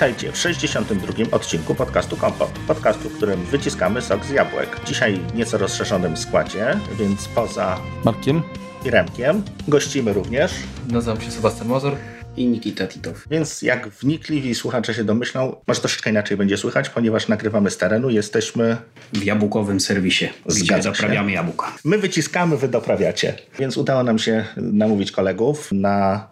[0.00, 1.12] Witajcie w 62.
[1.30, 2.50] odcinku podcastu Kompot.
[2.66, 4.80] Podcastu, w którym wyciskamy sok z jabłek.
[4.86, 6.66] Dzisiaj w nieco rozszerzonym składzie,
[6.98, 8.42] więc poza Markiem
[8.84, 10.52] i Remkiem gościmy również.
[10.88, 11.96] Nazywam się Sebastian Mazur
[12.36, 13.24] i Nikita Titow.
[13.30, 18.10] Więc jak wnikliwi słuchacze się domyślą, może troszeczkę inaczej będzie słychać, ponieważ nagrywamy z terenu,
[18.10, 18.76] jesteśmy
[19.12, 21.72] w jabłkowym serwisie, gdzie zaprawiamy jabłka.
[21.84, 23.34] My wyciskamy, wy doprawiacie.
[23.58, 26.28] Więc udało nam się namówić kolegów na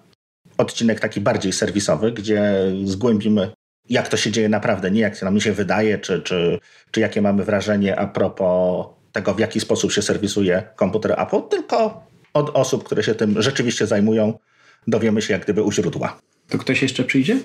[0.59, 3.58] odcinek taki bardziej serwisowy, gdzie zgłębimy
[3.91, 6.59] jak to się dzieje naprawdę, nie jak nam się wydaje, czy, czy,
[6.91, 12.07] czy jakie mamy wrażenie a propos tego, w jaki sposób się serwisuje komputer Apple, tylko
[12.35, 14.39] od osób, które się tym rzeczywiście zajmują,
[14.87, 16.19] dowiemy się jak gdyby u źródła.
[16.49, 17.37] To ktoś jeszcze przyjdzie?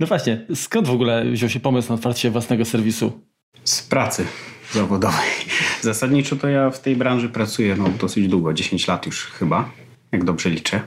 [0.00, 3.20] no właśnie, skąd w ogóle wziął się pomysł na otwarcie własnego serwisu?
[3.64, 4.26] Z pracy
[4.72, 5.30] zawodowej.
[5.80, 9.70] Zasadniczo to ja w tej branży pracuję no, dosyć długo, 10 lat już chyba,
[10.12, 10.80] jak dobrze liczę.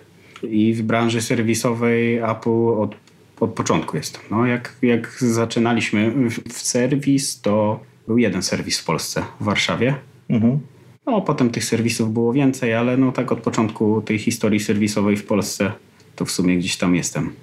[0.49, 2.95] I w branży serwisowej Apple od,
[3.39, 4.21] od początku jestem.
[4.31, 9.95] No, jak, jak zaczynaliśmy w serwis, to był jeden serwis w Polsce, w Warszawie.
[10.29, 10.59] Mhm.
[11.05, 15.25] No, potem tych serwisów było więcej, ale no tak od początku tej historii serwisowej w
[15.25, 15.71] Polsce
[16.15, 17.33] to w sumie gdzieś tam jestem.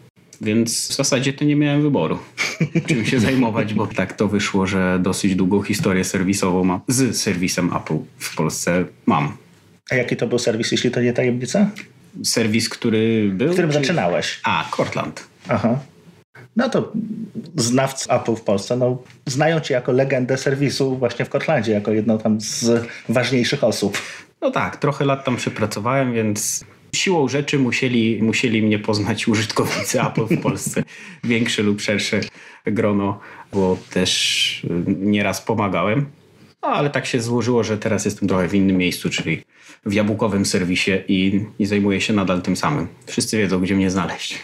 [0.40, 2.18] Więc w zasadzie to nie miałem wyboru,
[2.88, 7.70] czym się zajmować, bo tak to wyszło, że dosyć długą historię serwisową mam, z serwisem
[7.76, 9.36] Apple w Polsce mam.
[9.90, 11.70] A jaki to był serwis, jeśli to nie tajemnica?
[12.24, 13.48] Serwis, który był?
[13.48, 13.78] W którym czy...
[13.78, 14.40] zaczynałeś.
[14.44, 15.26] A, Cortland.
[15.48, 15.78] Aha.
[16.56, 16.92] No to
[17.56, 22.18] znawcy Apple w Polsce no, znają cię jako legendę serwisu właśnie w Cortlandzie, jako jedną
[22.18, 23.98] tam z ważniejszych osób.
[24.40, 30.26] No tak, trochę lat tam przepracowałem, więc siłą rzeczy musieli, musieli mnie poznać użytkownicy Apple
[30.26, 30.82] w Polsce.
[31.24, 32.20] Większe lub szersze
[32.64, 33.20] grono,
[33.52, 36.06] bo też nieraz pomagałem.
[36.62, 39.42] No, ale tak się złożyło, że teraz jestem trochę w innym miejscu, czyli
[39.86, 42.88] w jabłkowym serwisie i, i zajmuję się nadal tym samym.
[43.06, 44.38] Wszyscy wiedzą, gdzie mnie znaleźć.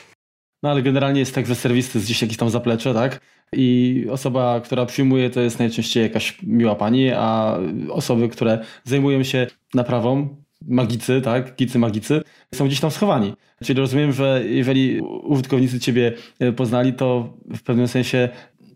[0.62, 3.20] No ale generalnie jest tak, że serwis jest gdzieś jakieś tam zaplecze, tak?
[3.52, 7.58] I osoba, która przyjmuje, to jest najczęściej jakaś miła pani, a
[7.90, 12.22] osoby, które zajmują się naprawą, magicy, tak, gicy magicy,
[12.54, 13.34] są gdzieś tam schowani.
[13.64, 18.28] Czyli rozumiem, że jeżeli użytkownicy ciebie e, poznali, to w pewnym sensie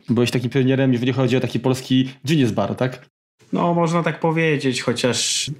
[0.09, 3.07] byłeś takim pionierem, jeżeli chodzi o taki polski Genius Bar, tak?
[3.53, 5.51] No, można tak powiedzieć, chociaż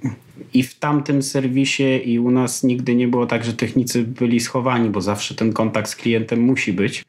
[0.53, 4.89] i w tamtym serwisie, i u nas nigdy nie było tak, że technicy byli schowani,
[4.89, 7.05] bo zawsze ten kontakt z klientem musi być.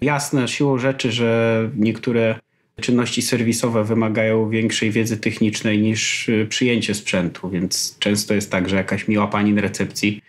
[0.00, 2.40] Jasne, siłą rzeczy, że niektóre
[2.80, 8.76] czynności serwisowe wymagają większej wiedzy technicznej niż y, przyjęcie sprzętu, więc często jest tak, że
[8.76, 10.22] jakaś miła pani na recepcji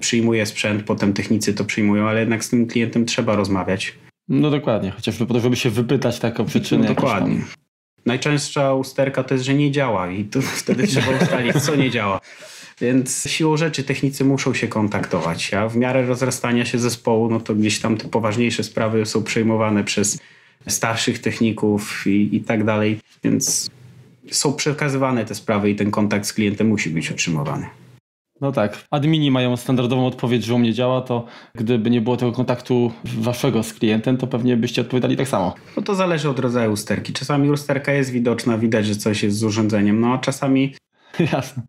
[0.00, 3.94] przyjmuje sprzęt, potem technicy to przyjmują, ale jednak z tym klientem trzeba rozmawiać.
[4.28, 6.88] No dokładnie, chociażby po to, żeby się wypytać tak o przyczynę.
[6.88, 7.40] No, dokładnie.
[8.06, 10.28] Najczęstsza usterka to jest, że nie działa i
[10.62, 12.20] wtedy trzeba ustalić, co nie działa.
[12.80, 17.54] Więc siłą rzeczy technicy muszą się kontaktować, a w miarę rozrastania się zespołu, no to
[17.54, 20.18] gdzieś tam te poważniejsze sprawy są przejmowane przez
[20.68, 23.70] starszych techników i, i tak dalej, więc
[24.30, 27.66] są przekazywane te sprawy i ten kontakt z klientem musi być utrzymywany.
[28.40, 28.84] No tak.
[28.90, 31.24] Admini mają standardową odpowiedź, że u mnie działa, to
[31.54, 35.54] gdyby nie było tego kontaktu waszego z klientem, to pewnie byście odpowiadali tak samo.
[35.76, 37.12] No to zależy od rodzaju usterki.
[37.12, 40.74] Czasami usterka jest widoczna, widać, że coś jest z urządzeniem, no a czasami
[41.32, 41.62] Jasne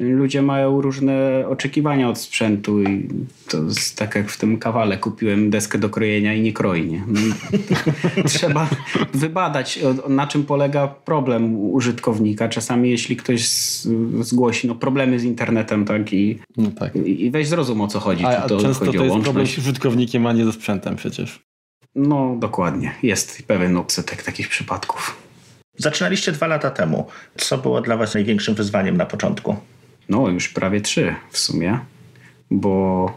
[0.00, 3.08] ludzie mają różne oczekiwania od sprzętu i
[3.48, 7.04] to jest tak jak w tym kawale kupiłem deskę do krojenia i nie kroi, nie?
[7.08, 7.34] No
[8.28, 8.68] trzeba
[9.14, 9.78] wybadać
[10.08, 12.48] na czym polega problem użytkownika.
[12.48, 13.48] Czasami jeśli ktoś
[14.20, 16.96] zgłosi no, problemy z internetem tak i, no tak.
[16.96, 18.24] i weź zrozum o co chodzi.
[18.24, 21.40] A, to często chodzi to jest problem z użytkownikiem, a nie ze sprzętem przecież.
[21.94, 22.94] No dokładnie.
[23.02, 25.16] Jest pewien odsetek takich przypadków.
[25.78, 27.06] Zaczynaliście dwa lata temu.
[27.36, 29.56] Co było dla Was największym wyzwaniem na początku?
[30.08, 31.78] No już prawie trzy w sumie,
[32.50, 33.12] bo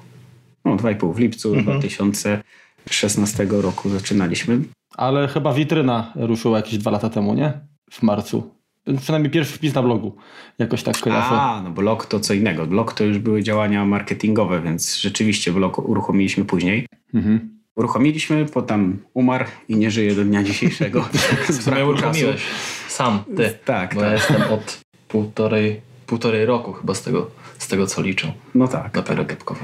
[0.66, 1.80] no, 2,5 w lipcu mhm.
[1.80, 4.60] 2016 roku zaczynaliśmy.
[4.98, 7.54] Ale chyba witryna ruszyła jakieś dwa lata temu, nie?
[7.92, 8.54] W marcu.
[9.02, 10.16] Przynajmniej pierwszy wpis na blogu.
[10.60, 11.28] Jakoś tak kojarzę.
[11.30, 12.66] A, no blog to co innego.
[12.66, 16.88] Blog to już były działania marketingowe, więc rzeczywiście blog uruchomiliśmy później.
[17.14, 17.60] Mhm.
[17.76, 21.06] Uruchomiliśmy, potem umarł i nie żyje do dnia dzisiejszego.
[21.50, 22.42] Z uruchomiłeś
[22.88, 23.58] sam, ty.
[23.66, 24.10] Tak, bo tak.
[24.10, 25.82] ja jestem od półtorej
[26.14, 28.32] półtorej roku chyba z tego, z tego co liczą.
[28.56, 28.92] No tak.
[28.94, 29.56] Dopiero tak.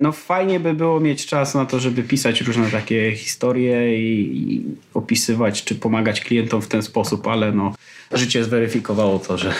[0.00, 4.64] No fajnie by było mieć czas na to, żeby pisać różne takie historie i, i,
[4.94, 7.74] opisywać, czy pomagać klientom w ten sposób, ale no
[8.12, 9.54] życie zweryfikowało to, że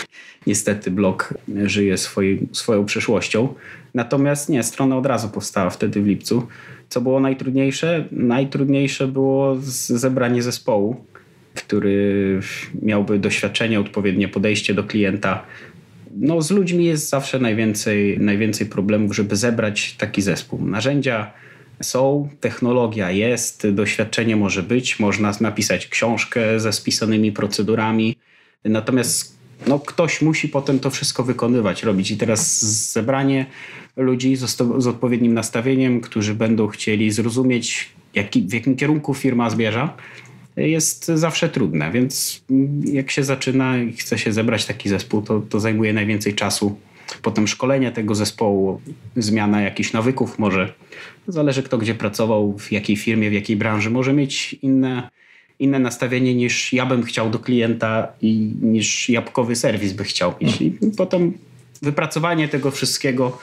[0.47, 3.55] niestety blog żyje swoim, swoją przeszłością.
[3.95, 6.47] Natomiast nie, strona od razu powstała wtedy w lipcu.
[6.89, 8.09] Co było najtrudniejsze?
[8.11, 9.57] Najtrudniejsze było
[10.05, 11.05] zebranie zespołu,
[11.55, 12.41] który
[12.83, 15.45] miałby doświadczenie, odpowiednie podejście do klienta,
[16.17, 20.65] no, z ludźmi jest zawsze najwięcej, najwięcej problemów, żeby zebrać taki zespół.
[20.65, 21.33] Narzędzia
[21.83, 28.17] są, technologia jest, doświadczenie może być, można napisać książkę ze spisanymi procedurami,
[28.65, 29.37] natomiast
[29.67, 32.11] no, ktoś musi potem to wszystko wykonywać, robić.
[32.11, 33.47] I teraz zebranie
[33.97, 39.97] ludzi z, z odpowiednim nastawieniem, którzy będą chcieli zrozumieć, jaki, w jakim kierunku firma zmierza,
[40.57, 41.93] jest zawsze trudne.
[41.93, 42.43] Więc
[42.85, 46.79] jak się zaczyna i chce się zebrać taki zespół, to, to zajmuje najwięcej czasu.
[47.23, 48.81] Potem szkolenie tego zespołu,
[49.17, 50.73] zmiana jakichś nawyków może.
[51.29, 53.91] Zależy kto gdzie pracował, w jakiej firmie, w jakiej branży.
[53.91, 55.11] Może mieć inne,
[55.59, 60.61] inne nastawienie niż ja bym chciał do klienta i niż jabłkowy serwis by chciał mieć.
[60.61, 61.33] I potem
[61.83, 63.39] wypracowanie tego wszystkiego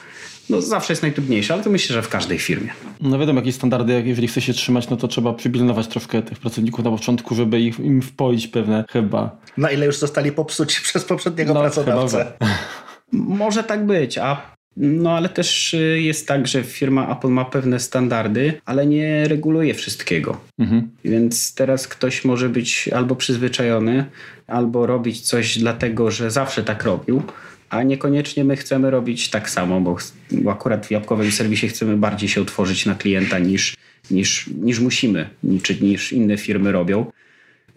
[0.50, 2.70] no zawsze jest najtrudniejsze, ale to myślę, że w każdej firmie.
[3.00, 6.84] No wiadomo, jakieś standardy, jeżeli chce się trzymać, no to trzeba przypilnować troszkę tych pracowników
[6.84, 9.36] na początku, żeby ich, im wpoić pewne chyba.
[9.56, 12.32] Na ile już zostali popsuci przez poprzedniego no, pracodawcę.
[13.12, 17.80] Może tak być, a no ale też y, jest tak, że firma Apple ma pewne
[17.80, 20.40] standardy, ale nie reguluje wszystkiego.
[20.58, 20.90] Mhm.
[21.04, 24.04] Więc teraz ktoś może być albo przyzwyczajony,
[24.46, 27.22] albo robić coś dlatego, że zawsze tak robił,
[27.70, 29.96] a niekoniecznie my chcemy robić tak samo, bo,
[30.32, 33.76] bo akurat w jabłkowym serwisie chcemy bardziej się otworzyć na klienta niż,
[34.10, 37.06] niż, niż musimy, niż, niż inne firmy robią.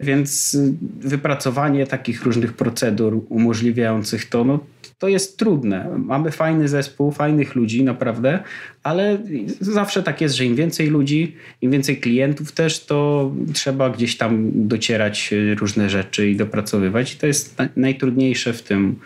[0.00, 0.58] Więc
[1.00, 4.60] wypracowanie takich różnych procedur umożliwiających to, no,
[4.98, 5.98] to jest trudne.
[5.98, 8.42] Mamy fajny zespół, fajnych ludzi, naprawdę,
[8.82, 9.18] ale
[9.60, 14.50] zawsze tak jest, że im więcej ludzi, im więcej klientów też, to trzeba gdzieś tam
[14.54, 17.14] docierać różne rzeczy i dopracowywać.
[17.14, 18.96] I to jest najtrudniejsze w tym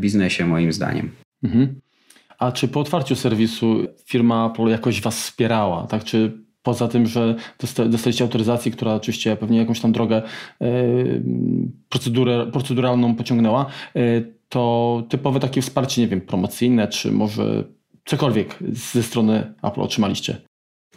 [0.00, 1.10] biznesie, moim zdaniem.
[1.42, 1.80] Mhm.
[2.38, 5.86] A czy po otwarciu serwisu firma Apple jakoś Was wspierała?
[5.86, 6.04] Tak?
[6.04, 7.34] Czy poza tym, że
[7.88, 10.22] dostaliście autoryzację, która oczywiście pewnie jakąś tam drogę
[10.60, 10.72] e,
[11.88, 13.66] procedurę, proceduralną pociągnęła,
[13.96, 14.00] e,
[14.48, 17.64] to typowe takie wsparcie, nie wiem, promocyjne, czy może
[18.04, 20.36] cokolwiek ze strony Apple otrzymaliście?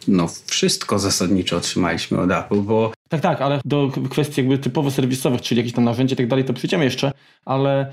[0.08, 2.92] No, wszystko zasadniczo otrzymaliśmy od Apple, bo.
[3.08, 6.44] Tak, tak, ale do kwestii jakby typowo serwisowych, czyli jakieś tam narzędzie i tak dalej,
[6.44, 7.12] to przyjdziemy jeszcze,
[7.44, 7.92] ale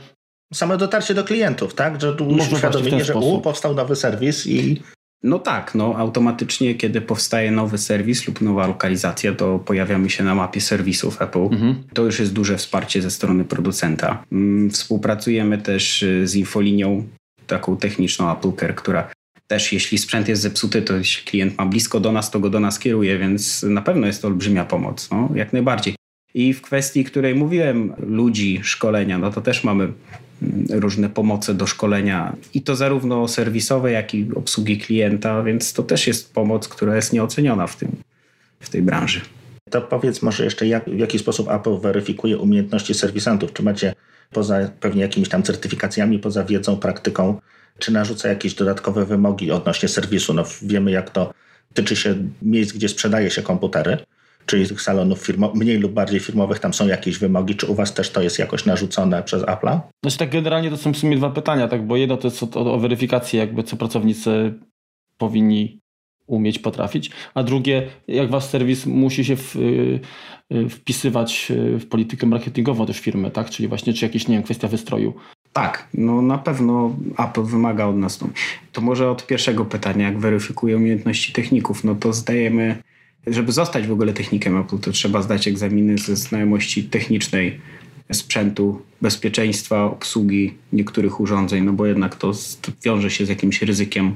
[0.53, 2.01] Same dotarcie do klientów, tak?
[2.01, 4.81] Że tu już uświadomienie, że u, powstał nowy serwis i...
[5.23, 10.35] No tak, no automatycznie kiedy powstaje nowy serwis lub nowa lokalizacja, to pojawiamy się na
[10.35, 11.39] mapie serwisów Apple.
[11.39, 11.83] Mhm.
[11.93, 14.23] To już jest duże wsparcie ze strony producenta.
[14.31, 17.07] Mm, współpracujemy też y, z infolinią
[17.47, 19.09] taką techniczną Apple Care, która
[19.47, 22.59] też jeśli sprzęt jest zepsuty, to jeśli klient ma blisko do nas, to go do
[22.59, 25.95] nas kieruje, więc na pewno jest to olbrzymia pomoc, no, jak najbardziej.
[26.33, 29.93] I w kwestii, której mówiłem, ludzi, szkolenia, no to też mamy
[30.69, 36.07] różne pomoce do szkolenia i to zarówno serwisowe, jak i obsługi klienta, więc to też
[36.07, 37.91] jest pomoc, która jest nieoceniona w, tym,
[38.59, 39.21] w tej branży.
[39.69, 43.53] To powiedz może jeszcze, jak, w jaki sposób Apple weryfikuje umiejętności serwisantów?
[43.53, 43.93] Czy macie
[44.31, 47.41] poza pewnie jakimiś tam certyfikacjami, poza wiedzą, praktyką,
[47.79, 50.33] czy narzuca jakieś dodatkowe wymogi odnośnie serwisu?
[50.33, 51.33] No wiemy, jak to
[51.73, 53.97] tyczy się miejsc, gdzie sprzedaje się komputery,
[54.47, 57.93] czyli tych salonów firmo, mniej lub bardziej firmowych, tam są jakieś wymogi, czy u Was
[57.93, 59.79] też to jest jakoś narzucone przez Apple'a?
[60.03, 62.73] Znaczy tak generalnie to są w sumie dwa pytania, tak, bo jedno to jest o,
[62.73, 64.53] o weryfikację, jakby co pracownicy
[65.17, 65.79] powinni
[66.27, 69.99] umieć, potrafić, a drugie, jak wasz serwis musi się w, y,
[70.53, 73.49] y, wpisywać y, w politykę marketingową też firmy, tak?
[73.49, 75.13] Czyli właśnie, czy jakieś, nie wiem, kwestia wystroju.
[75.53, 78.17] Tak, no na pewno Apple wymaga od nas.
[78.17, 78.27] To,
[78.71, 82.83] to może od pierwszego pytania, jak weryfikuje umiejętności techników, no to zdajemy
[83.27, 87.59] żeby zostać w ogóle technikiem Apple, to trzeba zdać egzaminy ze znajomości technicznej
[88.13, 92.31] sprzętu, bezpieczeństwa, obsługi niektórych urządzeń, no bo jednak to
[92.83, 94.15] wiąże się z jakimś ryzykiem,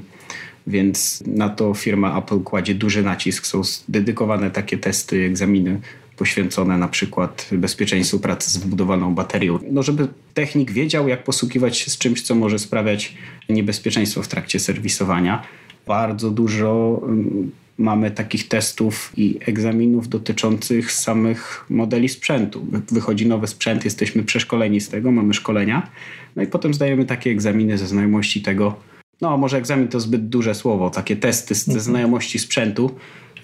[0.66, 3.46] więc na to firma Apple kładzie duży nacisk.
[3.46, 5.80] Są dedykowane takie testy, egzaminy
[6.16, 9.58] poświęcone na przykład bezpieczeństwu pracy z wbudowaną baterią.
[9.70, 13.14] No żeby technik wiedział, jak posługiwać się z czymś, co może sprawiać
[13.48, 15.42] niebezpieczeństwo w trakcie serwisowania.
[15.86, 17.50] Bardzo dużo mm,
[17.82, 22.66] mamy takich testów i egzaminów dotyczących samych modeli sprzętu.
[22.90, 25.90] Wychodzi nowy sprzęt, jesteśmy przeszkoleni z tego, mamy szkolenia,
[26.36, 28.74] no i potem zdajemy takie egzaminy ze znajomości tego.
[29.20, 31.80] No, może egzamin to zbyt duże słowo, takie testy ze mhm.
[31.80, 32.90] znajomości sprzętu.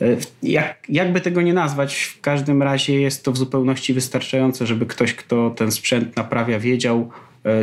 [0.00, 4.87] E, jak, jakby tego nie nazwać, w każdym razie jest to w zupełności wystarczające, żeby
[4.87, 7.11] ktoś, kto ten sprzęt naprawia, wiedział,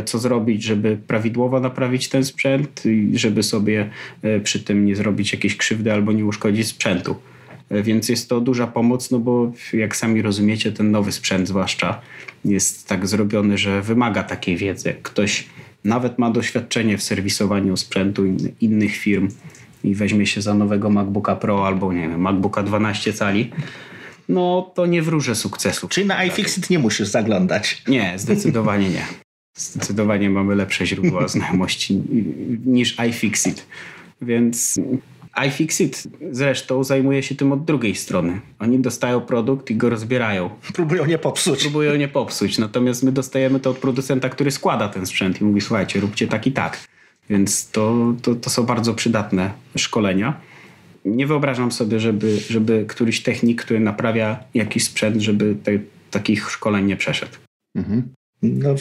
[0.04, 3.90] co zrobić, żeby prawidłowo naprawić ten sprzęt i żeby sobie
[4.22, 7.16] e, przy tym nie zrobić jakiejś krzywdy albo nie uszkodzić sprzętu.
[7.70, 12.00] E, więc jest to duża pomoc, no bo jak sami rozumiecie, ten nowy sprzęt zwłaszcza
[12.44, 14.94] jest tak zrobiony, że wymaga takiej wiedzy.
[15.02, 15.46] Ktoś
[15.84, 18.22] nawet ma doświadczenie w serwisowaniu sprzętu
[18.60, 19.28] innych firm
[19.84, 23.50] i weźmie się za nowego MacBooka Pro albo nie wiem, MacBooka 12 cali,
[24.28, 25.88] no to nie wróżę sukcesu.
[25.88, 27.82] Czyli na iFixit nie musisz zaglądać.
[27.88, 29.25] Nie, zdecydowanie nie.
[29.56, 32.02] Zdecydowanie mamy lepsze źródła znajomości
[32.66, 33.66] niż iFixit.
[34.22, 34.80] Więc
[35.48, 38.40] iFixit zresztą zajmuje się tym od drugiej strony.
[38.58, 40.50] Oni dostają produkt i go rozbierają.
[40.74, 41.60] Próbują nie popsuć.
[41.60, 42.58] Próbują nie popsuć.
[42.58, 46.46] Natomiast my dostajemy to od producenta, który składa ten sprzęt i mówi, słuchajcie, róbcie tak
[46.46, 46.80] i tak.
[47.30, 50.40] Więc to, to, to są bardzo przydatne szkolenia.
[51.04, 55.78] Nie wyobrażam sobie, żeby, żeby któryś technik, który naprawia jakiś sprzęt, żeby te,
[56.10, 57.32] takich szkoleń nie przeszedł.
[57.74, 58.02] Mhm.
[58.54, 58.74] No,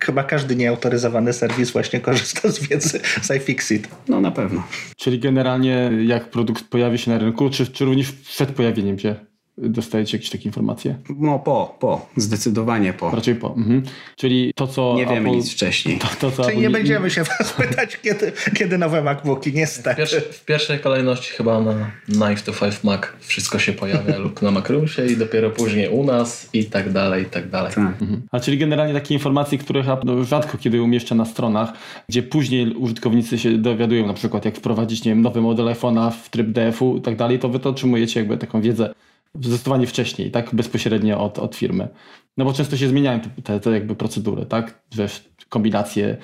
[0.00, 3.88] chyba każdy nieautoryzowany serwis właśnie korzysta z wiedzy z iFixit.
[4.08, 4.62] No na pewno.
[4.96, 9.29] Czyli generalnie jak produkt pojawi się na rynku, czy, czy również przed pojawieniem się
[9.60, 10.96] dostajecie jakieś takie informacje?
[11.18, 13.10] No po, po, zdecydowanie po.
[13.10, 13.54] Raczej po.
[13.56, 13.82] Mhm.
[14.16, 15.98] Czyli to, co Nie wiemy Apple, nic wcześniej.
[15.98, 19.94] To, to, co Czyli Apple nie będziemy się was pytać, kiedy, kiedy nowe MacBooki, niestety.
[19.94, 24.42] W, pierwszej, w pierwszej kolejności chyba na Knife to 5 Mac wszystko się pojawia lub
[24.42, 27.72] na Macrumsie i dopiero później u nas i tak dalej, i tak dalej.
[27.74, 28.02] Tak.
[28.02, 28.22] Mhm.
[28.30, 31.72] A czyli generalnie takie informacje, których no, rzadko kiedy umieszcza na stronach,
[32.08, 36.28] gdzie później użytkownicy się dowiadują na przykład jak wprowadzić nie wiem, nowy model iPhone'a w
[36.28, 38.94] tryb DF-u i tak dalej, to wy to otrzymujecie jakby taką wiedzę
[39.34, 40.54] zdecydowanie wcześniej, tak?
[40.54, 41.88] Bezpośrednio od, od firmy.
[42.36, 44.82] No bo często się zmieniają te, te, jakby procedury, tak?
[44.96, 46.16] Wiesz, kombinacje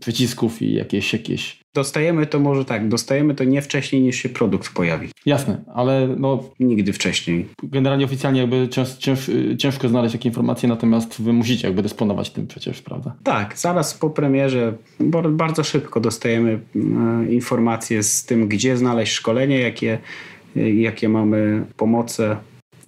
[0.00, 1.60] przycisków i jakieś, jakieś.
[1.74, 5.08] Dostajemy to może tak, dostajemy to nie wcześniej niż się produkt pojawi.
[5.26, 6.44] Jasne, ale no...
[6.60, 7.48] Nigdy wcześniej.
[7.62, 12.46] Generalnie oficjalnie jakby cięż, cięż, ciężko znaleźć takie informacje, natomiast wy musicie jakby dysponować tym
[12.46, 13.16] przecież, prawda?
[13.22, 14.74] Tak, zaraz po premierze
[15.30, 19.98] bardzo szybko dostajemy e, informacje z tym, gdzie znaleźć szkolenie, jakie
[20.56, 22.36] jakie mamy pomoce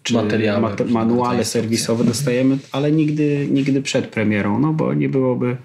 [0.02, 5.56] czy Materiały, manuale serwisowe dostajemy, ale nigdy, nigdy przed premierą, no bo nie byłoby,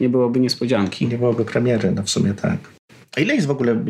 [0.00, 1.06] nie byłoby niespodzianki.
[1.06, 2.58] Nie byłoby premiery, no w sumie tak.
[3.16, 3.84] A ile jest w ogóle,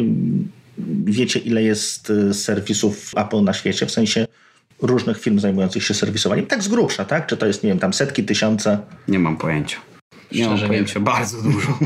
[1.04, 4.26] wiecie ile jest y, serwisów Apple na świecie, w sensie
[4.82, 6.46] różnych firm zajmujących się serwisowaniem?
[6.46, 7.26] Tak z grubsza, tak?
[7.26, 8.78] Czy to jest, nie wiem, tam setki, tysiące?
[9.08, 9.76] Nie mam pojęcia.
[10.32, 11.78] Nie mam pojęcia, bardzo dużo.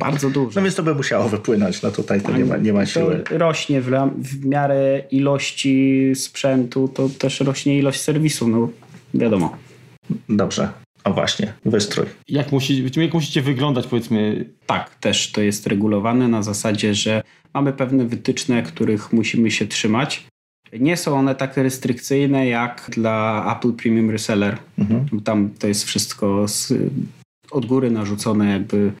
[0.00, 0.50] bardzo dużo.
[0.60, 3.24] No więc to by musiało wypłynąć, no tutaj to nie ma, nie ma siły.
[3.28, 8.68] To rośnie w, w miarę ilości sprzętu, to też rośnie ilość serwisu, no
[9.14, 9.56] wiadomo.
[10.28, 10.68] Dobrze.
[11.04, 12.06] O właśnie, wystrój.
[12.28, 14.44] Jak, musi, jak musicie wyglądać, powiedzmy?
[14.66, 17.22] Tak, też to jest regulowane na zasadzie, że
[17.54, 20.26] mamy pewne wytyczne, których musimy się trzymać.
[20.80, 24.58] Nie są one tak restrykcyjne jak dla Apple Premium Reseller.
[24.78, 25.20] Mhm.
[25.20, 26.72] Tam to jest wszystko z,
[27.50, 28.92] od góry narzucone jakby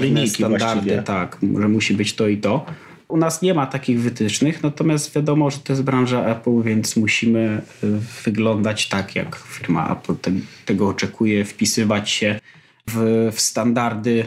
[0.00, 1.02] linijki standardy, właściwie.
[1.02, 2.66] tak, że musi być to i to.
[3.08, 7.62] U nas nie ma takich wytycznych, natomiast wiadomo, że to jest branża Apple, więc musimy
[7.84, 7.86] y,
[8.24, 10.32] wyglądać tak, jak firma Apple te,
[10.66, 12.40] tego oczekuje, wpisywać się
[12.86, 14.24] w, w standardy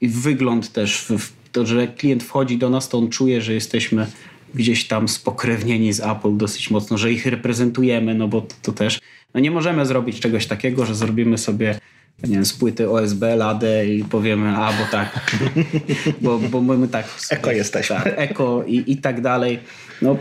[0.00, 3.54] i w wygląd też, w to, że klient wchodzi do nas, to on czuje, że
[3.54, 4.06] jesteśmy
[4.54, 9.00] gdzieś tam spokrewnieni z Apple dosyć mocno, że ich reprezentujemy, no bo to, to też
[9.34, 11.80] no nie możemy zrobić czegoś takiego, że zrobimy sobie
[12.24, 15.36] nie wiem, z płyty OSB, ladę i powiemy, a bo tak,
[16.22, 17.06] bo, bo my tak...
[17.30, 17.96] Eko jesteśmy.
[17.96, 19.58] Tak, eko i, i tak dalej.
[20.02, 20.16] No,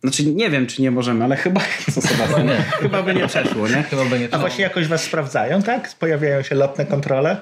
[0.00, 1.60] znaczy nie wiem, czy nie możemy, ale chyba,
[2.08, 2.56] chyba, nie.
[2.56, 3.82] chyba by nie przeszło, nie?
[3.82, 5.94] Chyba by nie A właśnie jakoś was sprawdzają, tak?
[5.94, 7.36] Pojawiają się lotne kontrole?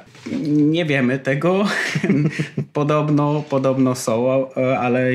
[0.47, 1.65] Nie wiemy tego.
[2.73, 5.11] podobno, podobno są, ale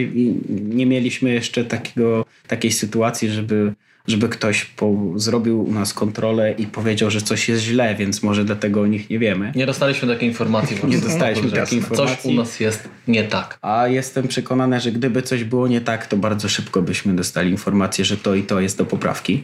[0.49, 3.73] nie mieliśmy jeszcze takiego, takiej sytuacji, żeby
[4.07, 8.45] żeby ktoś po, zrobił u nas kontrolę i powiedział, że coś jest źle, więc może
[8.45, 9.51] dlatego o nich nie wiemy.
[9.55, 10.77] Nie dostaliśmy takiej informacji.
[10.87, 12.15] nie dostaliśmy takiej informacji.
[12.15, 13.59] Coś u nas jest nie tak.
[13.61, 18.05] A jestem przekonany, że gdyby coś było nie tak, to bardzo szybko byśmy dostali informację,
[18.05, 19.43] że to i to jest do poprawki.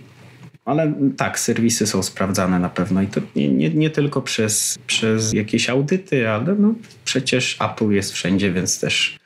[0.66, 5.34] Ale tak, serwisy są sprawdzane na pewno i to nie, nie, nie tylko przez, przez
[5.34, 6.74] jakieś audyty, ale no
[7.06, 9.20] przecież Apple jest wszędzie, więc też,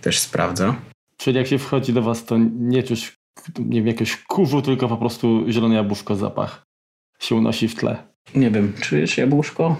[0.00, 0.76] też sprawdza.
[1.16, 3.12] Czyli jak się wchodzi do Was, to nie czuć
[3.58, 6.66] nie wiem, jakiegoś kurzu, tylko po prostu zielone jabłuszko zapach
[7.18, 7.96] się unosi w tle.
[8.34, 9.76] Nie wiem, czujesz jabłuszko?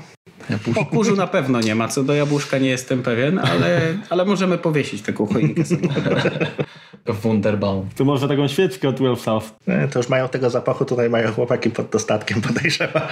[0.51, 0.81] jabłuszko?
[0.81, 3.81] O kurzu na pewno nie ma, co do jabłuszka nie jestem pewien, ale,
[4.11, 5.89] ale możemy powiesić taką choinkę sobie.
[7.23, 7.89] Wunderbaum.
[7.97, 9.45] Tu może taką świeczkę od Well South.
[9.67, 13.03] Nie, to już mają tego zapachu, tutaj mają chłopaki pod dostatkiem, podejrzewam.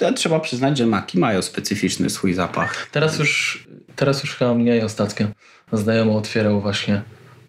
[0.00, 2.88] No, trzeba przyznać, że maki mają specyficzny swój zapach.
[2.92, 3.64] Teraz już,
[3.96, 5.26] teraz już chyba mniej ostatnio.
[5.72, 7.02] Znajomy otwierał właśnie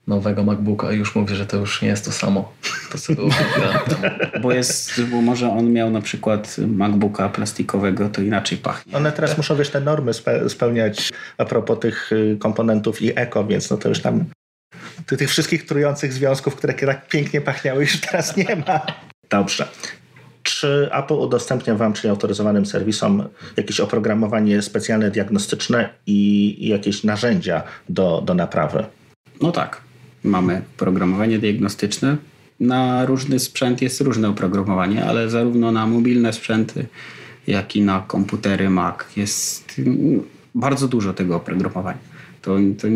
[0.07, 2.53] nowego MacBooka i już mówię, że to już nie jest to samo.
[2.91, 3.29] To co było
[4.41, 8.97] Bo jest, bo może on miał na przykład MacBooka plastikowego, to inaczej pachnie.
[8.97, 10.11] One teraz muszą wiesz te normy
[10.47, 14.25] spełniać a propos tych y, komponentów i eko, więc no to już tam
[15.17, 18.85] tych wszystkich trujących związków, które tak pięknie pachniały, już teraz nie ma.
[19.29, 19.67] Dobrze.
[20.43, 28.21] Czy Apple udostępnia Wam, czyli autoryzowanym serwisom, jakieś oprogramowanie specjalne diagnostyczne i jakieś narzędzia do,
[28.21, 28.85] do naprawy?
[29.41, 29.84] No tak
[30.25, 32.17] mamy programowanie diagnostyczne.
[32.59, 36.85] Na różny sprzęt jest różne oprogramowanie, ale zarówno na mobilne sprzęty,
[37.47, 38.95] jak i na komputery Mac.
[39.15, 39.81] Jest
[40.55, 41.97] bardzo dużo tego oprogramowania.
[42.41, 42.87] To, to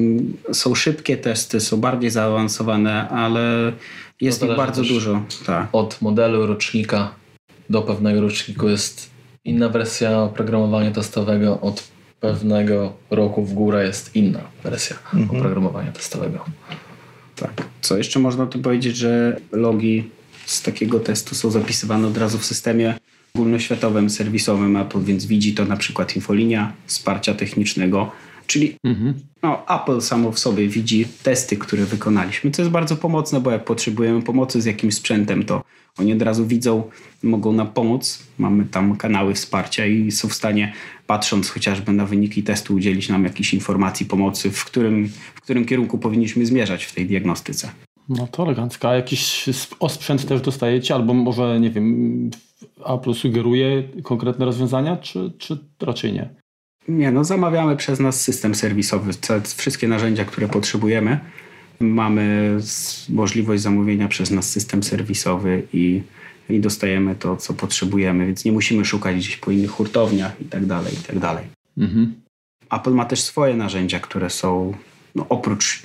[0.54, 3.74] są szybkie testy, są bardziej zaawansowane, ale
[4.22, 5.22] jest ich bardzo dużo.
[5.46, 5.68] Tak.
[5.72, 7.12] Od modelu rocznika
[7.70, 9.10] do pewnego roczniku jest
[9.46, 11.84] inna wersja oprogramowania testowego, od
[12.20, 15.40] pewnego roku w górę jest inna wersja mhm.
[15.40, 16.46] oprogramowania testowego.
[17.40, 17.66] Tak.
[17.82, 20.10] Co jeszcze można tu powiedzieć, że logi
[20.46, 22.94] z takiego testu są zapisywane od razu w systemie
[23.36, 28.12] ogólnoświatowym, serwisowym Apple, więc widzi to na przykład infolinia wsparcia technicznego,
[28.48, 29.14] czyli mhm.
[29.44, 33.66] no, Apple samo w sobie widzi testy, które wykonaliśmy, co jest bardzo pomocne, bo jak
[33.66, 35.64] potrzebujemy pomocy z jakimś sprzętem, to
[36.00, 36.84] oni od razu widzą,
[37.24, 38.20] mogą nam pomóc.
[38.38, 40.74] Mamy tam kanały wsparcia i są w stanie,
[41.10, 45.98] patrząc chociażby na wyniki testu, udzielić nam jakiejś informacji, pomocy, w którym, w którym kierunku
[45.98, 47.72] powinniśmy zmierzać w tej diagnostyce.
[48.10, 48.96] No to elegancka.
[48.96, 49.50] Jakiś
[49.80, 52.30] osprzęt też dostajecie, albo może, nie wiem,
[52.86, 56.30] Apple sugeruje konkretne rozwiązania, czy, czy raczej nie?
[56.88, 59.12] Nie, no zamawiamy przez nas system serwisowy,
[59.56, 61.20] wszystkie narzędzia, które potrzebujemy.
[61.80, 62.58] Mamy
[63.10, 66.02] możliwość zamówienia przez nas system serwisowy i,
[66.50, 70.66] i dostajemy to, co potrzebujemy, więc nie musimy szukać gdzieś po innych hurtowniach i tak
[70.66, 71.46] dalej, i tak dalej.
[71.78, 72.14] Mhm.
[72.72, 74.74] Apple ma też swoje narzędzia, które są
[75.16, 75.84] no, oprócz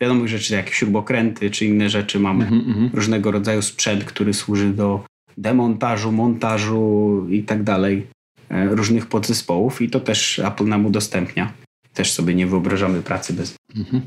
[0.00, 2.94] wiadomych rzeczy, jak śrubokręty czy inne rzeczy, mamy mm -hmm.
[2.94, 5.04] różnego rodzaju sprzęt, który służy do
[5.38, 8.06] demontażu, montażu i tak dalej
[8.48, 11.52] e, różnych podzespołów i to też Apple nam udostępnia.
[11.94, 13.54] Też sobie nie wyobrażamy pracy bez.
[13.74, 14.00] -hmm.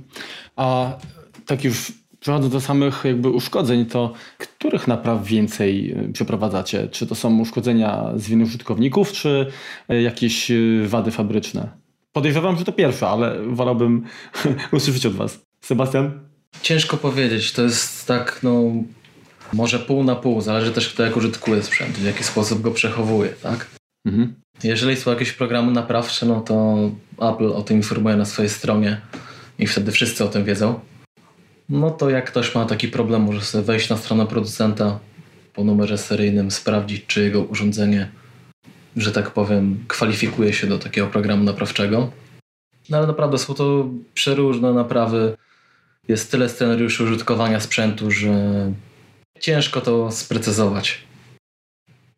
[0.55, 0.97] A
[1.45, 1.91] tak już
[2.23, 6.87] przechodząc do samych jakby uszkodzeń, to których napraw więcej e, przeprowadzacie?
[6.87, 9.47] Czy to są uszkodzenia z winy użytkowników, czy
[9.89, 10.51] e, jakieś
[10.85, 11.69] wady fabryczne?
[12.13, 14.03] Podejrzewam, że to pierwsza, ale wolałbym
[14.71, 15.39] usłyszeć od Was.
[15.61, 16.11] Sebastian?
[16.61, 17.51] Ciężko powiedzieć.
[17.51, 18.61] To jest tak, no,
[19.53, 20.41] może pół na pół.
[20.41, 23.69] Zależy też, kto jak użytkuje sprzęt, w jaki sposób go przechowuje, tak?
[24.05, 24.33] Mhm.
[24.63, 26.77] Jeżeli są jakieś programy naprawcze, no to
[27.17, 29.01] Apple o tym informuje na swojej stronie
[29.59, 30.79] i wtedy wszyscy o tym wiedzą.
[31.69, 34.99] No to jak ktoś ma taki problem, może sobie wejść na stronę producenta
[35.53, 38.09] po numerze seryjnym, sprawdzić, czy jego urządzenie
[38.95, 42.11] że tak powiem, kwalifikuje się do takiego programu naprawczego.
[42.89, 45.37] No ale naprawdę są to przeróżne naprawy.
[46.07, 48.33] Jest tyle scenariuszy użytkowania sprzętu, że
[49.39, 51.03] ciężko to sprecyzować.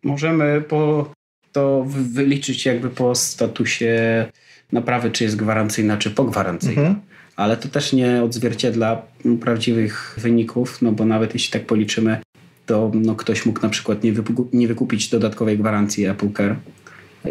[0.03, 1.11] Możemy po
[1.51, 4.25] to wyliczyć jakby po statusie
[4.71, 6.81] naprawy, czy jest gwarancyjna, czy pogwarancyjna.
[6.81, 7.01] Mhm.
[7.35, 9.01] Ale to też nie odzwierciedla
[9.41, 12.17] prawdziwych wyników, no bo nawet jeśli tak policzymy,
[12.65, 14.13] to no, ktoś mógł na przykład nie,
[14.53, 16.55] nie wykupić dodatkowej gwarancji Apple Care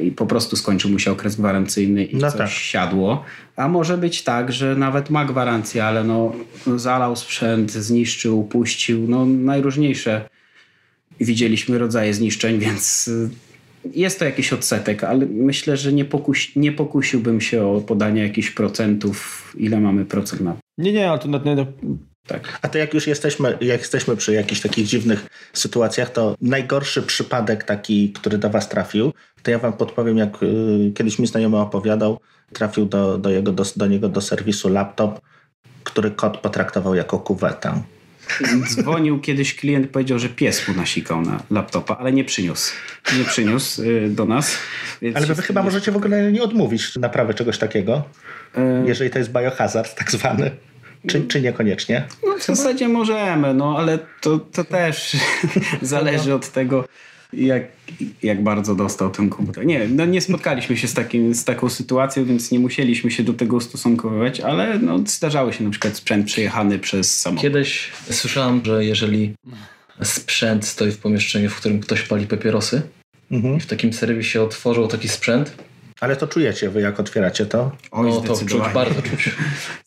[0.02, 2.50] i po prostu skończył mu się okres gwarancyjny i no coś tak.
[2.50, 3.24] siadło.
[3.56, 6.32] A może być tak, że nawet ma gwarancję, ale no,
[6.76, 10.28] zalał sprzęt, zniszczył, upuścił, no najróżniejsze
[11.20, 13.30] widzieliśmy rodzaje zniszczeń, więc y,
[13.92, 18.50] jest to jakiś odsetek, ale myślę, że nie, pokusi, nie pokusiłbym się o podanie jakichś
[18.50, 20.56] procentów, ile mamy procent na.
[20.78, 21.66] Nie, nie, ale to na, na,
[22.26, 22.58] tak.
[22.62, 27.64] A to jak już jesteśmy, jak jesteśmy przy jakichś takich dziwnych sytuacjach, to najgorszy przypadek
[27.64, 32.20] taki, który do was trafił, to ja wam podpowiem, jak y, kiedyś mi znajomy opowiadał,
[32.52, 35.20] trafił do, do, jego, do, do niego do serwisu laptop,
[35.84, 37.82] który kot potraktował jako kuwetę.
[38.68, 42.72] Dzwonił kiedyś klient, powiedział, że pies mu nasikał na laptopa, ale nie przyniósł.
[43.18, 44.58] Nie przyniósł y, do nas.
[45.14, 48.04] ale wy chyba możecie w ogóle nie odmówić naprawy czegoś takiego,
[48.58, 48.60] y...
[48.86, 50.50] jeżeli to jest biohazard tak zwany.
[51.06, 52.04] Czy, czy niekoniecznie?
[52.26, 55.16] No, w zasadzie możemy, no ale to, to też
[55.82, 56.84] zależy od tego,
[57.36, 57.62] jak,
[58.22, 59.66] jak bardzo dostał ten komputer.
[59.66, 63.32] Nie no nie spotkaliśmy się z, takim, z taką sytuacją, więc nie musieliśmy się do
[63.32, 67.42] tego ustosunkowywać, ale no, zdarzały się na przykład sprzęt przejechany przez samochód.
[67.42, 69.34] Kiedyś słyszałem, że jeżeli
[70.02, 72.82] sprzęt stoi w pomieszczeniu, w którym ktoś pali papierosy
[73.30, 73.56] mhm.
[73.56, 75.56] i w takim serwisie otworzył taki sprzęt,
[76.00, 77.70] ale to czujecie wy, jak otwieracie to?
[77.90, 79.30] Oj, no to czuć, bardzo czuć.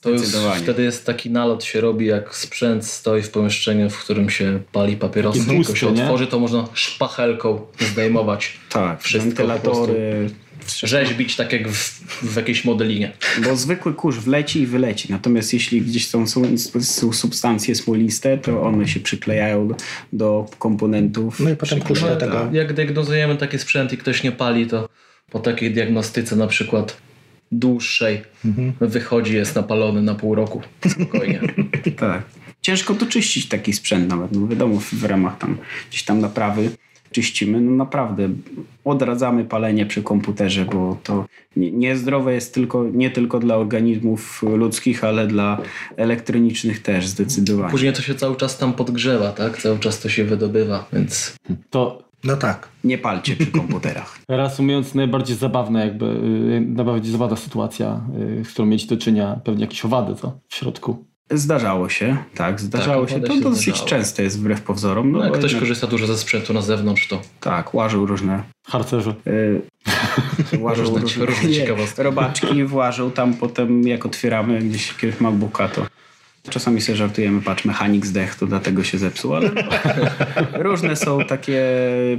[0.02, 0.22] To już
[0.64, 4.98] wtedy jest taki nalot się robi, jak sprzęt stoi w pomieszczeniu, w którym się pali
[4.98, 6.04] papierosy, tylko się nie?
[6.04, 9.28] otworzy, to można szpachelką zdejmować tak, wszystko.
[9.28, 10.30] Wentylatory,
[10.84, 13.12] rzeźbić tak jak w, w jakiejś modelinie.
[13.44, 15.12] Bo zwykły kurz wleci i wyleci.
[15.12, 16.44] Natomiast jeśli gdzieś są, są,
[17.14, 19.76] substancje smoliste, to one się przyklejają do,
[20.14, 21.40] do komponentów.
[21.40, 22.50] No i potem kurz tego.
[22.52, 24.90] Jak diagnozujemy taki sprzęt i ktoś nie pali, to
[25.32, 26.98] po takiej diagnostyce na przykład
[27.52, 28.74] dłuższej mhm.
[28.82, 30.62] wychodzi, jest napalony na pół roku.
[30.88, 31.42] Spokojnie.
[32.00, 32.24] tak.
[32.62, 34.32] Ciężko to czyścić taki sprzęt nawet.
[34.32, 35.58] No wiadomo, w ramach tam
[35.90, 36.70] gdzieś tam naprawy
[37.12, 37.62] czyścimy.
[37.62, 38.30] No naprawdę
[38.86, 45.28] odradzamy palenie przy komputerze, bo to niezdrowe jest tylko, nie tylko dla organizmów ludzkich, ale
[45.28, 45.62] dla
[45.98, 47.72] elektronicznych też zdecydowanie.
[47.72, 49.58] Później to się cały czas tam podgrzewa, tak?
[49.58, 51.36] Cały czas to się wydobywa, więc...
[51.70, 52.68] To No tak.
[52.84, 54.20] Nie palcie przy komputerach.
[54.30, 58.02] Reasumując, najbardziej zabawna jakby, y, najbardziej zabawna sytuacja,
[58.42, 60.40] y, z którą mieć do czynienia, pewnie jakieś owady, co?
[60.48, 61.06] W środku.
[61.32, 63.20] Zdarzało się, tak, zdarzało Tak, się.
[63.22, 63.88] To się dosyć zdarzało.
[63.90, 65.12] częste jest wbrew pozorom.
[65.12, 68.44] No, No, jak ktoś jednak- korzysta dużo ze sprzętu na zewnątrz, to Tak, łażył różne
[68.68, 69.14] Harcerze.
[69.26, 72.04] Yy, łażą Różne- różne, różne ciekawostki.
[72.04, 75.86] Robaczki włażą tam potem, jak otwieramy gdzieś jakiegoś MacBooka, to
[76.50, 79.50] czasami sobie żartujemy, patrz, mechanik zdech, to dlatego się zepsuł, ale
[80.70, 81.64] różne są takie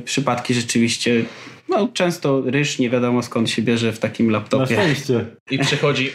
[0.05, 1.25] przypadki rzeczywiście.
[1.69, 4.67] No, często ryż nie wiadomo skąd się bierze w takim Na laptopie.
[4.75, 5.25] szczęście.
[5.51, 6.11] i przychodzi,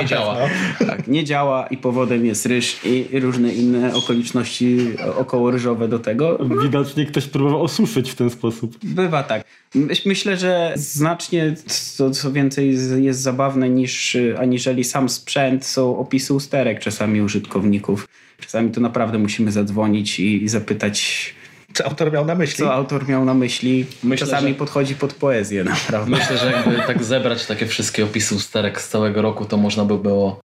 [0.00, 0.36] nie działa.
[0.86, 4.78] Tak, nie działa i powodem jest ryż i różne inne okoliczności
[5.16, 6.38] okołoryżowe do tego.
[6.62, 8.76] Widocznie ktoś próbował osuszyć w ten sposób.
[8.82, 9.44] Bywa tak.
[9.74, 15.98] Myś- Myślę, że znacznie co, co więcej z- jest zabawne niż aniżeli sam sprzęt są
[15.98, 18.08] opisy usterek czasami użytkowników.
[18.40, 21.34] Czasami to naprawdę musimy zadzwonić i, i zapytać,
[21.74, 22.56] Co autor miał na myśli?
[22.56, 23.86] co autor miał na myśli.
[24.02, 26.10] Myślę, czasami że- podchodzi pod poezję naprawdę.
[26.10, 29.98] Myślę, że jakby tak zebrać takie wszystkie opisy usterek z całego roku, to można by
[29.98, 30.40] było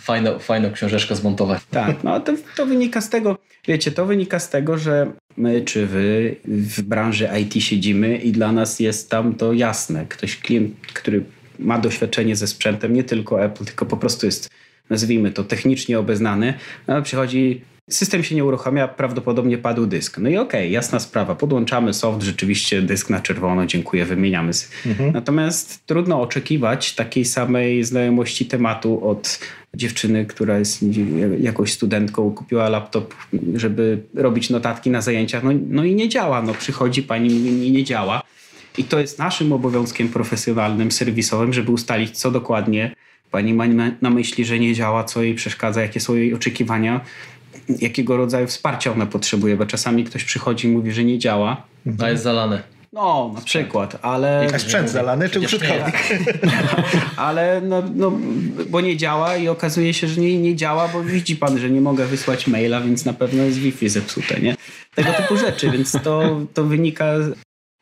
[0.00, 1.62] fajną, fajną książeczkę zmontować.
[1.70, 3.38] Tak, no to, to wynika z tego,
[3.68, 8.52] wiecie, to wynika z tego, że my czy wy w branży IT siedzimy i dla
[8.52, 10.06] nas jest tam to jasne.
[10.08, 11.24] Ktoś, klient, który
[11.58, 14.50] ma doświadczenie ze sprzętem, nie tylko Apple, tylko po prostu jest,
[14.90, 16.54] nazwijmy to, technicznie obeznany,
[16.86, 20.18] no, przychodzi, system się nie uruchamia, prawdopodobnie padł dysk.
[20.18, 24.52] No i okej, jasna sprawa, podłączamy soft, rzeczywiście dysk na czerwono, dziękuję, wymieniamy.
[25.12, 29.38] Natomiast trudno oczekiwać takiej samej znajomości tematu od
[29.74, 30.84] dziewczyny, która jest
[31.40, 33.14] jakąś studentką, kupiła laptop,
[33.54, 36.42] żeby robić notatki na zajęciach, no, no i nie działa.
[36.42, 37.28] No, przychodzi pani
[37.66, 38.22] i nie działa.
[38.78, 42.94] I to jest naszym obowiązkiem profesjonalnym, serwisowym, żeby ustalić, co dokładnie
[43.30, 43.64] pani ma
[44.02, 47.00] na myśli, że nie działa, co jej przeszkadza, jakie są jej oczekiwania,
[47.80, 51.62] jakiego rodzaju wsparcia ona potrzebuje, bo czasami ktoś przychodzi i mówi, że nie działa.
[51.98, 52.62] A jest zalane.
[52.92, 54.48] No, na przykład, ale...
[54.54, 55.94] A sprzęt zalany czy użytkownik?
[57.16, 58.12] Ale no, no,
[58.70, 61.80] bo nie działa i okazuje się, że nie, nie działa, bo widzi pan, że nie
[61.80, 64.56] mogę wysłać maila, więc na pewno jest Wi-Fi zepsute, nie?
[64.94, 67.14] Tego typu rzeczy, więc to, to wynika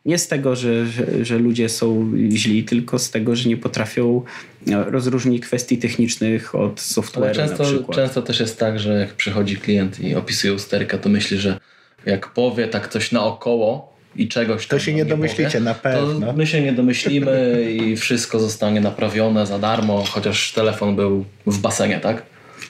[0.07, 4.23] nie z tego, że, że, że ludzie są źli, tylko z tego, że nie potrafią
[4.69, 7.97] e, rozróżnić kwestii technicznych od software'u na często, przykład.
[7.97, 11.61] często też jest tak, że jak przychodzi klient i opisuje usterkę, to myśli, że
[12.07, 16.27] jak powie tak coś naokoło i czegoś To się nam nie domyślicie, powie, na pewno.
[16.27, 21.59] To my się nie domyślimy i wszystko zostanie naprawione za darmo, chociaż telefon był w
[21.59, 22.23] basenie, tak?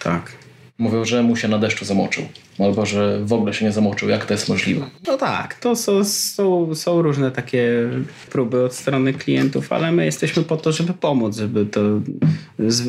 [0.02, 0.45] Tak.
[0.78, 2.24] Mówią, że mu się na deszczu zamoczył.
[2.58, 4.08] Albo, że w ogóle się nie zamoczył.
[4.08, 4.90] Jak to jest możliwe?
[5.06, 7.90] No tak, to są, są, są różne takie
[8.30, 11.80] próby od strony klientów, ale my jesteśmy po to, żeby pomóc, żeby to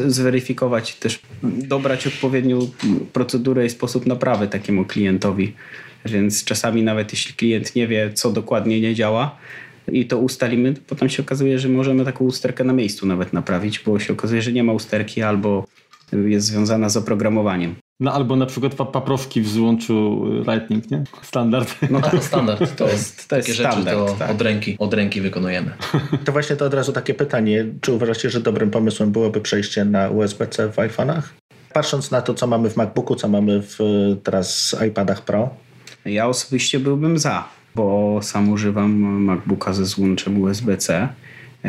[0.08, 2.60] zweryfikować i też dobrać odpowiednią
[3.14, 5.54] procedurę i sposób naprawy takiemu klientowi.
[6.06, 9.38] Więc czasami nawet jeśli klient nie wie, co dokładnie nie działa
[9.92, 13.80] i to ustalimy, to potem się okazuje, że możemy taką usterkę na miejscu nawet naprawić,
[13.80, 15.68] bo się okazuje, że nie ma usterki albo
[16.12, 17.76] jest związana z oprogramowaniem.
[18.00, 21.04] No albo na przykład pa- paprowki w złączu y, Lightning, nie?
[21.22, 21.76] Standard.
[21.90, 22.60] No to standard.
[22.60, 24.32] To jest, to jest takie rzeczy standard, to tak.
[24.32, 25.72] od, ręki, od ręki wykonujemy.
[26.26, 27.66] To właśnie to od razu takie pytanie.
[27.82, 31.22] Czy uważacie, że dobrym pomysłem byłoby przejście na USB-C w iPhone'ach?
[31.74, 33.78] Patrząc na to, co mamy w MacBooku, co mamy w
[34.24, 35.50] teraz iPadach Pro,
[36.06, 37.44] Ja osobiście byłbym za,
[37.76, 38.92] bo sam używam
[39.24, 41.08] MacBooka ze złączem USB-C,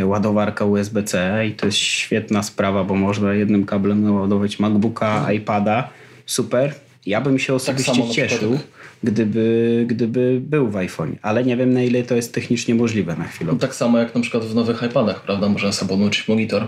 [0.06, 5.88] ładowarka USB-C i to jest świetna sprawa, bo można jednym kablem naładować MacBooka, iPada.
[6.26, 6.74] Super.
[7.06, 8.58] Ja bym się osobiście samo na przykład cieszył,
[9.02, 13.24] gdyby, gdyby był w iPhone, ale nie wiem na ile to jest technicznie możliwe na
[13.24, 13.52] chwilę.
[13.52, 15.48] No, tak samo jak na przykład w nowych iPadach, prawda?
[15.48, 16.66] Można sobie podłączyć monitor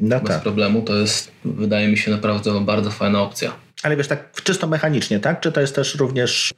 [0.00, 0.42] no bez tak.
[0.42, 0.82] problemu.
[0.82, 3.52] To jest, wydaje mi się, naprawdę bardzo fajna opcja.
[3.82, 5.40] Ale wiesz, tak czysto mechanicznie, tak?
[5.40, 6.54] Czy to jest też również,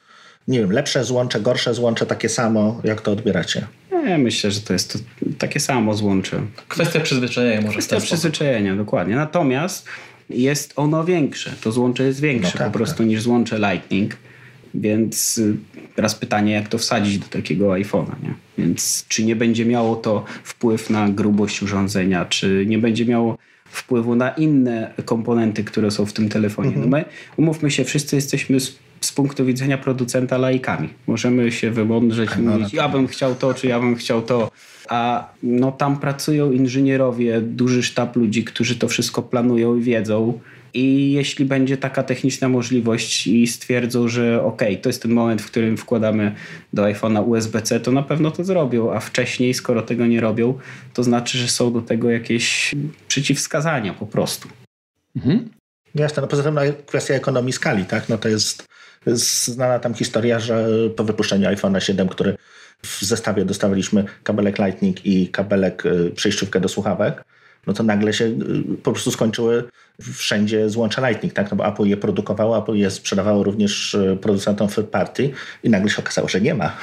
[0.49, 3.67] nie wiem, lepsze złącze, gorsze złącze, takie samo, jak to odbieracie?
[4.09, 4.99] Ja myślę, że to jest to
[5.39, 6.41] takie samo złącze.
[6.69, 9.17] Kwestia przyzwyczajenia może Kwestia przyzwyczajenia, dokładnie.
[9.17, 9.87] Natomiast
[10.31, 11.53] jest ono większe.
[11.61, 14.17] To złącze jest większe No tak, po prostu niż złącze Lightning.
[14.75, 15.57] Więc y,
[15.95, 18.35] teraz pytanie, jak to wsadzić do takiego iPhone'a, nie?
[18.59, 24.15] Więc czy nie będzie miało to wpływ na grubość urządzenia, czy nie będzie miało wpływu
[24.15, 26.73] na inne komponenty, które są w tym telefonie.
[26.77, 27.05] No my,
[27.37, 28.59] umówmy się, wszyscy jesteśmy
[29.05, 30.89] z, punktu widzenia producenta laikami.
[31.07, 34.51] Możemy się wymądrzeć i no, mówić, ja bym chciał to, czy ja bym chciał to.
[34.89, 40.41] A no tam pracują inżynierowie, duży sztab ludzi, którzy to wszystko planują i wiedzą.
[40.75, 45.47] I jeśli będzie taka techniczna możliwość i stwierdzą, że ok, to jest ten moment, w
[45.47, 46.35] którym wkładamy
[46.73, 50.59] do iPhone'a USB-C, to na pewno to zrobią, a wcześniej, skoro tego nie robią,
[50.95, 52.75] to znaczy, że są do tego jakieś
[53.09, 54.49] przeciwwskazania po prostu.
[55.17, 55.49] Mhm.
[55.95, 58.09] Jasne, no poza tym no, kwestia ekonomii skali, tak?
[58.09, 58.65] No to jest
[59.07, 62.37] znana tam historia, że po wypuszczeniu iPhone'a 7, który
[62.83, 67.25] w zestawie dostawaliśmy kabelek Lightning i kabelek y, przejściówkę do słuchawek,
[67.67, 68.39] no to nagle się y,
[68.83, 69.65] po prostu skończyły
[70.03, 71.51] wszędzie złącza Lightning, tak?
[71.51, 75.31] No bo Apple je produkowało, Apple je sprzedawało również y, producentom third party
[75.63, 76.77] i nagle się okazało, że nie ma.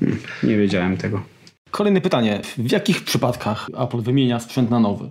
[0.00, 1.22] Hmm, nie wiedziałem tego.
[1.70, 2.40] Kolejne pytanie.
[2.58, 5.10] W jakich przypadkach Apple wymienia sprzęt na nowy?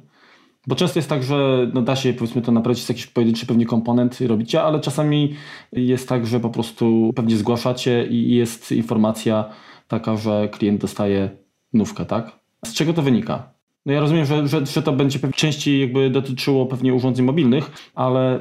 [0.68, 4.22] Bo często jest tak, że no da się powiedzmy to naprawić jakiś pojedynczy pewnie komponent
[4.22, 5.36] robicie, ale czasami
[5.72, 9.50] jest tak, że po prostu pewnie zgłaszacie i jest informacja
[9.88, 11.30] taka, że klient dostaje
[11.74, 12.40] nówkę, tak?
[12.66, 13.54] Z czego to wynika?
[13.86, 18.40] No ja rozumiem, że, że, że to będzie częściej jakby dotyczyło pewnie urządzeń mobilnych, ale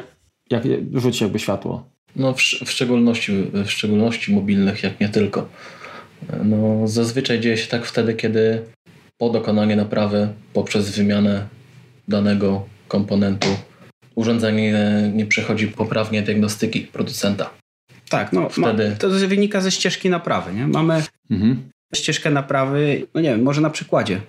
[0.50, 0.62] jak
[0.94, 1.84] rzuci jakby światło?
[2.16, 5.48] No w, w, szczególności, w szczególności mobilnych, jak nie tylko.
[6.44, 8.62] No zazwyczaj dzieje się tak wtedy, kiedy
[9.18, 11.46] po dokonaniu naprawy poprzez wymianę
[12.12, 13.48] danego komponentu
[14.14, 14.74] urządzenie
[15.14, 17.50] nie przechodzi poprawnie diagnostyki producenta.
[18.08, 18.90] Tak, no wtedy.
[18.90, 20.52] Ma, to wynika ze ścieżki naprawy.
[20.52, 20.66] Nie?
[20.66, 21.62] Mamy mhm.
[21.94, 24.20] ścieżkę naprawy, no nie wiem, może na przykładzie.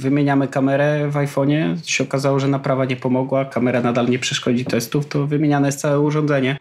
[0.00, 5.06] Wymieniamy kamerę w iPhone'ie, się okazało, że naprawa nie pomogła, kamera nadal nie przeszkodzi testów,
[5.06, 6.56] to wymieniane jest całe urządzenie.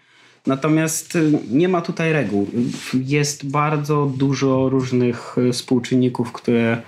[0.48, 2.48] Natomiast y, nie ma tutaj reguł.
[2.94, 6.82] Jest bardzo dużo różnych y, współczynników, które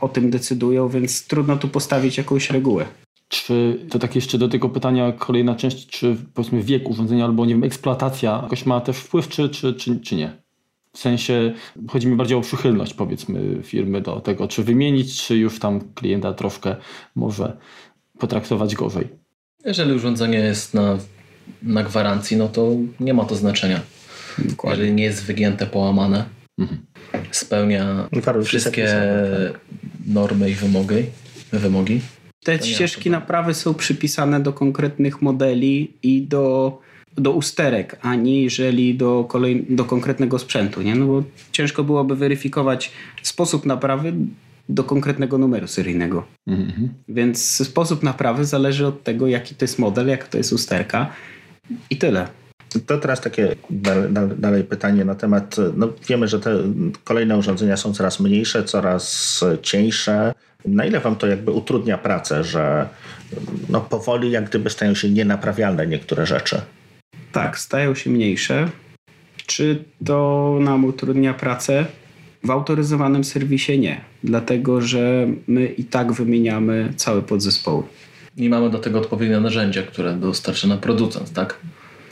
[0.00, 2.86] o tym decydują, więc trudno tu postawić jakąś regułę.
[3.30, 7.54] Czy to tak jeszcze do tego pytania kolejna część, czy powiedzmy wiek urządzenia albo nie
[7.54, 10.36] wiem, eksploatacja jakoś ma też wpływ, czy, czy, czy, czy nie?
[10.92, 11.52] W sensie
[11.88, 16.32] chodzi mi bardziej o przychylność powiedzmy firmy do tego, czy wymienić, czy już tam klienta
[16.32, 16.76] troszkę
[17.14, 17.56] może
[18.18, 19.08] potraktować gorzej.
[19.64, 20.98] Jeżeli urządzenie jest na,
[21.62, 23.80] na gwarancji, no to nie ma to znaczenia.
[24.38, 24.78] Dokładnie.
[24.78, 26.24] Jeżeli nie jest wygięte, połamane,
[26.58, 26.80] mhm.
[27.30, 28.08] spełnia
[28.44, 28.86] wszystkie
[29.52, 29.60] tak.
[30.06, 31.04] normy i wymogi,
[31.52, 32.00] wymogi
[32.44, 36.78] te ścieżki naprawy są przypisane do konkretnych modeli i do,
[37.16, 40.82] do usterek, aniżeli do, kolej, do konkretnego sprzętu.
[40.82, 40.94] Nie?
[40.94, 41.22] No bo
[41.52, 44.12] ciężko byłoby weryfikować sposób naprawy
[44.68, 46.26] do konkretnego numeru seryjnego.
[46.46, 46.88] Mhm.
[47.08, 51.12] Więc sposób naprawy zależy od tego, jaki to jest model, jaka to jest usterka
[51.90, 52.28] i tyle.
[52.86, 53.56] To teraz takie
[54.38, 56.56] dalej pytanie na temat, no wiemy, że te
[57.04, 60.34] kolejne urządzenia są coraz mniejsze, coraz cieńsze.
[60.64, 62.88] Na ile wam to jakby utrudnia pracę, że
[63.68, 66.60] no powoli jak gdyby stają się nienaprawialne niektóre rzeczy?
[67.32, 68.68] Tak, stają się mniejsze.
[69.46, 71.86] Czy to nam utrudnia pracę?
[72.44, 77.82] W autoryzowanym serwisie nie, dlatego że my i tak wymieniamy całe podzespoły.
[78.36, 81.58] Nie mamy do tego odpowiednie narzędzia, które dostarcza nam producent, tak?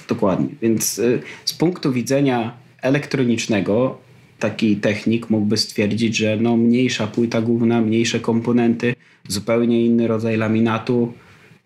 [0.08, 0.48] Dokładnie.
[0.62, 3.98] Więc y, z punktu widzenia elektronicznego
[4.38, 8.94] taki technik mógłby stwierdzić, że no mniejsza płyta główna, mniejsze komponenty,
[9.28, 11.12] zupełnie inny rodzaj laminatu,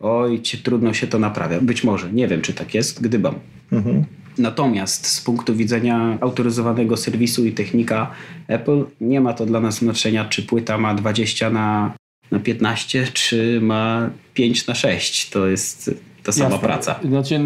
[0.00, 1.60] oj, ci trudno się to naprawia.
[1.60, 3.34] Być może, nie wiem czy tak jest, gdybam.
[3.72, 4.04] Mhm.
[4.38, 8.10] Natomiast z punktu widzenia autoryzowanego serwisu i technika
[8.48, 11.94] Apple nie ma to dla nas znaczenia, czy płyta ma 20 na,
[12.30, 15.30] na 15, czy ma 5 na 6.
[15.30, 15.90] To jest
[16.22, 16.68] ta sama Jasne.
[16.68, 17.00] praca.
[17.04, 17.40] Znaczy,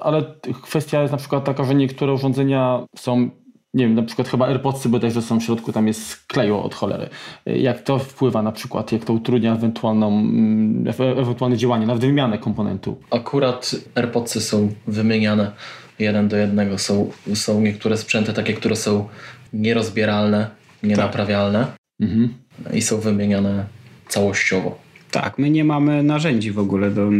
[0.00, 3.30] ale kwestia jest na przykład taka, że niektóre urządzenia są
[3.74, 7.08] nie wiem, na przykład chyba AirPodsy bodajże są w środku, tam jest kleju od cholery.
[7.46, 12.96] Jak to wpływa na przykład, jak to utrudnia ewentualną, mm, ewentualne działanie, nawet wymianę komponentu?
[13.10, 15.52] Akurat AirPodsy są wymieniane
[15.98, 16.78] jeden do jednego.
[16.78, 19.08] Są, są niektóre sprzęty takie, które są
[19.52, 20.50] nierozbieralne,
[20.82, 21.76] nienaprawialne tak.
[22.00, 22.34] mhm.
[22.72, 23.64] i są wymieniane
[24.08, 24.78] całościowo.
[25.10, 27.10] Tak, my nie mamy narzędzi w ogóle do.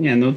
[0.00, 0.32] Nie, no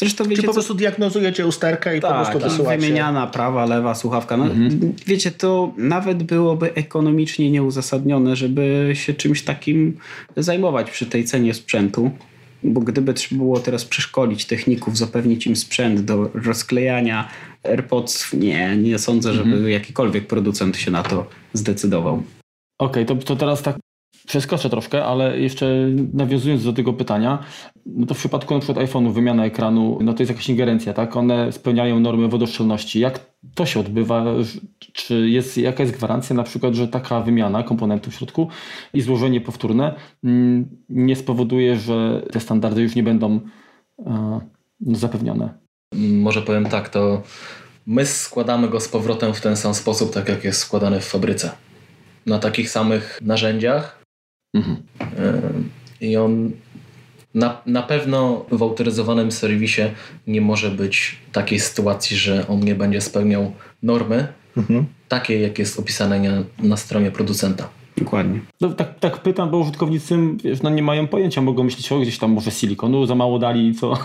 [0.00, 0.78] Zresztą wiecie, Czy po prostu co...
[0.78, 2.80] diagnozujecie usterkę i tak, po prostu tak, wysyłacie?
[2.80, 4.36] wymieniana prawa, lewa słuchawka.
[4.36, 4.92] No, mhm.
[5.06, 9.96] Wiecie, to nawet byłoby ekonomicznie nieuzasadnione, żeby się czymś takim
[10.36, 12.10] zajmować przy tej cenie sprzętu.
[12.62, 17.28] Bo gdyby trzeba było teraz przeszkolić techników, zapewnić im sprzęt do rozklejania
[17.62, 19.70] AirPods, nie, nie sądzę, żeby mhm.
[19.70, 22.22] jakikolwiek producent się na to zdecydował.
[22.78, 23.76] Okej, okay, to, to teraz tak
[24.26, 25.66] Przeskoczę troszkę, ale jeszcze
[26.12, 27.38] nawiązując do tego pytania,
[27.86, 31.16] no to w przypadku na przykład iPhone'u wymiana ekranu, no to jest jakaś ingerencja, tak?
[31.16, 33.00] One spełniają normy wodoszczelności.
[33.00, 33.20] Jak
[33.54, 34.24] to się odbywa?
[34.92, 38.48] Czy jest jaka jest gwarancja na przykład, że taka wymiana komponentu w środku
[38.94, 43.40] i złożenie powtórne mm, nie spowoduje, że te standardy już nie będą
[44.06, 44.40] e,
[44.80, 45.54] zapewnione?
[45.94, 47.22] Może powiem tak, to
[47.86, 51.50] my składamy go z powrotem w ten sam sposób, tak jak jest składany w fabryce.
[52.26, 53.99] Na takich samych narzędziach,
[54.54, 54.76] Mhm.
[56.00, 56.50] I on
[57.34, 59.82] na, na pewno w autoryzowanym serwisie
[60.26, 64.86] nie może być takiej sytuacji, że on nie będzie spełniał normy, mhm.
[65.08, 67.68] takiej jak jest opisane na, na stronie producenta.
[68.00, 68.40] Dokładnie.
[68.60, 72.18] No, tak, tak pytam, bo użytkownicy wiesz, no, nie mają pojęcia, mogą myśleć, o gdzieś
[72.18, 73.94] tam może silikonu za mało dali i co.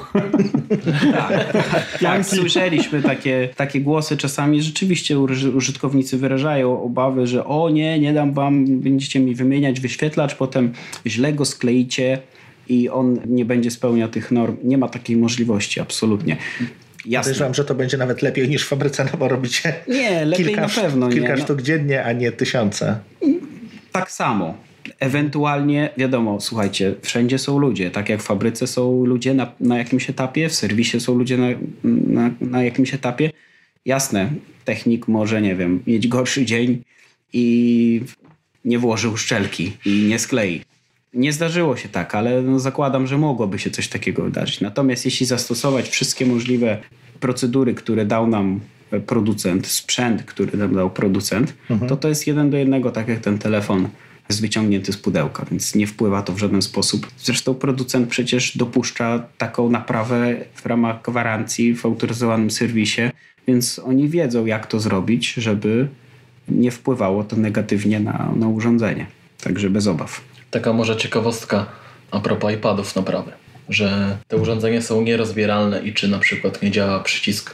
[1.11, 4.61] tak, tak, słyszeliśmy takie, takie głosy czasami.
[4.61, 5.19] Rzeczywiście
[5.55, 10.73] użytkownicy wyrażają obawy, że o nie, nie dam wam, będziecie mi wymieniać wyświetlacz, potem
[11.05, 12.19] źle go skleicie
[12.69, 14.57] i on nie będzie spełniał tych norm.
[14.63, 16.37] Nie ma takiej możliwości, absolutnie.
[17.05, 17.31] Jasne.
[17.31, 20.61] Podejrzewam, że to będzie nawet lepiej niż w fabryce, no bo robicie nie, lepiej kilka,
[20.61, 21.43] na pewno, kilka nie, no.
[21.43, 22.99] sztuk dziennie, a nie tysiące.
[23.99, 24.57] Tak samo.
[24.99, 27.91] Ewentualnie, wiadomo, słuchajcie, wszędzie są ludzie.
[27.91, 31.47] Tak jak w fabryce są ludzie na, na jakimś etapie, w serwisie są ludzie na,
[31.83, 33.31] na, na jakimś etapie.
[33.85, 34.29] Jasne,
[34.65, 36.83] technik może, nie wiem, mieć gorszy dzień
[37.33, 38.01] i
[38.65, 40.61] nie włożył szczelki i nie sklei.
[41.13, 44.61] Nie zdarzyło się tak, ale no zakładam, że mogłoby się coś takiego wydarzyć.
[44.61, 46.77] Natomiast jeśli zastosować wszystkie możliwe
[47.19, 48.59] procedury, które dał nam
[49.05, 51.89] producent, sprzęt, który nam dał producent, mhm.
[51.89, 53.89] to to jest jeden do jednego, tak jak ten telefon
[54.29, 57.07] jest wyciągnięty z pudełka, więc nie wpływa to w żaden sposób.
[57.17, 63.01] Zresztą producent przecież dopuszcza taką naprawę w ramach gwarancji w autoryzowanym serwisie,
[63.47, 65.87] więc oni wiedzą, jak to zrobić, żeby
[66.49, 69.05] nie wpływało to negatywnie na, na urządzenie.
[69.43, 70.21] Także bez obaw.
[70.51, 71.65] Taka może ciekawostka
[72.11, 73.31] a propos iPadów naprawy,
[73.69, 77.53] że te urządzenia są nierozbieralne i czy na przykład nie działa przycisk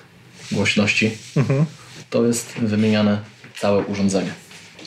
[0.52, 1.66] głośności, mhm.
[2.10, 3.20] to jest wymieniane
[3.60, 4.32] całe urządzenie.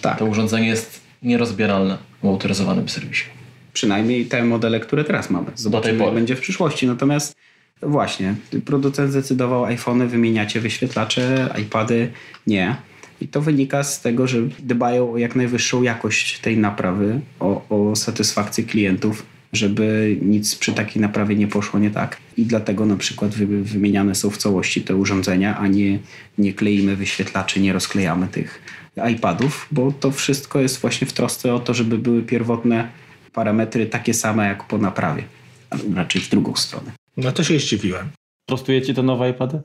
[0.00, 0.18] Tak.
[0.18, 3.24] To urządzenie jest nierozbieralne w autoryzowanym serwisie.
[3.72, 5.46] Przynajmniej te modele, które teraz mamy.
[5.54, 6.86] Zobaczymy, jak będzie w przyszłości.
[6.86, 7.36] Natomiast
[7.82, 12.12] właśnie, producent zdecydował iPhony, wymieniacie wyświetlacze, iPady
[12.46, 12.76] nie.
[13.20, 17.96] I to wynika z tego, że dbają o jak najwyższą jakość tej naprawy, o, o
[17.96, 22.16] satysfakcję klientów, żeby nic przy takiej naprawie nie poszło nie tak.
[22.36, 25.98] I dlatego na przykład wy, wymieniane są w całości te urządzenia, a nie,
[26.38, 28.62] nie kleimy wyświetlaczy, nie rozklejamy tych
[29.10, 32.88] iPadów, bo to wszystko jest właśnie w trosce o to, żeby były pierwotne
[33.32, 35.22] parametry takie same jak po naprawie,
[35.70, 36.92] a raczej w drugą stronę.
[37.16, 38.08] No to się zdziwiłem.
[38.46, 39.60] Prostujecie te nowe iPady?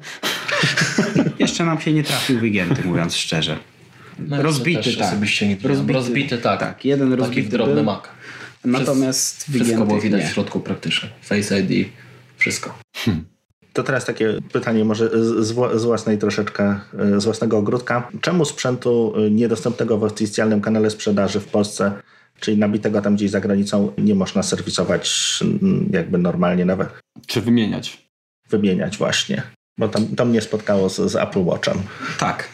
[1.39, 3.57] Jeszcze nam się nie trafił wygięty, mówiąc szczerze.
[4.19, 5.21] No rozbity, tak.
[5.41, 6.59] Nie rozbity, rozbity, tak.
[6.59, 6.85] tak.
[6.85, 7.83] Jeden Taki rozbity drobny był.
[7.83, 8.03] Mac.
[8.65, 10.27] Natomiast Wszystko było widać nie.
[10.27, 11.09] w środku praktycznie.
[11.21, 11.89] Face ID,
[12.37, 12.79] wszystko.
[12.95, 13.25] Hmm.
[13.73, 15.09] To teraz takie pytanie może
[15.43, 16.79] z, własnej troszeczkę,
[17.17, 18.09] z własnego ogródka.
[18.21, 21.91] Czemu sprzętu niedostępnego w oficjalnym kanale sprzedaży w Polsce,
[22.39, 25.39] czyli nabitego tam gdzieś za granicą, nie można serwisować
[25.91, 26.89] jakby normalnie nawet?
[27.27, 28.09] Czy wymieniać?
[28.49, 29.43] Wymieniać właśnie.
[29.77, 31.77] Bo tam, to mnie spotkało z, z Apple Watchem.
[32.19, 32.49] Tak,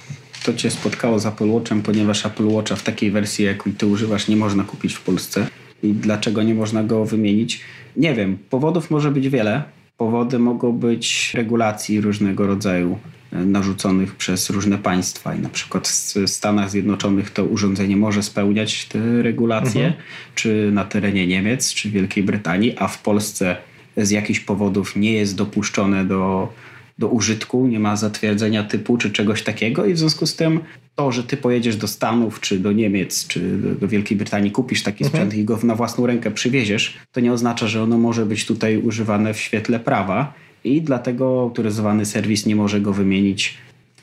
[0.46, 4.28] to cię spotkało z Apple Watchem, ponieważ Apple Watcha w takiej wersji, jakiej ty używasz,
[4.28, 5.48] nie można kupić w Polsce.
[5.84, 7.62] I dlaczego nie można go wymienić?
[7.98, 8.38] Nie wiem.
[8.50, 9.64] Powodów może być wiele.
[9.98, 13.00] Powody mogą być regulacji różnego rodzaju
[13.32, 18.86] e, narzuconych przez różne państwa i na przykład w Stanach Zjednoczonych to urządzenie może spełniać
[18.86, 20.04] te regulacje, mhm.
[20.36, 23.58] czy na terenie Niemiec, czy Wielkiej Brytanii, a w Polsce
[23.98, 26.54] z jakichś powodów nie jest dopuszczone do
[26.98, 30.60] do użytku, nie ma zatwierdzenia typu czy czegoś takiego i w związku z tym
[30.96, 35.04] to, że ty pojedziesz do Stanów, czy do Niemiec, czy do Wielkiej Brytanii, kupisz taki
[35.04, 35.10] mhm.
[35.10, 38.78] sprzęt i go na własną rękę przywieziesz, to nie oznacza, że ono może być tutaj
[38.78, 43.58] używane w świetle prawa i dlatego autoryzowany serwis nie może go wymienić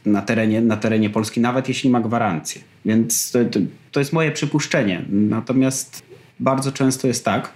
[0.07, 2.61] na terenie, na terenie Polski, nawet jeśli ma gwarancję.
[2.85, 3.61] Więc to, to,
[3.93, 5.05] to jest moje przypuszczenie.
[5.11, 6.03] Natomiast
[6.41, 7.53] bardzo często jest tak,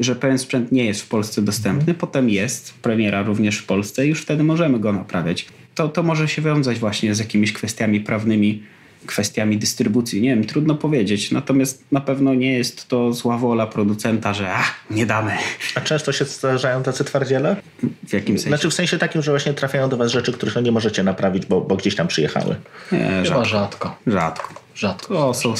[0.00, 1.98] że pewien sprzęt nie jest w Polsce dostępny, mhm.
[1.98, 5.46] potem jest premiera również w Polsce i już wtedy możemy go naprawiać.
[5.74, 8.62] To, to może się wiązać właśnie z jakimiś kwestiami prawnymi,
[9.06, 10.20] kwestiami dystrybucji.
[10.20, 11.30] Nie wiem, trudno powiedzieć.
[11.30, 15.32] Natomiast na pewno nie jest to zła wola producenta, że a, nie damy.
[15.74, 17.56] A często się zdarzają tacy twardziele?
[18.08, 18.48] W jakim sensie?
[18.48, 21.46] Znaczy w sensie takim, że właśnie trafiają do was rzeczy, których no nie możecie naprawić,
[21.46, 22.56] bo, bo gdzieś tam przyjechały.
[22.92, 23.44] Nie, rzadko.
[23.44, 23.96] rzadko.
[24.06, 24.54] Rzadko.
[24.74, 25.14] Rzadko.
[25.14, 25.54] To są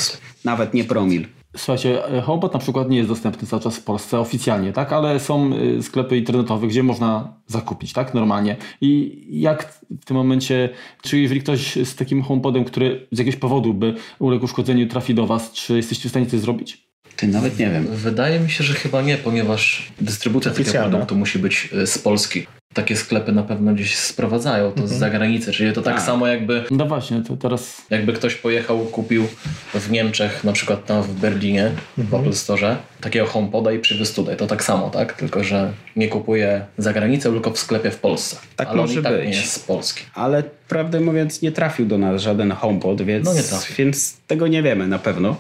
[0.44, 1.26] nawet nie promil.
[1.58, 4.92] Słuchajcie, HomePod na przykład nie jest dostępny cały czas w Polsce oficjalnie, tak?
[4.92, 8.14] Ale są y, sklepy internetowe, gdzie można zakupić, tak?
[8.14, 8.56] Normalnie.
[8.80, 10.68] I jak w tym momencie,
[11.02, 15.26] czy jeżeli ktoś z takim HomePodem, który z jakiegoś powodu by uległ uszkodzeniu trafi do
[15.26, 16.88] Was, czy jesteście w stanie coś zrobić?
[17.16, 17.86] Ty nawet nie wiem.
[17.86, 22.46] Wydaje mi się, że chyba nie, ponieważ dystrybucja takiego produktu musi być y, z Polski
[22.74, 25.00] takie sklepy na pewno gdzieś sprowadzają to z mhm.
[25.00, 26.64] zagranicy, czyli to tak, tak, samo jakby...
[26.70, 27.82] No właśnie, to teraz...
[27.90, 29.26] Jakby ktoś pojechał, kupił
[29.74, 32.22] w Niemczech, na przykład tam w Berlinie, w mhm.
[32.22, 34.36] Apple Store, takiego HomePoda i przywiózł tutaj.
[34.36, 35.12] To tak samo, tak?
[35.12, 38.36] Tylko, że nie kupuje za granicę, tylko w sklepie w Polsce.
[38.56, 39.24] Tak Ale może tak być.
[39.24, 40.04] nie jest z Polski.
[40.14, 44.88] Ale prawdę mówiąc nie trafił do nas żaden HomePod, więc, no więc tego nie wiemy
[44.88, 45.36] na pewno.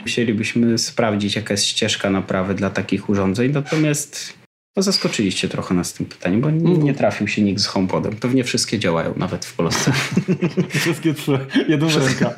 [0.00, 4.41] Musielibyśmy sprawdzić, jaka jest ścieżka naprawy dla takich urządzeń, natomiast
[4.76, 8.16] no zaskoczyliście trochę nas tym pytaniem, bo nie, nie trafił się nikt z HomePodem.
[8.16, 9.92] Pewnie wszystkie działają, nawet w Polsce.
[10.80, 12.34] wszystkie trzy, jedna ręka.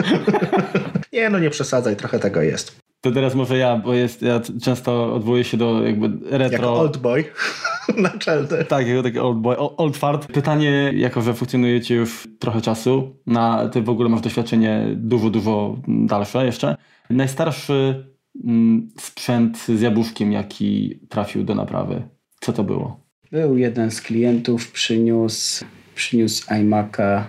[1.13, 2.85] nie, no nie przesadzaj, trochę tego jest.
[3.01, 6.59] To teraz może ja, bo jest, ja często odwołuję się do jakby retro.
[6.59, 7.25] Jako old boy
[7.97, 8.65] naczelny.
[8.65, 10.27] Tak, jako taki old boy, old fart.
[10.27, 15.77] Pytanie, jako że funkcjonujecie już trochę czasu, na, ty w ogóle masz doświadczenie dużo, dużo
[15.89, 16.77] dalsze jeszcze.
[17.11, 18.07] Najstarszy
[18.45, 22.03] mm, sprzęt z jabłuszkiem, jaki trafił do naprawy,
[22.45, 23.01] co to było?
[23.33, 25.65] Był jeden z klientów, przyniósł,
[25.95, 27.23] przyniósł iMac'a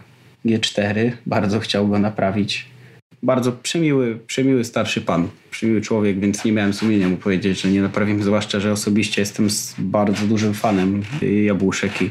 [0.45, 2.75] G4, bardzo chciał go naprawić
[3.25, 7.81] bardzo przemiły, przemiły starszy pan, przemiły człowiek, więc nie miałem sumienia mu powiedzieć, że nie
[7.81, 9.47] naprawimy, zwłaszcza, że osobiście jestem
[9.77, 11.03] bardzo dużym fanem
[11.45, 12.09] jabłuszek i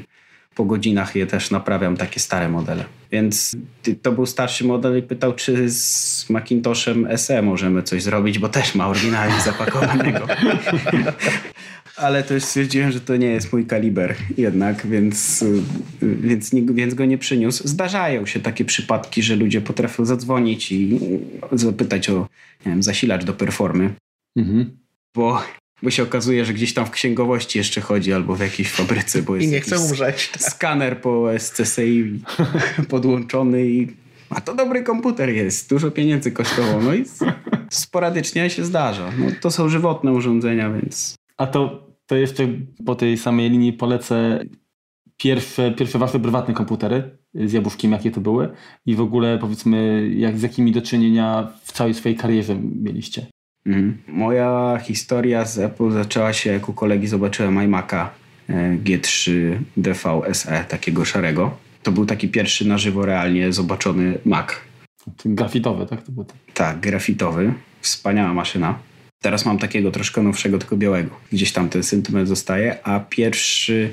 [0.54, 2.84] po godzinach je też naprawiam, takie stare modele.
[3.12, 3.56] Więc
[4.02, 8.74] to był starszy model i pytał, czy z Macintoshem SE możemy coś zrobić, bo też
[8.74, 10.26] ma oryginalnie zapakowanego.
[11.96, 15.44] ale też stwierdziłem, że to nie jest mój kaliber jednak, więc,
[16.02, 17.68] więc, nie, więc go nie przyniósł.
[17.68, 21.00] Zdarzają się takie przypadki, że ludzie potrafią zadzwonić i
[21.52, 22.28] zapytać o
[22.66, 23.94] nie wiem, zasilacz do performy.
[24.36, 24.76] Mhm.
[25.14, 25.42] Bo,
[25.82, 29.36] bo się okazuje, że gdzieś tam w księgowości jeszcze chodzi albo w jakiejś fabryce, bo
[29.36, 30.30] jest I nie chce umrzeć.
[30.38, 32.20] Skaner po SCSI
[32.88, 33.88] podłączony i
[34.30, 37.04] a to dobry komputer jest, dużo pieniędzy kosztowało, no i
[37.70, 39.12] sporadycznie się zdarza.
[39.18, 42.48] No, to są żywotne urządzenia, więc a to, to jeszcze
[42.86, 44.44] po tej samej linii polecę
[45.16, 48.48] pierwsze, pierwsze wasze prywatne komputery z jabłuszkiem, jakie to były
[48.86, 53.26] i w ogóle powiedzmy, jak z jakimi do czynienia w całej swojej karierze mieliście.
[53.66, 53.98] Mhm.
[54.08, 58.06] Moja historia z Apple zaczęła się, jak u kolegi zobaczyłem iMac'a
[58.48, 59.30] e, G3
[59.76, 61.56] DV SE, takiego szarego.
[61.82, 64.46] To był taki pierwszy na żywo realnie zobaczony Mac.
[65.24, 66.02] Grafitowy, tak?
[66.02, 67.52] To był Tak, grafitowy.
[67.80, 68.78] Wspaniała maszyna.
[69.24, 71.10] Teraz mam takiego troszkę nowszego, tylko białego.
[71.32, 73.92] Gdzieś tam ten sentyment zostaje, a pierwszy,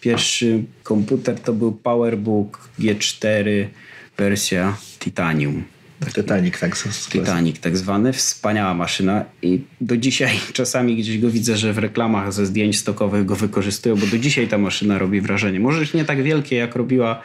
[0.00, 3.66] pierwszy komputer to był PowerBook G4
[4.16, 5.64] wersja Titanium.
[6.00, 6.76] Taki, Titanic, tak.
[7.10, 8.12] Titanic, tak zwany.
[8.12, 13.24] Wspaniała maszyna i do dzisiaj czasami gdzieś go widzę, że w reklamach ze zdjęć stokowych
[13.24, 15.60] go wykorzystują, bo do dzisiaj ta maszyna robi wrażenie.
[15.60, 17.20] Może już nie tak wielkie, jak robiła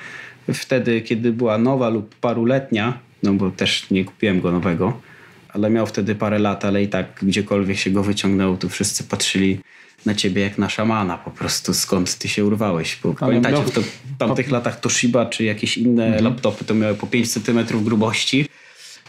[0.54, 5.09] wtedy, kiedy była nowa lub paruletnia, no bo też nie kupiłem go nowego,
[5.54, 9.60] ale miał wtedy parę lat, ale i tak gdziekolwiek się go wyciągnął, to wszyscy patrzyli
[10.06, 13.00] na ciebie jak na szamana po prostu, skąd ty się urwałeś.
[13.04, 16.24] Bo pamiętacie, w, to, w tamtych latach Toshiba czy jakieś inne mhm.
[16.24, 18.48] laptopy to miały po 5 cm grubości,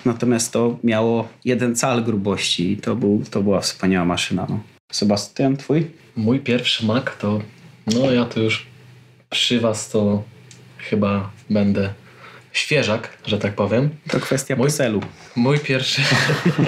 [0.04, 4.46] natomiast to miało jeden cal grubości i to, był, to była wspaniała maszyna.
[4.48, 4.60] No.
[4.92, 5.90] Sebastian, twój?
[6.16, 7.40] Mój pierwszy Mac to,
[7.86, 8.66] no ja to już
[9.30, 10.22] przy was to
[10.78, 11.94] chyba będę
[12.52, 13.90] świeżak, że tak powiem.
[14.08, 15.00] To kwestia mój, PESEL-u.
[15.36, 16.02] Mój pierwszy,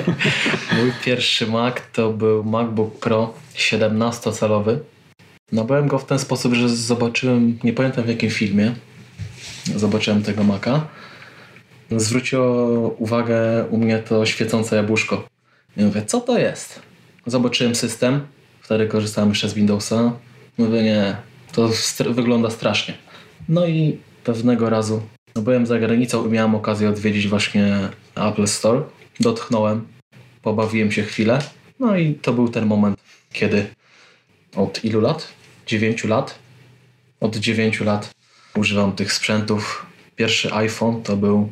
[0.79, 4.79] mój pierwszy Mac to był MacBook Pro 17-calowy.
[5.53, 8.75] Nabyłem go w ten sposób, że zobaczyłem, nie pamiętam w jakim filmie,
[9.77, 10.87] zobaczyłem tego Maca.
[11.91, 15.29] Zwróciło uwagę u mnie to świecące jabłuszko.
[15.77, 16.83] I mówię, co to jest?
[17.27, 18.21] Zobaczyłem system,
[18.61, 20.13] wtedy korzystałem jeszcze z Windowsa.
[20.59, 21.17] Mówię, nie,
[21.53, 21.71] to
[22.11, 22.95] wygląda strasznie.
[23.49, 27.79] No i pewnego razu no byłem za granicą i miałem okazję odwiedzić właśnie
[28.15, 28.83] Apple Store.
[29.21, 29.87] Dotknąłem,
[30.43, 31.39] pobawiłem się chwilę.
[31.81, 32.99] No i to był ten moment,
[33.33, 33.67] kiedy
[34.57, 35.29] od ilu lat?
[35.67, 36.39] 9 lat?
[37.21, 38.11] Od 9 lat
[38.55, 39.87] używam tych sprzętów.
[40.17, 41.51] Pierwszy iPhone to był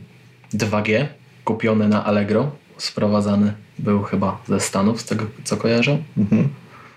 [0.55, 1.07] 2G,
[1.45, 2.51] kupiony na Allegro.
[2.79, 5.99] Sprowadzany był chyba ze Stanów, z tego co kojarzę.
[6.19, 6.49] Mhm.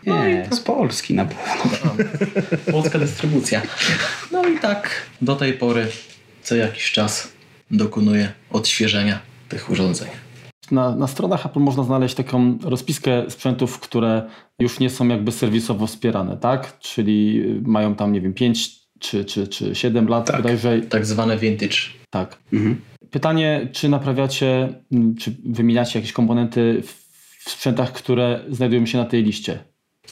[0.05, 1.95] Nie, no z Polski na pewno.
[2.71, 3.61] Polska dystrybucja.
[4.31, 4.89] No i tak
[5.21, 5.87] do tej pory
[6.43, 7.33] co jakiś czas
[7.71, 9.19] dokonuje odświeżenia
[9.49, 10.07] tych urządzeń.
[10.71, 14.29] Na, na stronach Apple można znaleźć taką rozpiskę sprzętów, które
[14.59, 16.79] już nie są jakby serwisowo wspierane, tak?
[16.79, 18.69] Czyli mają tam, nie wiem, 5
[18.99, 20.81] czy, czy, czy 7 lat tak, bodajże.
[20.81, 21.77] Tak zwane vintage.
[22.09, 22.37] Tak.
[22.53, 22.81] Mhm.
[23.11, 24.73] Pytanie, czy naprawiacie,
[25.19, 26.83] czy wymieniacie jakieś komponenty
[27.45, 29.59] w sprzętach, które znajdują się na tej liście?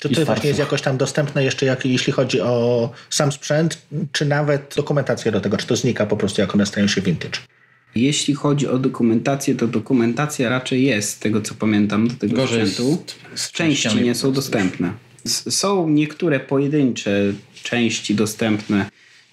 [0.01, 3.81] Czy to właśnie jest jakoś tam dostępne jeszcze, jak, jeśli chodzi o sam sprzęt,
[4.11, 7.39] czy nawet dokumentacja do tego, czy to znika po prostu, jak one stają się vintage?
[7.95, 12.67] Jeśli chodzi o dokumentację, to dokumentacja raczej jest, z tego co pamiętam, do tego Gorzej
[12.67, 13.03] sprzętu.
[13.35, 14.93] Z, z części nie są dostępne.
[15.49, 17.33] Są niektóre pojedyncze
[17.63, 18.85] części dostępne.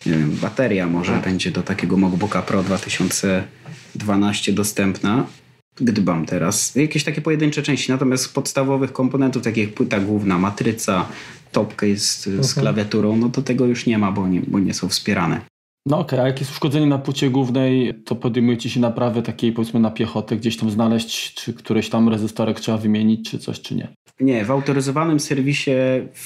[0.06, 5.26] Wiem, bateria może będzie do takiego MacBooka Pro 2012 dostępna,
[5.80, 6.74] gdybam teraz.
[6.74, 11.08] Jakieś takie pojedyncze części, natomiast podstawowych komponentów, takich jak płyta główna, matryca,
[11.52, 12.54] topcase z, z mhm.
[12.60, 15.40] klawiaturą, no to tego już nie ma, bo nie, bo nie są wspierane.
[15.86, 19.52] No okej, okay, a jak jest uszkodzenie na płycie głównej, to podejmujecie się naprawy takiej
[19.52, 23.74] powiedzmy na piechotę, gdzieś tam znaleźć, czy któryś tam rezystorek trzeba wymienić, czy coś, czy
[23.74, 23.88] nie?
[24.20, 25.70] Nie, w autoryzowanym serwisie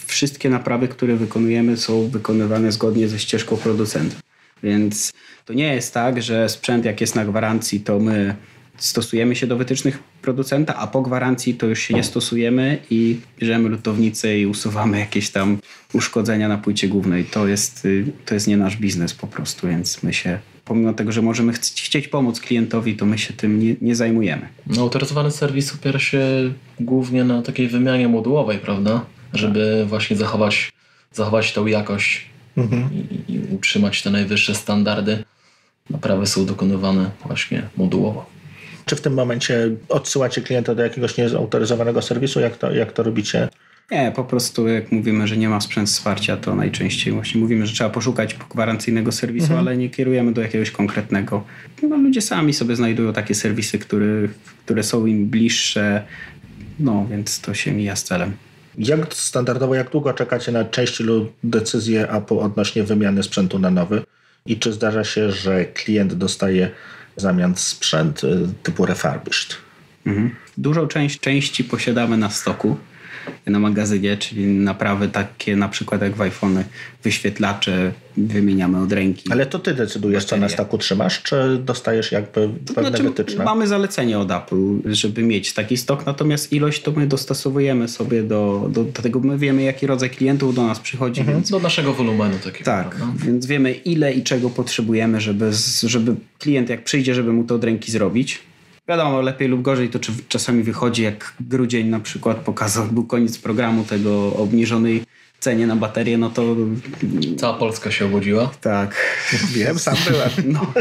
[0.07, 4.17] wszystkie naprawy, które wykonujemy są wykonywane zgodnie ze ścieżką producenta.
[4.63, 5.13] Więc
[5.45, 8.35] to nie jest tak, że sprzęt jak jest na gwarancji, to my
[8.83, 13.69] stosujemy się do wytycznych producenta, a po gwarancji to już się nie stosujemy i bierzemy
[13.69, 15.59] lutownicę i usuwamy jakieś tam
[15.93, 17.25] uszkodzenia na płycie głównej.
[17.25, 21.13] To jest, y, to jest nie nasz biznes po prostu, więc my się pomimo tego,
[21.13, 24.49] że możemy ch chcieć pomóc klientowi, to my się tym nie, nie zajmujemy.
[24.67, 26.21] No, autoryzowany serwis opiera się
[26.81, 29.05] głównie na takiej wymianie modułowej, prawda?
[29.35, 30.73] Żeby właśnie zachować,
[31.13, 32.27] zachować tą jakość
[32.57, 32.89] mhm.
[32.93, 35.25] i, i utrzymać te najwyższe standardy.
[35.91, 38.42] Naprawy są dokonywane właśnie modułowo.
[38.87, 42.41] Czy w tym momencie odsyłacie klienta do jakiegoś nieautoryzowanego serwisu?
[42.41, 43.49] Jak to, jak to robicie?
[43.91, 47.73] Nie, po prostu jak mówimy, że nie ma sprzęt wsparcia, to najczęściej właśnie mówimy, że
[47.73, 49.61] trzeba poszukać gwarancyjnego serwisu, mhm.
[49.61, 51.45] ale nie kierujemy do jakiegoś konkretnego.
[51.83, 54.07] No, ludzie sami sobie znajdują takie serwisy, które,
[54.65, 56.03] które są im bliższe,
[56.79, 58.33] no więc to się mija z celem.
[58.79, 64.03] Jak standardowo, jak długo czekacie na części lub decyzję Apple odnośnie wymiany sprzętu na nowy?
[64.47, 66.71] I czy zdarza się, że klient dostaje
[67.17, 69.57] w zamian sprzęt y, typu refurbished?
[70.07, 70.35] Mhm.
[70.59, 72.77] Dużą część części posiadamy na stoku
[73.47, 76.65] na magazynie, czyli naprawy takie na przykład jak w iPhone,
[77.03, 79.33] wyświetlacze wymieniamy od ręki.
[79.33, 80.41] Ale to ty decydujesz, baterie.
[80.41, 83.45] co na staku trzymasz, czy dostajesz jakby pewne znaczy, wytyczne?
[83.45, 88.69] Mamy zalecenie od Apple, żeby mieć taki stok, natomiast ilość to my dostosowujemy sobie do,
[88.73, 91.21] do, do tego, my wiemy jaki rodzaj klientów do nas przychodzi.
[91.21, 91.39] Mhm.
[91.39, 92.65] Więc, do naszego wolumenu takiego.
[92.65, 95.51] Tak, więc wiemy ile i czego potrzebujemy, żeby,
[95.83, 98.52] żeby klient jak przyjdzie, żeby mu to od ręki zrobić
[98.89, 103.39] Wiadomo, lepiej lub gorzej to czy czasami wychodzi, jak grudzień na przykład pokazał, był koniec
[103.39, 105.03] programu tego obniżonej
[105.41, 106.57] cenie na baterię, no to...
[107.37, 108.51] Cała Polska się obudziła.
[108.61, 108.97] Tak.
[109.55, 110.31] Wiem, sam byłem.
[110.55, 110.73] No,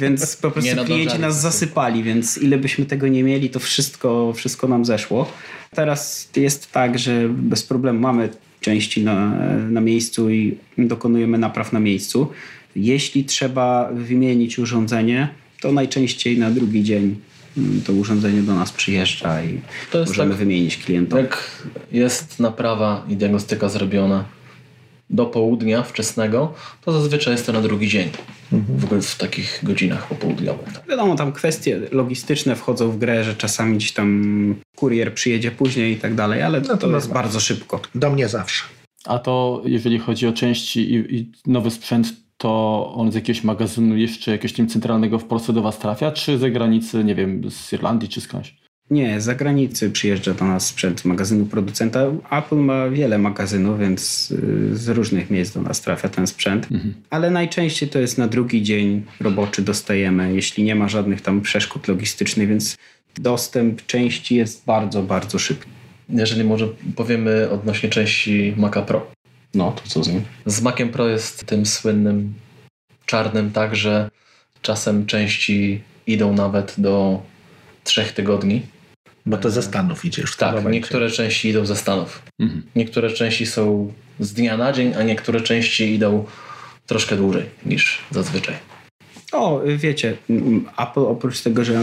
[0.00, 4.32] więc po prostu nie, klienci nas zasypali, więc ile byśmy tego nie mieli, to wszystko,
[4.32, 5.32] wszystko nam zeszło.
[5.74, 8.28] Teraz jest tak, że bez problemu mamy
[8.60, 9.30] części na,
[9.70, 12.28] na miejscu i dokonujemy napraw na miejscu.
[12.76, 15.28] Jeśli trzeba wymienić urządzenie,
[15.60, 17.16] to najczęściej na drugi dzień
[17.86, 19.60] to urządzenie do nas przyjeżdża i
[19.94, 21.22] możemy tak, wymienić klientowi.
[21.22, 24.24] Jak jest naprawa i diagnostyka zrobiona
[25.10, 28.08] do południa wczesnego, to zazwyczaj jest to na drugi dzień.
[28.52, 28.78] Mhm.
[28.78, 30.72] W ogóle w takich godzinach popołudniowych.
[30.72, 30.88] Tak.
[30.88, 35.96] Wiadomo, tam kwestie logistyczne wchodzą w grę, że czasami gdzieś tam kurier przyjedzie później i
[35.96, 37.80] tak dalej, ale no to, to jest bardzo szybko.
[37.94, 38.64] Do mnie zawsze.
[39.04, 43.96] A to jeżeli chodzi o części i, i nowy sprzęt, to on z jakiegoś magazynu
[43.96, 47.72] jeszcze jakiegoś tym centralnego w Polsce do Was trafia, czy z zagranicy, nie wiem, z
[47.72, 48.54] Irlandii czy skądś?
[48.90, 52.06] Nie, z zagranicy przyjeżdża do nas sprzęt magazynu producenta.
[52.30, 56.68] Apple ma wiele magazynów, więc y, z różnych miejsc do nas trafia ten sprzęt.
[56.72, 56.94] Mhm.
[57.10, 61.88] Ale najczęściej to jest na drugi dzień roboczy dostajemy, jeśli nie ma żadnych tam przeszkód
[61.88, 62.76] logistycznych, więc
[63.14, 65.70] dostęp części jest bardzo, bardzo szybki.
[66.08, 69.19] Jeżeli może powiemy odnośnie części Maca Pro.
[69.54, 70.22] No, to co z nim?
[70.46, 72.34] Z Maciem Pro jest tym słynnym
[73.06, 74.10] czarnym tak, że
[74.62, 77.22] czasem części idą nawet do
[77.84, 78.62] trzech tygodni.
[79.26, 80.70] Bo to ze Stanów idziesz Tak, momencie.
[80.70, 82.22] niektóre części idą ze Stanów.
[82.38, 82.62] Mhm.
[82.76, 86.24] Niektóre części są z dnia na dzień, a niektóre części idą
[86.86, 88.54] troszkę dłużej niż zazwyczaj.
[89.32, 90.16] O, wiecie,
[90.78, 91.80] Apple oprócz tego, że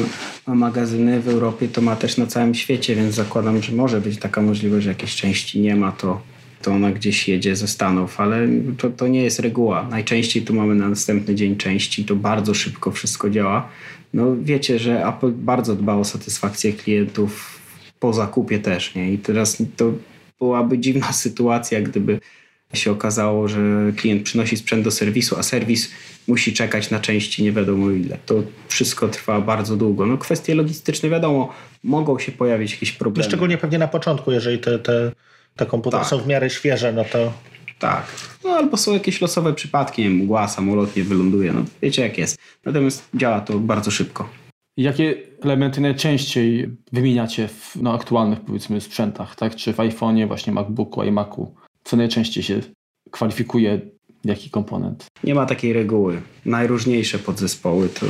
[0.47, 4.19] ma magazyny w Europie, to ma też na całym świecie, więc zakładam, że może być
[4.19, 6.21] taka możliwość, że jakiejś części nie ma, to
[6.67, 8.47] to ona gdzieś jedzie ze Stanów, ale
[8.77, 9.87] to, to nie jest reguła.
[9.89, 13.69] Najczęściej tu mamy na następny dzień części, to bardzo szybko wszystko działa.
[14.13, 17.59] No wiecie, że Apple bardzo dba o satysfakcję klientów
[17.99, 19.13] po zakupie też, nie?
[19.13, 19.93] I teraz to
[20.39, 22.19] byłaby dziwna sytuacja, gdyby
[22.73, 25.91] się okazało, że klient przynosi sprzęt do serwisu, a serwis
[26.27, 28.17] musi czekać na części nie wiadomo ile.
[28.25, 30.05] To wszystko trwa bardzo długo.
[30.05, 31.53] No kwestie logistyczne wiadomo,
[31.83, 33.27] mogą się pojawić jakieś problemy.
[33.27, 35.11] Szczególnie pewnie na początku, jeżeli te, te
[35.57, 36.09] te komputery tak.
[36.09, 37.33] są w miarę świeże, no to...
[37.79, 38.05] Tak.
[38.43, 42.17] No albo są jakieś losowe przypadki, nie wiem, mgła, samolot nie wyląduje, no wiecie jak
[42.17, 42.37] jest.
[42.65, 44.29] Natomiast działa to bardzo szybko.
[44.77, 49.55] Jakie elementy najczęściej wymieniacie w no, aktualnych powiedzmy sprzętach, tak?
[49.55, 51.55] Czy w iPhone'ie, właśnie MacBooku, iMacu?
[51.83, 52.59] Co najczęściej się
[53.11, 53.81] kwalifikuje,
[54.25, 55.05] jaki komponent?
[55.23, 56.21] Nie ma takiej reguły.
[56.45, 58.05] Najróżniejsze podzespoły to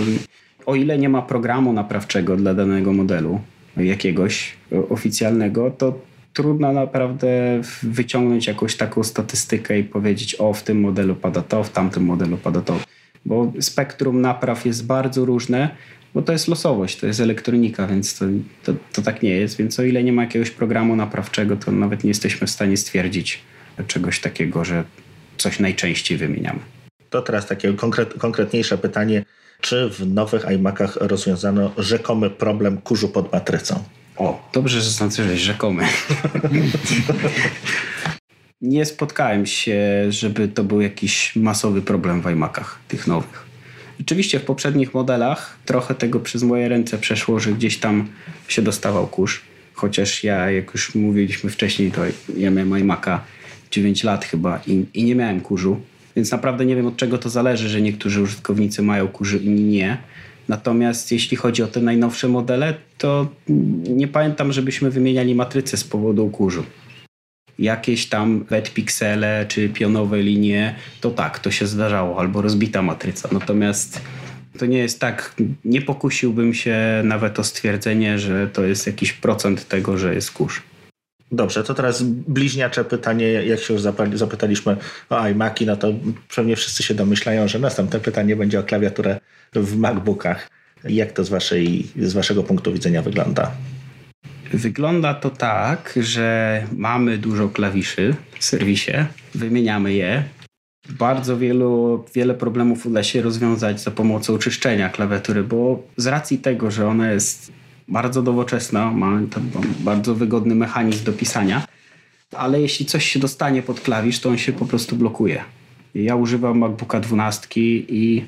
[0.65, 3.39] o ile nie ma programu naprawczego dla danego modelu,
[3.77, 4.57] jakiegoś
[4.89, 5.99] oficjalnego, to
[6.37, 11.69] trudno naprawdę wyciągnąć jakąś taką statystykę i powiedzieć, o w tym modelu pada to, w
[11.69, 12.79] tamtym modelu pada to.
[13.25, 15.69] Bo spektrum napraw jest bardzo różne,
[16.13, 18.25] bo to jest losowość, to jest elektronika, więc to,
[18.63, 19.57] to, to tak nie jest.
[19.57, 23.41] Więc o ile nie ma jakiegoś programu naprawczego, to nawet nie jesteśmy w stanie stwierdzić
[23.87, 24.83] czegoś takiego, że
[25.37, 26.59] coś najczęściej wymieniamy.
[27.09, 29.25] To teraz takie konkret, konkretniejsze pytanie.
[29.61, 33.83] Czy w nowych iMacach rozwiązano rzekomy problem kurzu pod matrycą?
[34.17, 35.83] O, dobrze, że zaznaczyłeś rzekomy.
[38.61, 43.45] nie spotkałem się, żeby to był jakiś masowy problem w iMacach tych nowych.
[43.99, 48.07] Rzeczywiście w poprzednich modelach trochę tego przez moje ręce przeszło, że gdzieś tam
[48.47, 49.41] się dostawał kurz.
[49.73, 52.01] Chociaż ja, jak już mówiliśmy wcześniej, to
[52.37, 53.19] ja miałem iMac'a
[53.71, 55.81] 9 lat chyba i, i nie miałem kurzu.
[56.15, 59.97] Więc naprawdę nie wiem od czego to zależy, że niektórzy użytkownicy mają kurzy, inni nie.
[60.47, 63.27] Natomiast jeśli chodzi o te najnowsze modele, to
[63.89, 66.63] nie pamiętam, żebyśmy wymieniali matrycę z powodu kurzu.
[67.59, 73.29] Jakieś tam wet piksele czy pionowe linie, to tak, to się zdarzało, albo rozbita matryca.
[73.31, 74.01] Natomiast
[74.57, 75.35] to nie jest tak,
[75.65, 80.63] nie pokusiłbym się nawet o stwierdzenie, że to jest jakiś procent tego, że jest kurz.
[81.31, 83.83] Dobrze, to teraz bliźniacze pytanie, jak się już
[84.13, 84.77] zapytaliśmy
[85.09, 85.93] o iMaki, no to
[86.35, 89.19] pewnie wszyscy się domyślają, że następne pytanie będzie o klawiaturę
[89.53, 90.49] w MacBookach.
[90.83, 93.51] Jak to z, waszej, z waszego punktu widzenia wygląda?
[94.53, 98.91] Wygląda to tak, że mamy dużo klawiszy w serwisie,
[99.35, 100.23] wymieniamy je.
[100.89, 106.71] Bardzo wielu, wiele problemów uda się rozwiązać za pomocą czyszczenia klawiatury, bo z racji tego,
[106.71, 107.51] że ona jest
[107.87, 109.19] bardzo nowoczesna, ma
[109.79, 111.67] bardzo wygodny mechanizm do pisania,
[112.31, 115.43] ale jeśli coś się dostanie pod klawisz, to on się po prostu blokuje.
[115.95, 118.25] Ja używam MacBooka 12 i,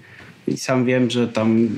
[0.54, 1.70] i sam wiem, że tam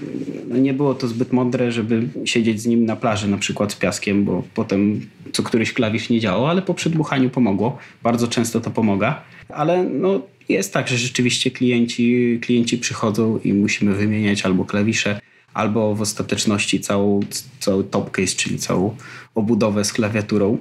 [0.48, 3.76] no nie było to zbyt mądre, żeby siedzieć z nim na plaży, na przykład z
[3.76, 5.02] piaskiem, bo potem
[5.32, 7.78] co któryś klawisz nie działał, ale po przedmuchaniu pomogło.
[8.04, 13.96] Bardzo często to pomaga, ale no, jest tak, że rzeczywiście klienci, klienci przychodzą i musimy
[13.96, 15.20] wymieniać albo klawisze,
[15.54, 17.20] albo w ostateczności całą,
[17.60, 18.96] cały top case, czyli całą
[19.36, 20.58] obudowę z klawiaturą,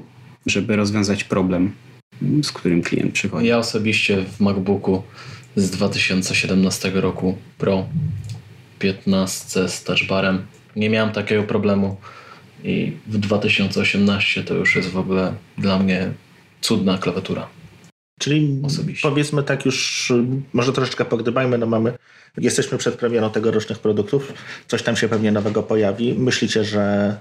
[0.46, 1.72] żeby rozwiązać problem,
[2.42, 3.46] z którym klient przychodzi.
[3.46, 5.02] Ja osobiście w MacBooku
[5.60, 7.86] z 2017 roku Pro
[8.78, 10.46] 15 z touchbarem
[10.76, 11.96] nie miałem takiego problemu
[12.64, 16.12] i w 2018 to już jest w ogóle dla mnie
[16.60, 17.48] cudna klawiatura.
[18.20, 19.08] Czyli Osobiście.
[19.08, 20.12] powiedzmy tak już,
[20.52, 21.92] może troszeczkę pogdybajmy, no mamy,
[22.38, 24.32] jesteśmy przed premierą tegorocznych produktów,
[24.66, 26.14] coś tam się pewnie nowego pojawi.
[26.14, 27.16] Myślicie, że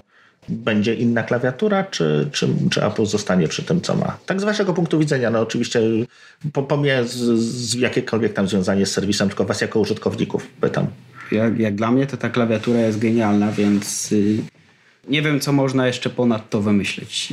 [0.50, 4.16] będzie inna klawiatura, czy, czy, czy Apple zostanie przy tym, co ma?
[4.26, 5.80] Tak z waszego punktu widzenia, no oczywiście
[6.68, 10.86] pomijając z, z jakiekolwiek tam związanie z serwisem, tylko was jako użytkowników pytam.
[11.32, 14.38] Jak, jak dla mnie to ta klawiatura jest genialna, więc y,
[15.08, 17.32] nie wiem, co można jeszcze ponad to wymyślić.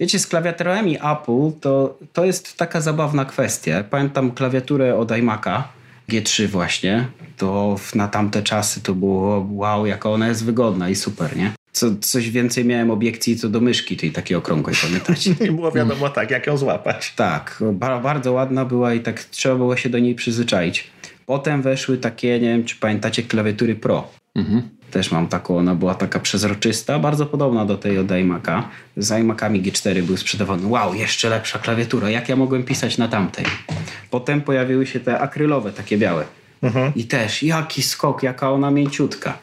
[0.00, 3.84] Wiecie, z klawiaturami Apple to, to jest taka zabawna kwestia.
[3.84, 5.62] Pamiętam klawiaturę od iMac'a,
[6.08, 11.36] G3 właśnie, to na tamte czasy to było wow, jaka ona jest wygodna i super,
[11.36, 11.52] nie?
[11.72, 15.34] Co, coś więcej miałem obiekcji co do myszki, tej takiej okrągłej, pamiętacie?
[15.40, 17.12] Nie było wiadomo tak, jak ją złapać.
[17.16, 17.62] Tak,
[18.02, 20.90] bardzo ładna była i tak trzeba było się do niej przyzwyczaić.
[21.26, 24.08] Potem weszły takie, nie wiem czy pamiętacie, klawiatury Pro.
[24.34, 24.62] Mhm.
[24.90, 28.62] Też mam taką, ona była taka przezroczysta, bardzo podobna do tej od iMac'a.
[28.96, 33.44] Z iMac'ami G4 był sprzedawany, wow, jeszcze lepsza klawiatura, jak ja mogłem pisać na tamtej.
[34.10, 36.24] Potem pojawiły się te akrylowe, takie białe.
[36.62, 36.92] Mhm.
[36.96, 39.38] I też, jaki skok, jaka ona mięciutka.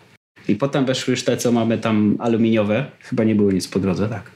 [0.50, 2.86] I potem weszły już te, co mamy tam aluminiowe.
[3.00, 4.32] Chyba nie było nic po drodze, tak?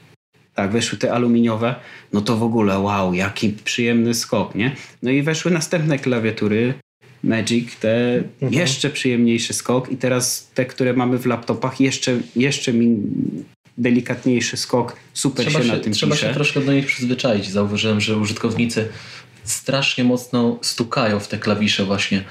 [0.54, 1.74] Tak, weszły te aluminiowe.
[2.12, 4.76] No to w ogóle, wow, jaki przyjemny skok, nie?
[5.02, 6.74] No i weszły następne klawiatury
[7.24, 8.52] Magic, te mhm.
[8.52, 12.96] jeszcze przyjemniejszy skok i teraz te, które mamy w laptopach, jeszcze, jeszcze mi
[13.78, 16.28] delikatniejszy skok, super trzeba się, na tym Trzeba pisze.
[16.28, 17.50] się troszkę do nich przyzwyczaić.
[17.50, 18.88] Zauważyłem, że użytkownicy
[19.44, 22.24] strasznie mocno stukają w te klawisze właśnie.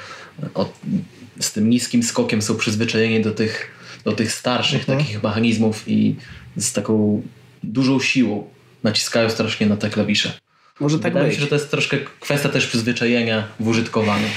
[1.39, 3.71] Z tym niskim skokiem są przyzwyczajeni do tych,
[4.05, 4.99] do tych starszych mhm.
[4.99, 6.15] takich mechanizmów i
[6.57, 7.21] z taką
[7.63, 8.49] dużą siłą
[8.83, 10.33] naciskają strasznie na te klawisze.
[10.79, 11.35] Może tak Wydaje być.
[11.35, 14.27] mi się, że to jest troszkę kwestia też przyzwyczajenia w użytkowaniu.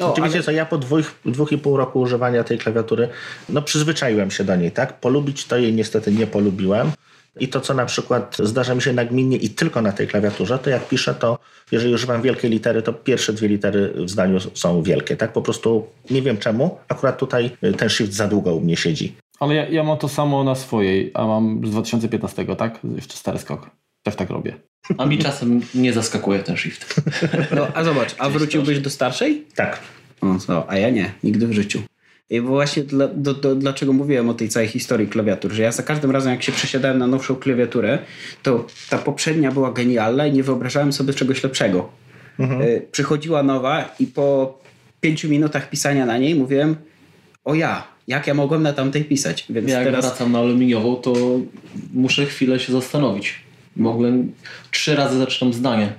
[0.00, 0.44] No, Oczywiście, ale...
[0.44, 3.08] co ja po dwóch, dwóch i pół roku używania tej klawiatury,
[3.48, 5.00] no przyzwyczaiłem się do niej, tak?
[5.00, 6.92] Polubić to jej niestety nie polubiłem.
[7.40, 10.70] I to, co na przykład zdarza mi się nagminnie i tylko na tej klawiaturze, to
[10.70, 11.38] jak piszę, to
[11.72, 15.32] jeżeli używam wielkiej litery, to pierwsze dwie litery w zdaniu są wielkie, tak?
[15.32, 19.16] Po prostu nie wiem czemu, akurat tutaj ten shift za długo u mnie siedzi.
[19.40, 22.80] Ale ja, ja mam to samo na swojej, a mam z 2015, tak?
[22.96, 23.70] Jeszcze stary skok.
[24.02, 24.54] Też tak robię.
[24.98, 27.00] A mi czasem nie zaskakuje ten shift.
[27.56, 29.44] No, a zobacz, a wróciłbyś do starszej?
[29.54, 29.80] Tak.
[30.20, 30.70] O, co?
[30.70, 31.82] A ja nie, nigdy w życiu.
[32.30, 35.82] I właśnie dla, do, do, dlaczego mówiłem o tej całej historii klawiatur, że ja za
[35.82, 37.98] każdym razem jak się przesiadałem na nowszą klawiaturę,
[38.42, 41.88] to ta poprzednia była genialna i nie wyobrażałem sobie czegoś lepszego.
[42.38, 42.62] Mhm.
[42.62, 44.58] Y, przychodziła nowa i po
[45.00, 46.76] pięciu minutach pisania na niej mówiłem
[47.44, 49.46] o ja, jak ja mogłem na tamtej pisać.
[49.50, 50.04] Więc jak teraz...
[50.04, 51.14] wracam na aluminiową, to
[51.94, 53.46] muszę chwilę się zastanowić
[53.76, 54.32] mogłem
[54.70, 55.92] trzy razy zaczynam zdanie,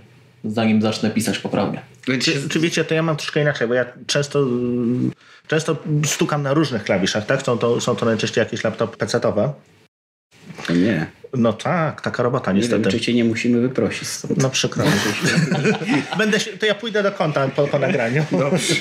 [0.44, 1.82] zanim zacznę pisać poprawnie.
[2.08, 4.46] Czy, czy wiecie, to ja mam troszkę inaczej, bo ja często,
[5.48, 7.42] często stukam na różnych klawiszach, tak?
[7.42, 9.54] Są to, są to najczęściej jakieś laptopy PC-owe.
[10.68, 11.08] To nie.
[11.34, 12.78] No tak, taka robota niestety.
[12.78, 14.38] Nie wiem, czy cię nie musimy wyprosić stąd.
[14.38, 14.86] No przykro.
[16.18, 18.26] Będę się, to ja pójdę do konta po, po nagraniu.
[18.32, 18.74] Dobrze.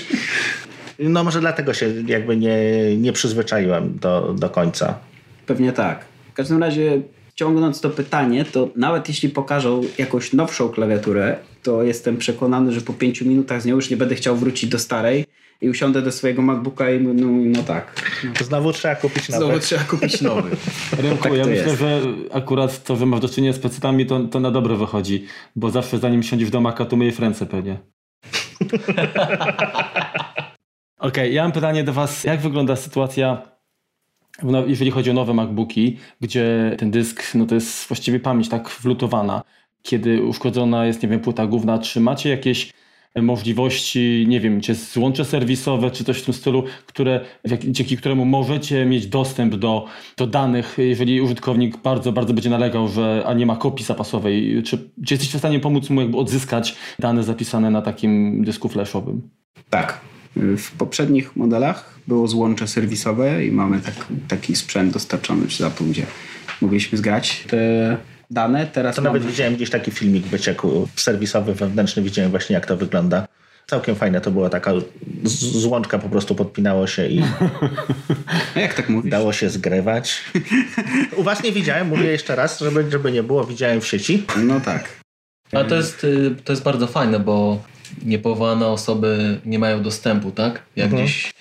[0.98, 2.56] No może dlatego się jakby nie,
[2.96, 4.98] nie przyzwyczaiłem do, do końca.
[5.46, 6.04] Pewnie tak.
[6.30, 7.02] W każdym razie
[7.36, 12.92] ciągnąc to pytanie, to nawet jeśli pokażą jakąś nowszą klawiaturę, to jestem przekonany, że po
[12.92, 15.24] pięciu minutach z nią już nie będę chciał wrócić do starej
[15.60, 18.02] i usiądę do swojego MacBooka i no, no tak.
[18.24, 18.44] No.
[18.44, 19.44] Znowu trzeba kupić nowy.
[19.44, 20.50] Znowu trzeba kupić nowy.
[21.02, 21.78] Rynku, tak ja myślę, jest.
[21.78, 22.00] że
[22.32, 25.26] akurat to, że masz do czynienia z pecetami, to, to na dobre wychodzi,
[25.56, 27.78] bo zawsze zanim siądziesz do Maca, to myjesz ręce pewnie.
[30.98, 32.24] Okej, okay, ja mam pytanie do Was.
[32.24, 33.55] Jak wygląda sytuacja,
[34.66, 39.42] jeżeli chodzi o nowe MacBooki, gdzie ten dysk, no to jest właściwie pamięć tak wlutowana,
[39.82, 42.72] kiedy uszkodzona jest, nie wiem, płyta główna, czy macie jakieś
[43.22, 47.20] możliwości, nie wiem, czy złącze serwisowe, czy coś w tym stylu, które,
[47.64, 53.22] dzięki któremu możecie mieć dostęp do, do danych, jeżeli użytkownik bardzo, bardzo będzie nalegał, że
[53.26, 54.62] a nie ma kopii zapasowej.
[54.62, 59.30] Czy, czy jesteście w stanie pomóc mu jakby odzyskać dane zapisane na takim dysku flashowym?
[59.70, 60.00] Tak.
[60.36, 63.94] W poprzednich modelach było złącze serwisowe i mamy tak,
[64.28, 66.06] taki sprzęt dostarczony przez Apple, gdzie
[66.60, 67.96] mogliśmy zgrać te
[68.30, 68.66] dane.
[68.66, 69.18] Teraz to mamy...
[69.18, 73.28] nawet widziałem gdzieś taki filmik wycieku serwisowy, wewnętrzny, widziałem właśnie jak to wygląda.
[73.66, 74.72] Całkiem fajne to była taka
[75.24, 77.22] złączka po prostu podpinało się i
[78.54, 79.10] A jak tak mówisz?
[79.10, 80.24] dało się zgrywać.
[81.16, 84.24] U was nie widziałem, mówię jeszcze raz, żeby, żeby nie było, widziałem w sieci.
[84.44, 84.88] No tak.
[85.52, 87.62] Ale to jest, y, to jest bardzo fajne, bo
[88.04, 90.62] niepowołane osoby nie mają dostępu, tak?
[90.76, 91.02] Jak mhm.
[91.02, 91.32] gdzieś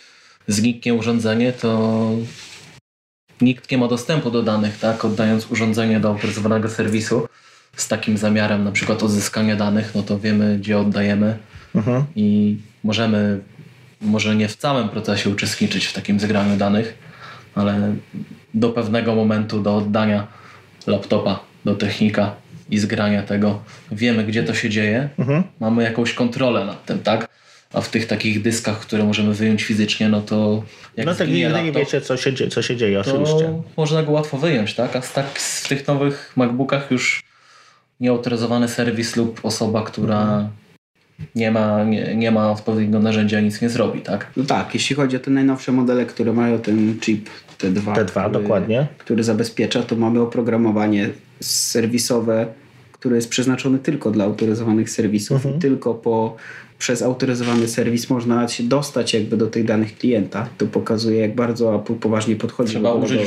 [0.47, 2.11] zniknie urządzenie, to
[3.41, 5.05] nikt nie ma dostępu do danych, tak?
[5.05, 7.27] Oddając urządzenie do autoryzowanego serwisu
[7.75, 11.37] z takim zamiarem na przykład odzyskania danych, no to wiemy, gdzie oddajemy
[11.75, 12.05] mhm.
[12.15, 13.39] i możemy
[14.01, 16.97] może nie w całym procesie uczestniczyć w takim zgraniu danych,
[17.55, 17.95] ale
[18.53, 20.27] do pewnego momentu do oddania
[20.87, 22.35] laptopa do technika
[22.69, 25.43] i zgrania tego wiemy, gdzie to się dzieje, mhm.
[25.59, 27.35] mamy jakąś kontrolę nad tym, tak?
[27.75, 30.63] a w tych takich dyskach, które możemy wyjąć fizycznie, no to
[30.97, 33.61] jak No tak nigdy laptop, nie wiecie, co się, dzieje, co się dzieje, oczywiście.
[33.77, 34.95] można go łatwo wyjąć, tak?
[34.95, 37.23] A tak w tych nowych MacBookach już
[37.99, 40.49] nieautoryzowany serwis lub osoba, która mhm.
[41.35, 44.31] nie ma, nie, nie ma odpowiedniego narzędzia, nic nie zrobi, tak?
[44.37, 48.29] No tak, jeśli chodzi o te najnowsze modele, które mają ten chip T2, T2 który,
[48.29, 48.87] dokładnie.
[48.97, 51.09] który zabezpiecza, to mamy oprogramowanie
[51.41, 52.47] serwisowe,
[52.91, 55.55] które jest przeznaczone tylko dla autoryzowanych serwisów mhm.
[55.55, 56.35] i tylko po
[56.79, 60.49] przez autoryzowany serwis można się dostać jakby do tych danych klienta.
[60.57, 62.71] To pokazuje, jak bardzo Apple poważnie podchodzi.
[62.71, 63.19] Trzeba użyć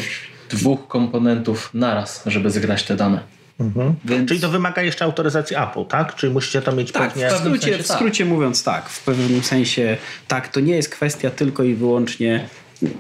[0.51, 0.57] do...
[0.57, 3.21] dwóch komponentów naraz, żeby zgrać te dane.
[3.61, 3.95] Mhm.
[4.05, 4.29] Więc...
[4.29, 6.15] Czyli to wymaga jeszcze autoryzacji Apple, tak?
[6.15, 7.31] Czyli musicie to mieć tak, pewnie...
[7.31, 8.33] w skrócie, w skrócie tak.
[8.33, 9.97] mówiąc tak, w pewnym sensie
[10.29, 12.49] tak, to nie jest kwestia tylko i wyłącznie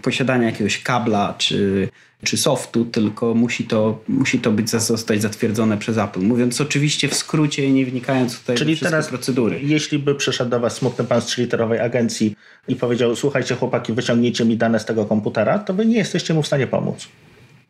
[0.03, 1.89] posiadania jakiegoś kabla czy
[2.24, 6.20] czy softu, tylko musi to, musi to być zostać zatwierdzone przez Apple.
[6.20, 9.61] Mówiąc oczywiście w skrócie, nie wnikając tutaj Czyli w teraz, procedury.
[9.62, 12.37] Jeśli by przyszedł do Was smutny pan z trzyliterowej agencji
[12.68, 16.43] i powiedział, słuchajcie chłopaki, wyciągnijcie mi dane z tego komputera, to Wy nie jesteście mu
[16.43, 17.09] w stanie pomóc.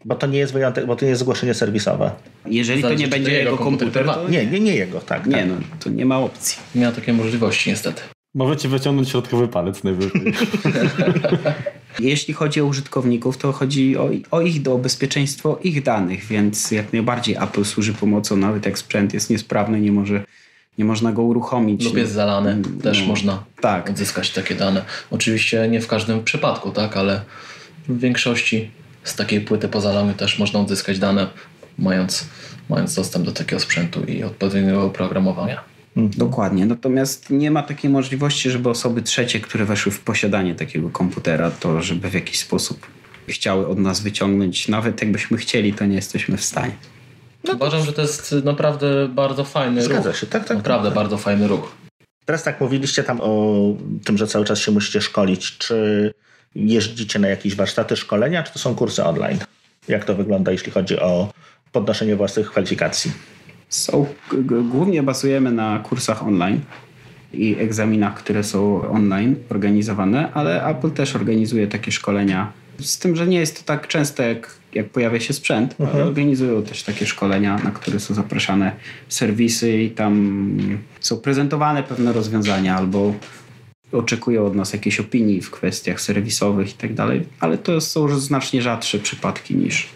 [0.05, 2.11] Bo to nie jest wyjątek, bo to nie jest zgłoszenie serwisowe.
[2.47, 4.29] Jeżeli Zależy, to nie będzie jego komputer, komputer to...
[4.29, 5.27] Nie, nie, nie jego, tak.
[5.27, 5.47] Nie, tak.
[5.47, 6.59] no, to nie ma opcji.
[6.75, 8.03] Nie ma takiej możliwości niestety.
[8.35, 10.11] Możecie wyciągnąć środkowy palec najwyżej.
[12.01, 16.93] Jeśli chodzi o użytkowników, to chodzi o, o ich o bezpieczeństwo ich danych, więc jak
[16.93, 20.25] najbardziej Apple służy pomocą, nawet jak sprzęt jest niesprawny, nie może
[20.79, 21.85] nie można go uruchomić.
[21.85, 23.91] Lub jest zalany, no, też można tak.
[23.91, 24.85] odzyskać takie dane.
[25.11, 27.21] Oczywiście nie w każdym przypadku, tak, ale
[27.89, 28.71] w większości
[29.05, 31.27] z takiej płyty po zalaniu też można odzyskać dane,
[31.79, 32.27] mając,
[32.69, 35.78] mając dostęp do takiego sprzętu i odpowiedniego oprogramowania.
[35.97, 36.19] Mhm.
[36.19, 36.67] Dokładnie.
[36.67, 41.83] Natomiast nie ma takiej możliwości, żeby osoby trzecie, które weszły w posiadanie takiego komputera, to
[41.83, 42.87] żeby w jakiś sposób
[43.29, 44.69] chciały od nas wyciągnąć.
[44.69, 46.73] Nawet jakbyśmy chcieli, to nie jesteśmy w stanie.
[47.45, 50.19] No Uważam, że to jest naprawdę bardzo fajny Zgadza ruch.
[50.19, 50.57] się, tak, tak.
[50.57, 50.97] Naprawdę tak.
[50.97, 51.73] bardzo fajny ruch.
[52.25, 53.63] Teraz tak mówiliście tam o
[54.05, 55.59] tym, że cały czas się musicie szkolić.
[55.59, 56.15] Czy
[56.55, 59.39] jeździcie na jakieś warsztaty szkolenia, czy to są kursy online?
[59.89, 61.33] Jak to wygląda, jeśli chodzi o
[61.73, 63.13] podnoszenie własnych kwalifikacji?
[63.69, 64.07] Są,
[64.71, 66.61] głównie bazujemy na kursach online
[67.33, 72.53] i egzaminach, które są online organizowane, ale Apple też organizuje takie szkolenia.
[72.81, 76.09] Z tym, że nie jest to tak często, jak, jak pojawia się sprzęt, ale mhm.
[76.09, 78.73] organizują też takie szkolenia, na które są zapraszane
[79.09, 80.57] serwisy i tam
[81.01, 83.15] są prezentowane pewne rozwiązania albo
[83.93, 88.63] oczekują od nas jakiejś opinii w kwestiach serwisowych i tak dalej, ale to są znacznie
[88.63, 89.89] rzadsze przypadki niż,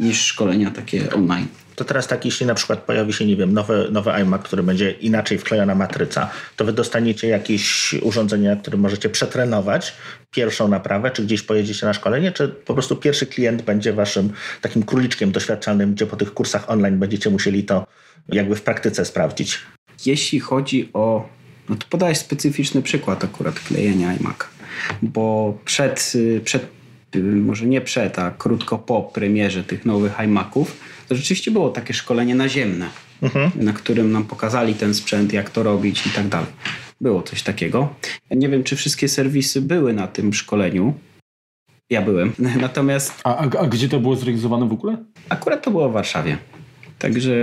[0.00, 1.46] niż szkolenia takie online
[1.76, 4.90] to teraz tak, jeśli na przykład pojawi się, nie wiem, nowy, nowy iMac, który będzie
[4.90, 9.92] inaczej wklejona matryca, to wy dostaniecie jakieś urządzenie, na którym możecie przetrenować
[10.30, 14.82] pierwszą naprawę, czy gdzieś pojedziecie na szkolenie, czy po prostu pierwszy klient będzie waszym takim
[14.82, 17.86] króliczkiem doświadczalnym, gdzie po tych kursach online będziecie musieli to
[18.28, 19.58] jakby w praktyce sprawdzić?
[20.06, 21.28] Jeśli chodzi o,
[21.68, 24.36] no to podałeś specyficzny przykład akurat klejenia iMac.
[25.02, 26.12] bo przed,
[26.44, 26.76] przed
[27.22, 30.76] może nie przed, a krótko po premierze tych nowych iMaców,
[31.08, 32.88] to rzeczywiście było takie szkolenie naziemne,
[33.22, 33.50] mhm.
[33.56, 36.48] na którym nam pokazali ten sprzęt, jak to robić i tak dalej.
[37.00, 37.94] Było coś takiego.
[38.30, 40.94] Ja nie wiem, czy wszystkie serwisy były na tym szkoleniu.
[41.90, 42.32] Ja byłem.
[42.60, 43.14] Natomiast.
[43.24, 44.96] A, a, a gdzie to było zrealizowane w ogóle?
[45.28, 46.38] Akurat to było w Warszawie.
[46.98, 47.34] Także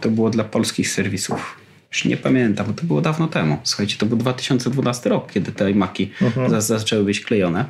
[0.00, 1.56] to było dla polskich serwisów.
[1.92, 3.58] Już nie pamiętam, bo to było dawno temu.
[3.62, 6.60] Słuchajcie, to był 2012 rok, kiedy te iMaki mhm.
[6.60, 7.64] zaczęły być klejone.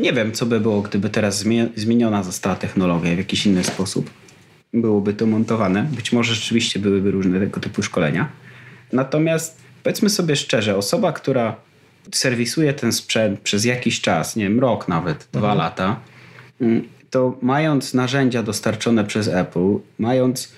[0.00, 1.44] Nie wiem, co by było, gdyby teraz
[1.76, 4.10] zmieniona została technologia w jakiś inny sposób.
[4.76, 5.82] Byłoby to montowane.
[5.82, 8.28] Być może rzeczywiście byłyby różne tego typu szkolenia.
[8.92, 11.56] Natomiast powiedzmy sobie szczerze, osoba, która
[12.12, 15.28] serwisuje ten sprzęt przez jakiś czas, nie wiem, rok nawet, mhm.
[15.32, 16.00] dwa lata,
[16.60, 20.52] mm, to mając narzędzia dostarczone przez Apple, mając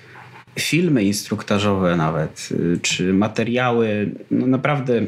[0.58, 5.02] filmy instruktażowe nawet, y, czy materiały no naprawdę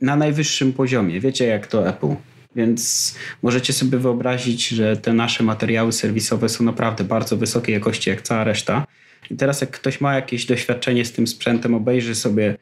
[0.00, 1.20] na najwyższym poziomie.
[1.20, 2.14] Wiecie jak to Apple.
[2.56, 8.22] Więc możecie sobie wyobrazić, że te nasze materiały serwisowe są naprawdę bardzo wysokiej jakości, jak
[8.22, 8.86] cała reszta.
[9.30, 12.56] I teraz, jak ktoś ma jakieś doświadczenie z tym sprzętem, obejrzy sobie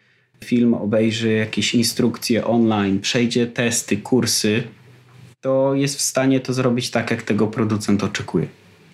[0.45, 4.63] film, obejrzy jakieś instrukcje online, przejdzie testy, kursy,
[5.41, 8.47] to jest w stanie to zrobić tak, jak tego producent oczekuje.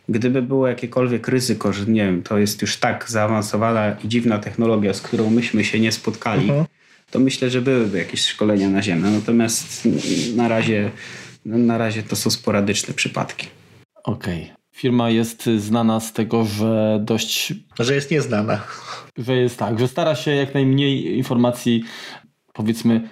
[0.08, 4.94] Gdyby było jakiekolwiek ryzyko, że nie wiem, to jest już tak zaawansowana i dziwna technologia,
[4.94, 6.66] z którą myśmy się nie spotkali, mhm.
[7.14, 9.10] To myślę, że byłyby jakieś szkolenia naziemne.
[9.10, 9.88] Natomiast
[10.36, 10.90] na razie,
[11.44, 13.46] na razie to są sporadyczne przypadki.
[14.04, 14.42] Okej.
[14.42, 14.56] Okay.
[14.72, 17.52] Firma jest znana z tego, że dość.
[17.78, 18.62] Że jest nieznana.
[19.18, 21.84] Że jest tak, że stara się jak najmniej informacji,
[22.52, 23.08] powiedzmy,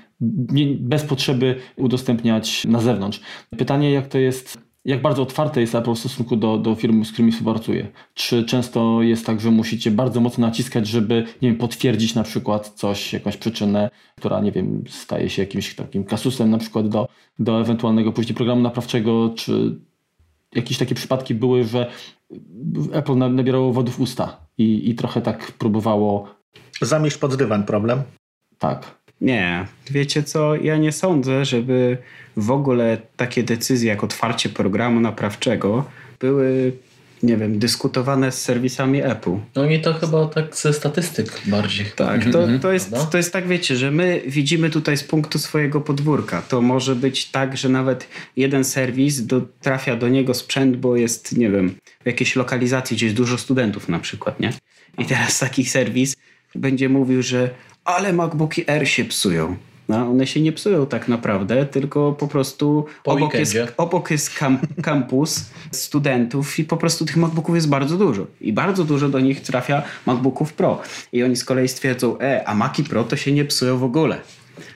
[0.80, 3.20] bez potrzeby udostępniać na zewnątrz.
[3.58, 7.12] Pytanie, jak to jest jak bardzo otwarte jest Apple w stosunku do, do firm, z
[7.12, 7.88] którymi współpracuje?
[8.14, 12.68] Czy często jest tak, że musicie bardzo mocno naciskać, żeby nie wiem, potwierdzić na przykład
[12.68, 17.08] coś, jakąś przyczynę, która nie wiem, staje się jakimś takim kasusem na przykład do,
[17.38, 19.80] do ewentualnego później programu naprawczego, czy
[20.54, 21.90] jakieś takie przypadki były, że
[22.92, 26.28] Apple nabierało wody w usta i, i trochę tak próbowało...
[26.80, 28.02] Zamieść pod dywan problem?
[28.58, 29.01] Tak.
[29.22, 31.98] Nie, wiecie co, ja nie sądzę, żeby
[32.36, 35.84] w ogóle takie decyzje jak otwarcie programu naprawczego
[36.20, 36.72] były,
[37.22, 39.36] nie wiem, dyskutowane z serwisami Apple.
[39.54, 41.86] No i to chyba tak ze statystyk bardziej.
[41.96, 42.60] Tak, to, mhm.
[42.60, 46.42] to, jest, to jest tak, wiecie, że my widzimy tutaj z punktu swojego podwórka.
[46.42, 51.36] To może być tak, że nawet jeden serwis do, trafia do niego sprzęt, bo jest,
[51.36, 54.52] nie wiem, w jakiejś lokalizacji, gdzie jest dużo studentów na przykład, nie?
[54.98, 56.16] I teraz taki serwis
[56.54, 57.50] będzie mówił, że
[57.84, 59.56] ale MacBooki Air się psują.
[59.88, 64.30] No, one się nie psują tak naprawdę, tylko po prostu po obok, jest, obok jest
[64.82, 68.26] kampus studentów i po prostu tych MacBooków jest bardzo dużo.
[68.40, 70.80] I bardzo dużo do nich trafia MacBooków Pro.
[71.12, 74.20] I oni z kolei stwierdzą, e, a Maci Pro to się nie psują w ogóle.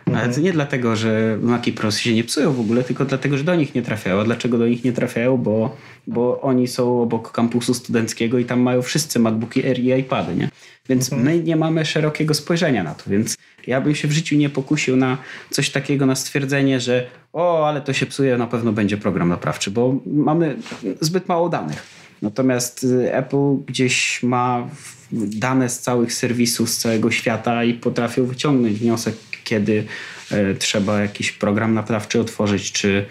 [0.07, 0.25] Mhm.
[0.25, 3.45] Ale to nie dlatego, że Maci Pro się nie psują w ogóle, tylko dlatego, że
[3.45, 4.25] do nich nie trafiają.
[4.25, 5.37] Dlaczego do nich nie trafiają?
[5.37, 5.77] Bo,
[6.07, 10.49] bo oni są obok kampusu studenckiego i tam mają wszyscy MacBooki Air i iPady, nie?
[10.89, 11.23] Więc mhm.
[11.25, 13.37] my nie mamy szerokiego spojrzenia na to, więc
[13.67, 15.19] ja bym się w życiu nie pokusił na
[15.51, 19.71] coś takiego, na stwierdzenie, że o, ale to się psuje, na pewno będzie program naprawczy,
[19.71, 20.57] bo mamy
[21.01, 21.83] zbyt mało danych.
[22.23, 24.69] Natomiast y, Apple gdzieś ma
[25.13, 29.15] dane z całych serwisów, z całego świata i potrafią wyciągnąć wniosek,
[29.47, 29.85] kiedy
[30.33, 33.07] y, trzeba jakiś program naprawczy otworzyć, czy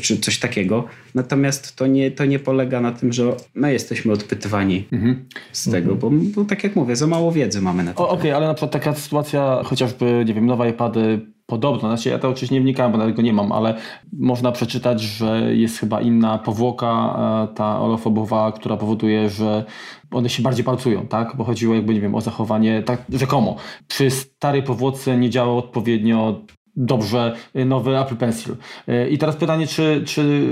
[0.00, 0.84] czy coś takiego.
[1.14, 5.24] Natomiast to nie, to nie polega na tym, że my jesteśmy odpytywani mhm.
[5.52, 8.08] z tego, bo, bo, tak jak mówię, za mało wiedzy mamy na to.
[8.08, 11.20] Okej, okay, ale na przykład taka sytuacja, chociażby, nie wiem, nowe iPady
[11.50, 13.74] podobno, znaczy ja to oczywiście nie wnikałem, bo tego nie mam, ale
[14.12, 17.18] można przeczytać, że jest chyba inna powłoka,
[17.52, 19.64] e, ta olofobowa, która powoduje, że
[20.10, 21.36] one się bardziej palcują, tak?
[21.36, 23.56] Bo chodziło jakby, nie wiem, o zachowanie, tak rzekomo.
[23.88, 26.40] Przy starej powłoce nie działa odpowiednio
[26.76, 28.56] dobrze nowy Apple Pencil.
[28.88, 30.50] Y, I teraz pytanie, czy, czy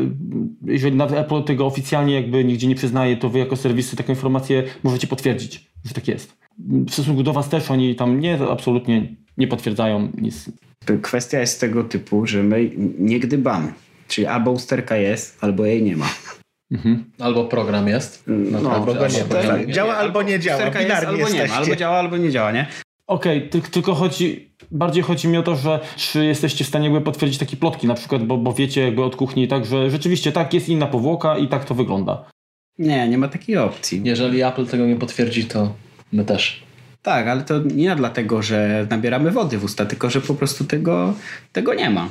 [0.65, 4.63] jeżeli nawet Apple tego oficjalnie jakby nigdzie nie przyznaje, to wy jako serwisy taką informację
[4.83, 6.38] możecie potwierdzić, że tak jest.
[6.59, 10.51] W stosunku do was też oni tam nie, absolutnie nie potwierdzają nic.
[11.03, 13.73] Kwestia jest tego typu, że my nie gdybamy.
[14.09, 16.09] Czyli albo usterka jest, albo jej nie ma.
[16.71, 17.05] Mhm.
[17.19, 18.25] Albo program jest.
[18.27, 19.71] No, no albo nie, tak.
[19.71, 20.65] Działa albo nie działa.
[20.65, 21.55] Jest, albo nie ma.
[21.55, 22.67] Albo działa, albo nie działa, nie?
[23.07, 27.01] Okej, okay, tylko chodzi, bardziej chodzi mi o to, że czy jesteście w stanie jakby
[27.01, 30.55] potwierdzić takie plotki na przykład, bo, bo wiecie jakby od kuchni tak, że rzeczywiście tak,
[30.55, 32.25] jest inna powłoka i tak to wygląda.
[32.79, 34.01] Nie, nie ma takiej opcji.
[34.05, 35.73] Jeżeli Apple tego nie potwierdzi, to
[36.13, 36.63] my też.
[37.03, 41.15] Tak, ale to nie dlatego, że nabieramy wody w usta, tylko że po prostu tego,
[41.53, 42.09] tego nie ma.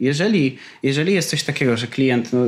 [0.00, 2.38] Jeżeli, jeżeli jest coś takiego, że klient, no,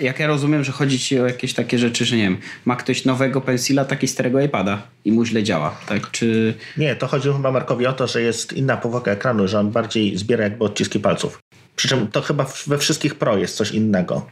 [0.00, 3.04] jak ja rozumiem, że chodzi ci o jakieś takie rzeczy, że nie wiem, ma ktoś
[3.04, 6.10] nowego pensila, taki starego iPada i mu źle działa, tak?
[6.10, 6.54] Czy...
[6.76, 10.16] Nie, to chodzi chyba Markowi o to, że jest inna powłoka ekranu, że on bardziej
[10.16, 11.38] zbiera jakby odciski palców.
[11.76, 14.26] Przy czym to chyba we wszystkich Pro jest coś innego.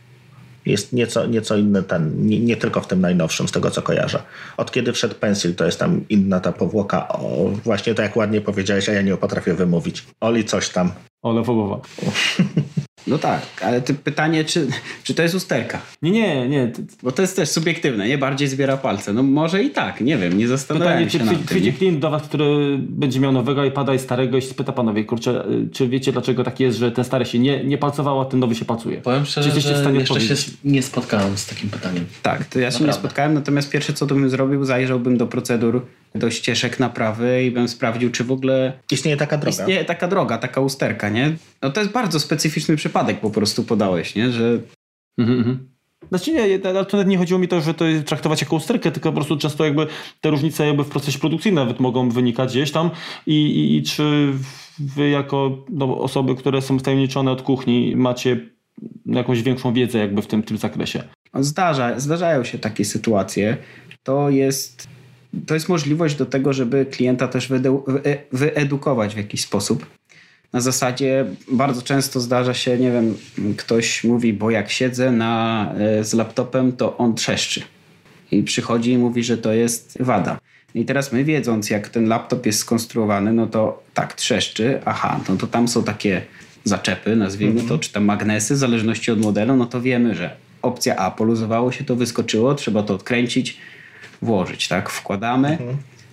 [0.67, 4.23] Jest nieco, nieco inny ten, nie, nie, tylko w tym najnowszym, z tego co kojarzę.
[4.57, 7.09] Od kiedy wszedł Pencil, to jest tam inna ta powłoka.
[7.09, 10.07] O, właśnie tak jak ładnie powiedziałeś, a ja nie potrafię wymówić.
[10.21, 10.93] Oli coś tam.
[11.23, 11.81] Ole Fobowa.
[13.07, 14.67] No tak, ale ty pytanie, czy,
[15.05, 15.81] czy to jest usterka?
[16.03, 16.73] Nie, nie, nie.
[17.03, 18.19] Bo to jest też subiektywne, nie?
[18.19, 19.13] Bardziej zbiera palce.
[19.13, 21.73] No może i tak, nie wiem, nie zastanawiam się Pytanie, nad czy tym.
[21.73, 25.69] klient do was, który będzie miał nowego iPada i starego i spyta panowie, kurczę, y,
[25.73, 28.55] czy wiecie dlaczego tak jest, że ten stary się nie, nie palcował, a ten nowy
[28.55, 29.01] się palcuje?
[29.01, 32.05] Powiem szczerze, Czy jesteście że w stanie jeszcze się nie spotkałem z takim pytaniem.
[32.23, 33.09] Tak, to ja się nie Naprawdę.
[33.09, 37.69] spotkałem, natomiast pierwsze co to bym zrobił, zajrzałbym do procedur, do ścieżek naprawy i bym
[37.69, 39.51] sprawdził, czy w ogóle Istnieje taka droga.
[39.51, 41.33] istnieje taka droga, taka usterka, nie?
[41.63, 44.31] No to jest bardzo specyficzny przypadek po prostu podałeś, nie?
[44.33, 44.59] Że
[45.19, 45.69] Mhm, mhm.
[46.09, 49.15] Znaczy nie, nawet nie chodziło mi to, że to jest traktować jako usterkę, tylko po
[49.15, 49.87] prostu często jakby
[50.21, 52.91] te różnice jakby w procesie produkcyjnym nawet mogą wynikać gdzieś tam
[53.27, 54.33] i, i, i czy
[54.79, 58.41] wy jako no, osoby, które są wtajemniczone od kuchni macie
[59.07, 61.03] jakąś większą wiedzę jakby w tym, tym zakresie?
[61.35, 63.57] Zdarza, zdarzają się takie sytuacje.
[64.03, 64.89] To jest,
[65.47, 67.61] to jest możliwość do tego, żeby klienta też wy-
[68.33, 69.87] wyedukować w jakiś sposób.
[70.53, 73.15] Na zasadzie bardzo często zdarza się, nie wiem,
[73.57, 77.63] ktoś mówi, bo jak siedzę na, e, z laptopem, to on trzeszczy.
[78.31, 80.39] I przychodzi i mówi, że to jest wada.
[80.75, 85.37] I teraz my wiedząc, jak ten laptop jest skonstruowany, no to tak, trzeszczy, aha, no
[85.37, 86.23] to tam są takie
[86.65, 90.97] zaczepy, nazwijmy to, czy tam magnesy, w zależności od modelu, no to wiemy, że opcja
[90.97, 93.59] A, poluzowało się to, wyskoczyło, trzeba to odkręcić,
[94.23, 94.91] włożyć, tak?
[94.91, 95.59] Wkładamy,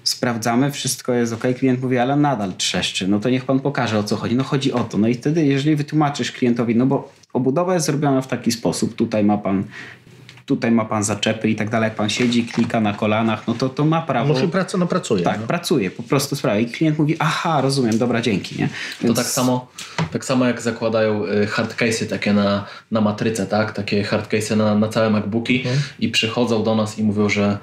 [0.04, 1.44] sprawdzamy, wszystko jest ok.
[1.60, 3.08] Klient mówi, ale nadal trzeszczy.
[3.08, 4.36] No to niech pan pokaże o co chodzi.
[4.36, 4.98] No chodzi o to.
[4.98, 9.24] No i wtedy, jeżeli wytłumaczysz klientowi, no bo obudowa jest zrobiona w taki sposób, tutaj
[9.24, 9.64] ma pan.
[10.46, 11.88] Tutaj ma pan zaczepy i tak dalej.
[11.88, 14.34] Jak pan siedzi, klika na kolanach, no to to ma prawo.
[14.34, 15.24] Musi pracę, no pracuje.
[15.24, 15.48] Tak, no.
[15.48, 16.60] pracuje, po prostu sprawia.
[16.60, 18.60] I klient mówi, aha, rozumiem, dobra, dzięki.
[18.60, 18.68] Nie?
[18.68, 19.68] To Więc- tak samo,
[20.12, 23.72] tak samo jak zakładają y, hardcase'y takie na, na matrycę, tak?
[23.72, 25.64] Takie hardcase'y na, na całe MacBooki
[26.00, 27.58] i przychodzą do nas i mówią, że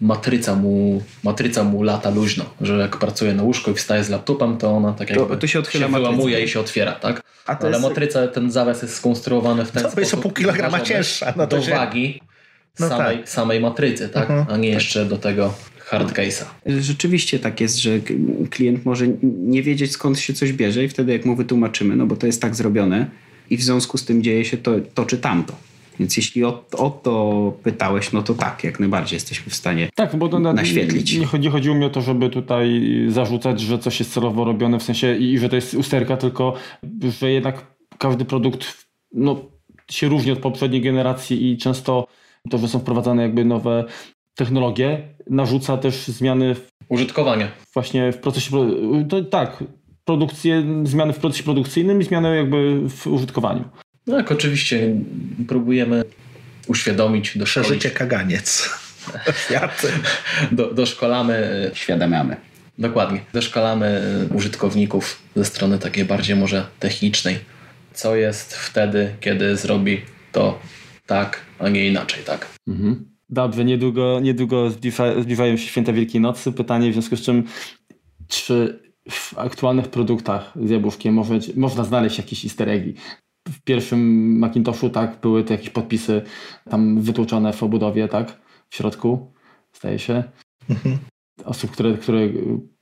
[0.00, 4.56] matryca mu, matryca mu lata luźno, że jak pracuje na łóżku i wstaje z laptopem,
[4.58, 6.10] to ona tak jakby to się odchyla matryca.
[6.10, 7.22] wyłamuje i się otwiera, tak?
[7.46, 9.98] A to Ale jest- matryca, ten zawias jest skonstruowany w ten To sposób.
[10.00, 12.20] jest o pół kilograma cięższa, no to do się- wagi
[12.80, 13.28] No samej, tak.
[13.28, 14.28] samej matrycy, tak?
[14.50, 15.54] A nie jeszcze do tego
[15.90, 16.44] hardcase'a.
[16.66, 17.90] Rzeczywiście tak jest, że
[18.50, 22.16] klient może nie wiedzieć skąd się coś bierze i wtedy jak mu wytłumaczymy, no bo
[22.16, 23.06] to jest tak zrobione
[23.50, 25.52] i w związku z tym dzieje się to, to czy tamto.
[26.00, 29.88] Więc jeśli o, o to pytałeś, no to tak, jak najbardziej jesteśmy w stanie.
[29.94, 31.18] Tak, bo to na, Naświetlić.
[31.18, 34.82] Nie, chodzi, chodziło mi o to, żeby tutaj zarzucać, że coś jest celowo robione, w
[34.82, 36.54] sensie i, i że to jest usterka, tylko
[37.20, 37.66] że jednak
[37.98, 39.40] każdy produkt no,
[39.90, 42.06] się różni od poprzedniej generacji i często
[42.50, 43.84] to, że są wprowadzane jakby nowe
[44.34, 47.48] technologie, narzuca też zmiany w, Użytkowanie.
[47.74, 48.66] właśnie w procesie, pro-
[49.08, 49.64] to, tak,
[50.04, 53.64] produkcję, zmiany w procesie produkcyjnym i zmiany jakby w użytkowaniu.
[54.06, 54.96] No jak oczywiście
[55.48, 56.04] próbujemy
[56.66, 58.70] uświadomić, doszkolić, Przeżycie kaganiec.
[60.52, 62.36] Do, doszkolamy, Świadamiamy.
[62.78, 64.02] dokładnie, doszkalamy
[64.34, 67.38] użytkowników ze strony takiej bardziej może technicznej.
[67.92, 70.00] Co jest wtedy, kiedy zrobi
[70.32, 70.58] to
[71.06, 72.46] tak, a nie inaczej, tak?
[72.68, 73.10] Mhm.
[73.28, 76.52] Dobrze, niedługo, niedługo zbliża, zbliżają się święta Wielkiej Nocy.
[76.52, 77.44] Pytanie w związku z czym,
[78.28, 78.80] czy
[79.10, 82.94] w aktualnych produktach z jabłuszkiem może, można znaleźć jakieś easter eggi?
[83.50, 86.22] W pierwszym Macintoshu tak, były to jakieś podpisy
[86.70, 88.36] tam wytłuczone w obudowie, tak?
[88.68, 89.32] W środku,
[89.72, 90.24] zdaje się.
[91.44, 92.28] Osób, które, które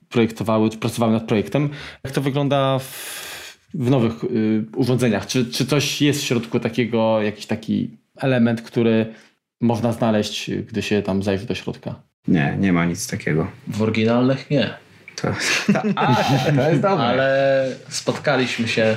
[0.09, 1.69] projektowały, czy pracowały nad projektem.
[2.03, 5.27] Jak to wygląda w, w nowych y, urządzeniach?
[5.27, 9.13] Czy, czy coś jest w środku takiego, jakiś taki element, który
[9.61, 11.95] można znaleźć, gdy się tam zajrzy do środka?
[12.27, 13.51] Nie, nie ma nic takiego.
[13.67, 14.73] W oryginalnych nie.
[15.21, 15.27] To,
[15.95, 16.15] a,
[16.55, 17.05] to jest dobre.
[17.05, 18.95] Ale spotkaliśmy się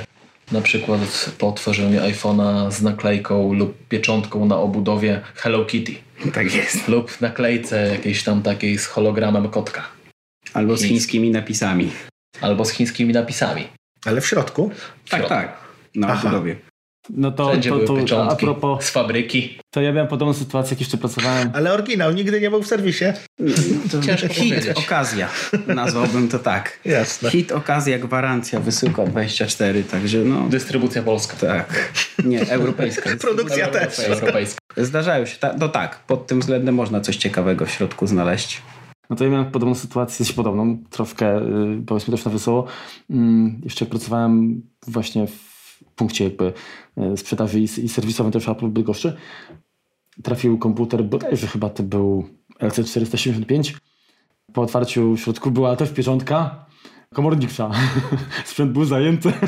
[0.53, 5.95] na przykład po otworzeniu iPhone'a z naklejką lub pieczątką na obudowie Hello Kitty
[6.33, 6.87] Tak jest.
[6.87, 9.83] lub naklejce jakiejś tam takiej z hologramem kotka
[10.53, 11.91] Albo z chińskimi napisami.
[12.41, 13.67] albo z chińskimi napisami.
[14.05, 14.69] Ale w środku?
[15.05, 15.29] W Tak, środku.
[15.35, 15.57] tak.
[15.95, 16.21] Na Aha.
[16.27, 16.55] obudowie.
[17.09, 19.59] No to, Wszędzie to, były to a propos, z fabryki.
[19.71, 21.51] to ja miałem podobną sytuację, jak jeszcze pracowałem.
[21.53, 23.05] Ale oryginał nigdy nie był w serwisie.
[23.91, 24.77] To Ciężko hit, powiedzieć.
[24.77, 25.29] okazja.
[25.67, 26.79] Nazwałbym to tak.
[26.85, 27.29] Jasne.
[27.29, 30.47] Hit, okazja, gwarancja, wysyłka 24, także no...
[30.49, 31.35] Dystrybucja polska.
[31.47, 31.93] Tak.
[32.25, 33.09] Nie, europejska.
[33.21, 33.99] Produkcja też.
[33.99, 34.59] Europejska.
[34.77, 38.61] Zdarzają się, ta, no tak, pod tym względem można coś ciekawego w środku znaleźć.
[39.09, 41.41] No to ja miałem podobną sytuację, dość podobną, troszkę y,
[41.87, 42.65] powiedzmy też na wesoło.
[43.09, 45.52] Mm, Jeszcze jak pracowałem właśnie w
[45.95, 46.53] punkcie jakby
[47.13, 49.17] y, sprzedaży i, i serwisowym też Apple w Bydgoszczy,
[50.23, 52.29] trafił komputer, bodajże chyba to był
[52.59, 53.73] LC475.
[54.53, 56.65] Po otwarciu w środku była też pieczątka
[57.13, 57.71] komornicza.
[58.45, 59.33] Sprzęt był zajęty.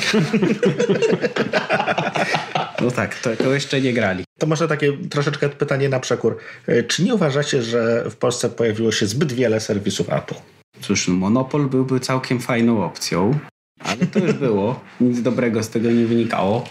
[2.81, 4.23] No tak, to, to jeszcze nie grali.
[4.39, 6.37] To może takie troszeczkę pytanie na przekór.
[6.67, 10.35] E, czy nie uważacie, że w Polsce pojawiło się zbyt wiele serwisów Apple?
[10.81, 13.39] Cóż, no, monopol byłby całkiem fajną opcją,
[13.85, 14.79] ale to już było.
[15.01, 16.63] Nic dobrego z tego nie wynikało.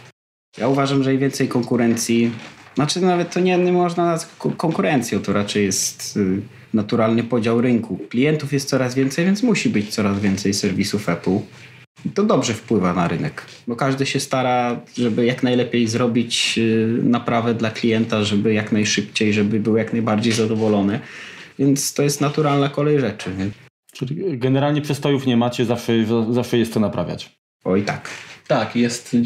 [0.58, 2.30] Ja uważam, że im więcej konkurencji,
[2.74, 6.40] znaczy nawet to nie, nie można nazwać konkurencją, to raczej jest y,
[6.74, 7.98] naturalny podział rynku.
[8.08, 11.38] Klientów jest coraz więcej, więc musi być coraz więcej serwisów Apple.
[12.06, 17.00] I to dobrze wpływa na rynek, bo każdy się stara, żeby jak najlepiej zrobić y,
[17.02, 21.00] naprawę dla klienta, żeby jak najszybciej, żeby był jak najbardziej zadowolony.
[21.58, 23.30] Więc to jest naturalna kolej rzeczy.
[23.94, 25.92] Czyli generalnie przestojów nie macie, zawsze,
[26.30, 27.38] zawsze jest co naprawiać.
[27.64, 28.08] Oj tak.
[28.48, 29.16] Tak, jest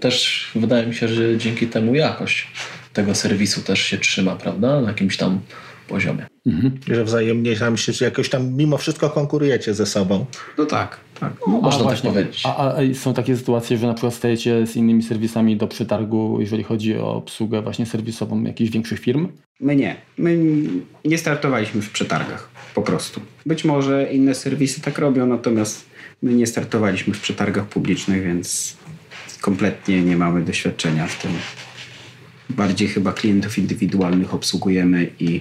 [0.00, 2.48] też, wydaje mi się, że dzięki temu jakość
[2.92, 4.80] tego serwisu też się trzyma, prawda?
[4.80, 5.40] Na jakimś tam
[5.88, 6.26] poziomie.
[6.46, 6.80] Mhm.
[6.88, 10.26] Że wzajemnie tam się jakoś tam mimo wszystko konkurujecie ze sobą.
[10.58, 11.32] No tak, tak.
[11.46, 12.42] No, można tak powiedzieć.
[12.46, 16.62] A, a, są takie sytuacje, że na przykład stajecie z innymi serwisami do przetargu, jeżeli
[16.62, 19.28] chodzi o obsługę właśnie serwisową jakichś większych firm?
[19.60, 19.96] My nie.
[20.18, 20.38] My
[21.04, 22.50] nie startowaliśmy w przetargach.
[22.74, 23.20] Po prostu.
[23.46, 25.86] Być może inne serwisy tak robią, natomiast
[26.22, 28.76] my nie startowaliśmy w przetargach publicznych, więc
[29.40, 31.30] kompletnie nie mamy doświadczenia w tym.
[32.50, 35.40] Bardziej chyba klientów indywidualnych obsługujemy i,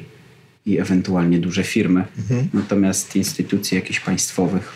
[0.65, 2.05] i ewentualnie duże firmy.
[2.17, 2.49] Mhm.
[2.53, 4.73] Natomiast instytucje jakichś państwowych,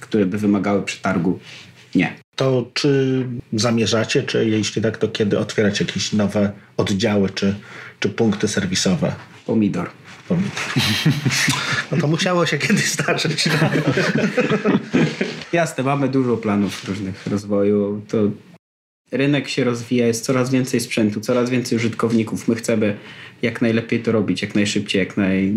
[0.00, 1.38] które by wymagały przetargu,
[1.94, 2.16] nie.
[2.36, 7.54] To czy zamierzacie, czy jeśli tak, to kiedy otwierać jakieś nowe oddziały, czy,
[8.00, 9.14] czy punkty serwisowe?
[9.46, 9.90] Pomidor.
[11.92, 13.48] No to musiało się kiedyś zdarzyć.
[15.52, 18.02] Jasne, mamy dużo planów różnych rozwoju.
[18.08, 18.18] To
[19.12, 22.48] rynek się rozwija, jest coraz więcej sprzętu, coraz więcej użytkowników.
[22.48, 22.96] My chcemy
[23.42, 25.52] jak najlepiej to robić, jak najszybciej, jak naj,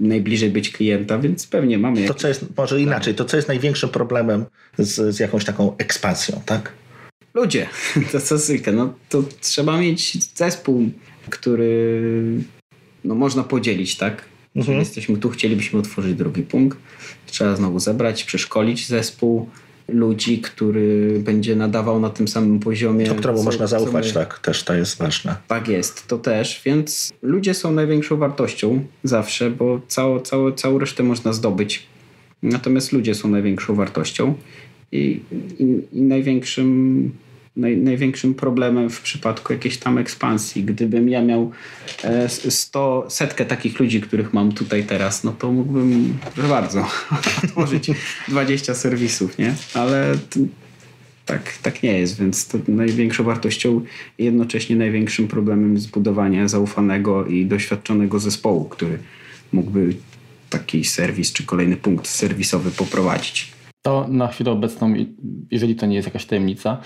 [0.00, 2.08] najbliżej być klienta, więc pewnie mamy.
[2.08, 4.44] To co jest, może inaczej, to co jest największym problemem
[4.78, 6.72] z, z jakąś taką ekspansją, tak?
[7.34, 7.66] Ludzie,
[8.12, 10.90] to co zwykle, no to trzeba mieć zespół,
[11.30, 12.12] który
[13.04, 14.12] no, można podzielić, tak?
[14.12, 14.28] Mhm.
[14.56, 16.78] Jeżeli jesteśmy tu, chcielibyśmy otworzyć drugi punkt,
[17.26, 19.48] trzeba znowu zebrać, przeszkolić zespół,
[19.88, 23.06] ludzi, który będzie nadawał na tym samym poziomie.
[23.06, 24.12] To, któremu co, można zaufać, my...
[24.12, 25.36] tak, też to jest ważne.
[25.48, 31.02] Tak jest, to też, więc ludzie są największą wartością zawsze, bo całą, całą, całą resztę
[31.02, 31.86] można zdobyć.
[32.42, 34.34] Natomiast ludzie są największą wartością
[34.92, 35.20] i,
[35.58, 37.10] i, i największym
[37.56, 40.64] naj, największym problemem w przypadku jakiejś tam ekspansji.
[40.64, 41.50] Gdybym ja miał
[42.04, 46.86] e, sto, setkę takich ludzi, których mam tutaj teraz, no to mógłbym, proszę bardzo,
[47.44, 47.90] otworzyć
[48.28, 49.54] 20 serwisów, nie?
[49.74, 50.14] Ale
[51.26, 53.80] tak, tak nie jest, więc to największą wartością
[54.18, 58.98] i jednocześnie największym problemem jest budowanie zaufanego i doświadczonego zespołu, który
[59.52, 59.94] mógłby
[60.50, 63.52] taki serwis czy kolejny punkt serwisowy poprowadzić.
[63.82, 64.94] To na chwilę obecną,
[65.50, 66.80] jeżeli to nie jest jakaś tajemnica,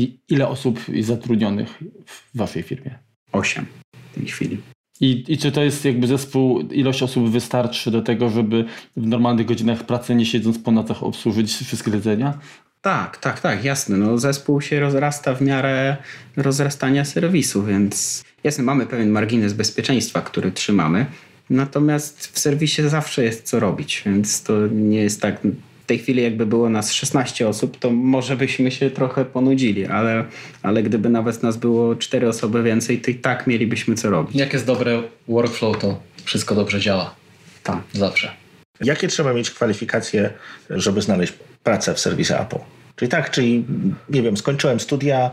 [0.00, 2.98] i ile osób jest zatrudnionych w waszej firmie?
[3.32, 3.66] Osiem
[4.12, 4.58] w tej chwili.
[5.00, 8.64] I, I czy to jest jakby zespół, ilość osób wystarczy do tego, żeby
[8.96, 12.38] w normalnych godzinach pracy, nie siedząc po nocach, obsłużyć wszystkie jedzenia?
[12.80, 13.96] Tak, tak, tak, jasne.
[13.96, 15.96] No, zespół się rozrasta w miarę
[16.36, 21.06] rozrastania serwisu, więc jasne, mamy pewien margines bezpieczeństwa, który trzymamy.
[21.50, 25.40] Natomiast w serwisie zawsze jest co robić, więc to nie jest tak
[25.82, 30.24] w tej chwili jakby było nas 16 osób, to może byśmy się trochę ponudzili, ale,
[30.62, 34.36] ale gdyby nawet nas było 4 osoby więcej, to i tak mielibyśmy co robić.
[34.36, 37.14] Jak jest dobre workflow, to wszystko dobrze działa.
[37.62, 37.78] Tak.
[37.92, 38.32] Zawsze.
[38.80, 40.30] Jakie trzeba mieć kwalifikacje,
[40.70, 42.58] żeby znaleźć pracę w serwisie Apple?
[42.96, 43.64] Czyli tak, czyli
[44.10, 45.30] nie wiem, skończyłem studia,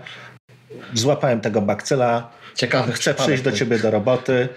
[0.94, 4.50] złapałem tego bakcyla, Ciekawy chcę przyjść do ciebie do roboty,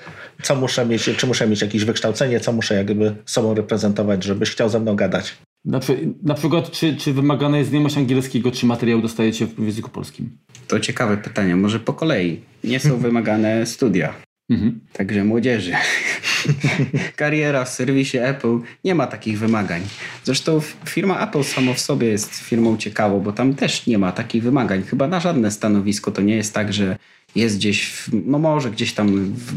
[0.43, 4.69] co muszę mieć, czy muszę mieć jakieś wykształcenie, co muszę jakby sobą reprezentować, żebyś chciał
[4.69, 5.35] ze mną gadać.
[5.65, 5.81] Na,
[6.23, 10.39] na przykład, czy, czy wymagana jest znajomość angielskiego, czy materiał dostajecie w języku polskim?
[10.69, 12.41] To ciekawe pytanie, może po kolei.
[12.65, 14.15] Nie są wymagane studia.
[14.51, 14.81] Mhm.
[14.93, 15.73] Także młodzieży.
[17.17, 19.83] Kariera w serwisie Apple nie ma takich wymagań.
[20.25, 24.43] Zresztą firma Apple samo w sobie jest firmą ciekawą, bo tam też nie ma takich
[24.43, 24.83] wymagań.
[24.83, 26.97] Chyba na żadne stanowisko to nie jest tak, że
[27.35, 29.53] jest gdzieś, w, no może gdzieś tam w,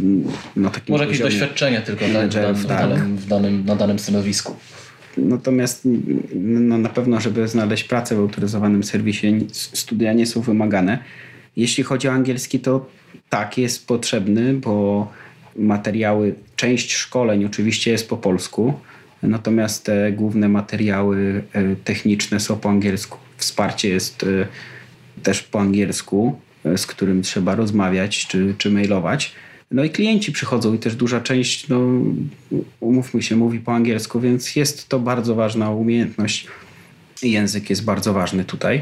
[0.55, 3.99] no takim Może jakieś doświadczenie tylko tak, w, danym, w, danym, w danym, na danym
[3.99, 4.55] stanowisku.
[5.17, 5.87] Natomiast
[6.35, 10.99] no, na pewno, żeby znaleźć pracę w autoryzowanym serwisie, studia nie są wymagane.
[11.55, 12.85] Jeśli chodzi o angielski, to
[13.29, 15.07] tak, jest potrzebny, bo
[15.55, 18.73] materiały, część szkoleń oczywiście jest po polsku,
[19.23, 23.17] natomiast te główne materiały e, techniczne są po angielsku.
[23.37, 24.47] Wsparcie jest e,
[25.23, 29.35] też po angielsku, e, z którym trzeba rozmawiać czy, czy mailować.
[29.71, 31.79] No i klienci przychodzą i też duża część, no
[32.79, 36.47] umówmy się, mówi po angielsku, więc jest to bardzo ważna umiejętność.
[37.23, 38.81] Język jest bardzo ważny tutaj.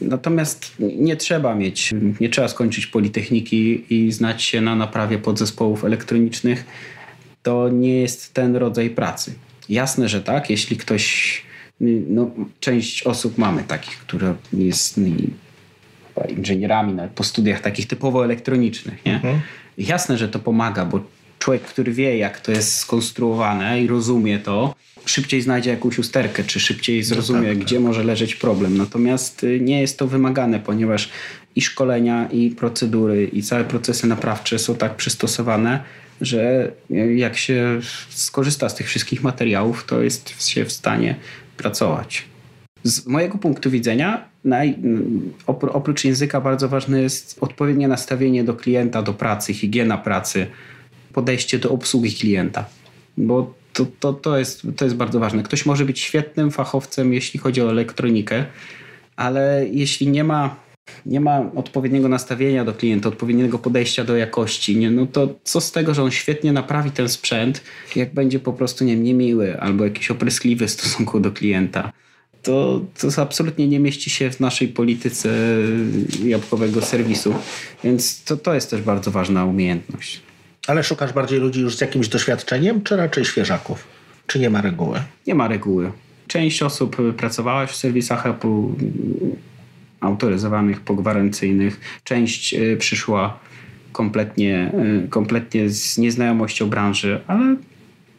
[0.00, 6.64] Natomiast nie trzeba mieć, nie trzeba skończyć Politechniki i znać się na naprawie podzespołów elektronicznych.
[7.42, 9.34] To nie jest ten rodzaj pracy.
[9.68, 11.42] Jasne, że tak, jeśli ktoś,
[12.08, 12.30] no,
[12.60, 15.00] część osób mamy takich, które jest
[16.28, 19.04] inżynierami nawet po studiach takich typowo elektronicznych.
[19.06, 19.14] Nie?
[19.14, 19.40] Mhm.
[19.78, 21.00] Jasne, że to pomaga, bo
[21.38, 24.74] człowiek, który wie, jak to jest skonstruowane i rozumie to,
[25.04, 27.84] szybciej znajdzie jakąś usterkę, czy szybciej zrozumie, no tak, gdzie tak.
[27.84, 28.76] może leżeć problem.
[28.76, 31.10] Natomiast y, nie jest to wymagane, ponieważ
[31.56, 35.82] i szkolenia, i procedury, i całe procesy naprawcze są tak przystosowane,
[36.20, 36.72] że
[37.16, 41.16] jak się skorzysta z tych wszystkich materiałów, to jest się w stanie
[41.56, 42.24] pracować.
[42.84, 44.78] Z mojego punktu widzenia, naj,
[45.46, 50.46] oprócz języka, bardzo ważne jest odpowiednie nastawienie do klienta, do pracy, higiena pracy,
[51.12, 52.64] podejście do obsługi klienta.
[53.16, 55.42] Bo to, to, to, jest, to jest bardzo ważne.
[55.42, 58.44] Ktoś może być świetnym fachowcem, jeśli chodzi o elektronikę,
[59.16, 60.56] ale jeśli nie ma,
[61.06, 65.72] nie ma odpowiedniego nastawienia do klienta, odpowiedniego podejścia do jakości, nie, no to co z
[65.72, 67.62] tego, że on świetnie naprawi ten sprzęt,
[67.96, 71.92] jak będzie po prostu nie niemiły albo jakiś opryskliwy w stosunku do klienta.
[72.42, 75.28] To, to absolutnie nie mieści się w naszej polityce
[76.24, 77.34] jabłkowego serwisu,
[77.84, 80.20] więc to, to jest też bardzo ważna umiejętność.
[80.66, 83.84] Ale szukasz bardziej ludzi już z jakimś doświadczeniem, czy raczej świeżaków?
[84.26, 85.00] Czy nie ma reguły?
[85.26, 85.92] Nie ma reguły.
[86.26, 88.62] Część osób pracowała w serwisach Apple
[90.00, 91.80] autoryzowanych, pogwarancyjnych.
[92.04, 93.38] Część y, przyszła
[93.92, 94.72] kompletnie,
[95.04, 97.56] y, kompletnie z nieznajomością branży, ale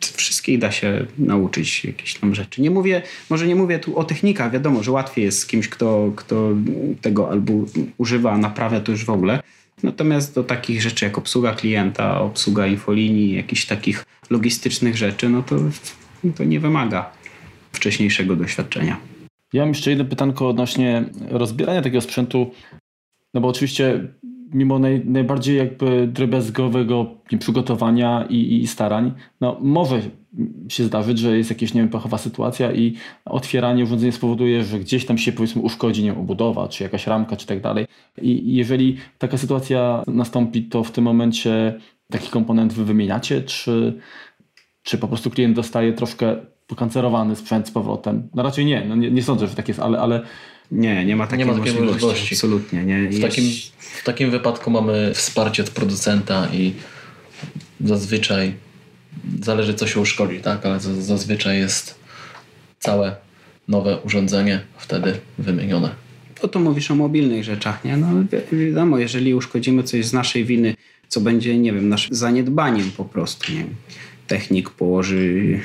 [0.06, 2.62] wszystkich da się nauczyć jakieś tam rzeczy.
[2.62, 6.12] Nie mówię, może nie mówię tu o technikach, wiadomo, że łatwiej jest z kimś, kto,
[6.16, 6.50] kto
[7.02, 7.54] tego albo
[7.98, 9.40] używa, naprawia to już w ogóle,
[9.84, 15.56] Natomiast do takich rzeczy jak obsługa klienta, obsługa infolinii, jakichś takich logistycznych rzeczy, no to,
[16.36, 17.12] to nie wymaga
[17.72, 18.98] wcześniejszego doświadczenia.
[19.54, 22.52] Ja mam jeszcze jedno pytanko odnośnie rozbierania takiego sprzętu.
[23.34, 24.08] No bo oczywiście
[24.54, 27.06] mimo naj, najbardziej jakby drobiazgowego
[27.40, 29.12] przygotowania i, i, starań,
[29.42, 30.02] no może
[30.70, 32.96] się zdarzyć, że jest jakaś nie wiem, pechowa sytuacja i
[33.26, 37.48] otwieranie urządzenia spowoduje, że gdzieś tam się powiedzmy uszkodzi nie obudowa, czy jakaś ramka, czy
[37.48, 37.86] tak dalej.
[38.22, 41.80] I jeżeli taka sytuacja nastąpi, to w tym momencie
[42.12, 44.00] taki komponent wy wymieniacie, czy,
[44.84, 46.36] czy po prostu klient dostaje troszkę
[46.68, 48.30] pokancerowany sprzęt z powrotem?
[48.36, 50.22] No raczej nie, no nie, nie sądzę, że tak jest, ale, ale
[50.72, 52.06] nie, nie ma takiej, nie ma takiej możliwości.
[52.06, 52.36] możliwości.
[52.36, 52.84] Absolutnie.
[52.84, 53.10] Nie.
[53.10, 53.44] W, takim,
[53.80, 56.74] w takim wypadku mamy wsparcie od producenta i
[57.82, 58.54] zazwyczaj
[59.42, 60.66] zależy co się uszkodzi, tak?
[60.66, 62.00] ale zazwyczaj jest
[62.80, 63.16] całe
[63.68, 65.90] nowe urządzenie wtedy wymienione.
[66.42, 67.98] To tu mówisz o mobilnych rzeczach, nie?
[67.98, 68.08] No
[68.52, 70.76] wiadomo, jeżeli uszkodzimy coś z naszej winy,
[71.08, 73.66] co będzie, nie wiem, naszym zaniedbaniem po prostu, nie.
[74.28, 75.60] Technik położy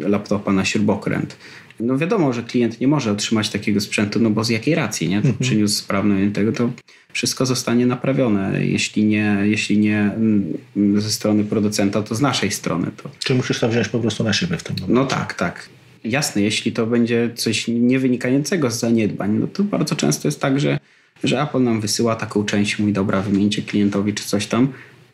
[0.00, 1.36] laptopa na śrubokręt
[1.80, 5.22] no wiadomo, że klient nie może otrzymać takiego sprzętu, no bo z jakiej racji, nie?
[5.22, 5.38] To mhm.
[5.38, 6.70] przyniósł sprawność tego, to
[7.12, 8.64] wszystko zostanie naprawione.
[8.66, 12.90] Jeśli nie, jeśli nie mm, ze strony producenta, to z naszej strony.
[12.96, 13.10] To...
[13.18, 14.94] Czy musisz to wziąć po prostu na siebie w tym momencie?
[14.94, 15.68] No tak, tak.
[16.04, 20.60] Jasne, jeśli to będzie coś nie wynikającego z zaniedbań, no to bardzo często jest tak,
[20.60, 20.78] że,
[21.24, 24.72] że Apple nam wysyła taką część, mój dobra, wymieńcie klientowi czy coś tam,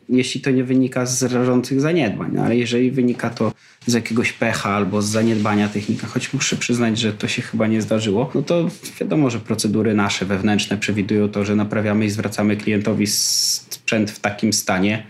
[0.09, 2.31] jeśli to nie wynika z rażących zaniedbań.
[2.33, 3.51] No, ale jeżeli wynika to
[3.87, 7.81] z jakiegoś pecha albo z zaniedbania technika, choć muszę przyznać, że to się chyba nie
[7.81, 8.69] zdarzyło, no to
[8.99, 14.53] wiadomo, że procedury nasze wewnętrzne przewidują to, że naprawiamy i zwracamy klientowi sprzęt w takim
[14.53, 15.03] stanie,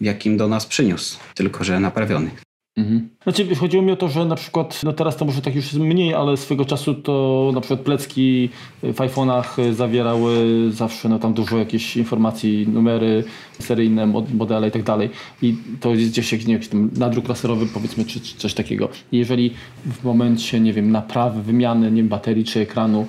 [0.00, 2.47] w jakim do nas przyniósł, tylko że naprawiony.
[2.78, 3.08] Mhm.
[3.22, 6.14] Znaczy, chodziło mi o to, że na przykład, no teraz to może tak już mniej,
[6.14, 8.48] ale swego czasu to na przykład plecki
[8.82, 10.32] w iPhone'ach zawierały
[10.70, 13.24] zawsze no, tam dużo jakichś informacji, numery
[13.58, 15.10] seryjne, modele i tak dalej.
[15.42, 18.88] I to jest gdzieś jakiś, nie wiem, nadruk laserowy powiedzmy, czy, czy coś takiego.
[19.12, 19.50] I jeżeli
[19.86, 23.06] w momencie, nie wiem, naprawy, wymiany, nie wiem, baterii czy ekranu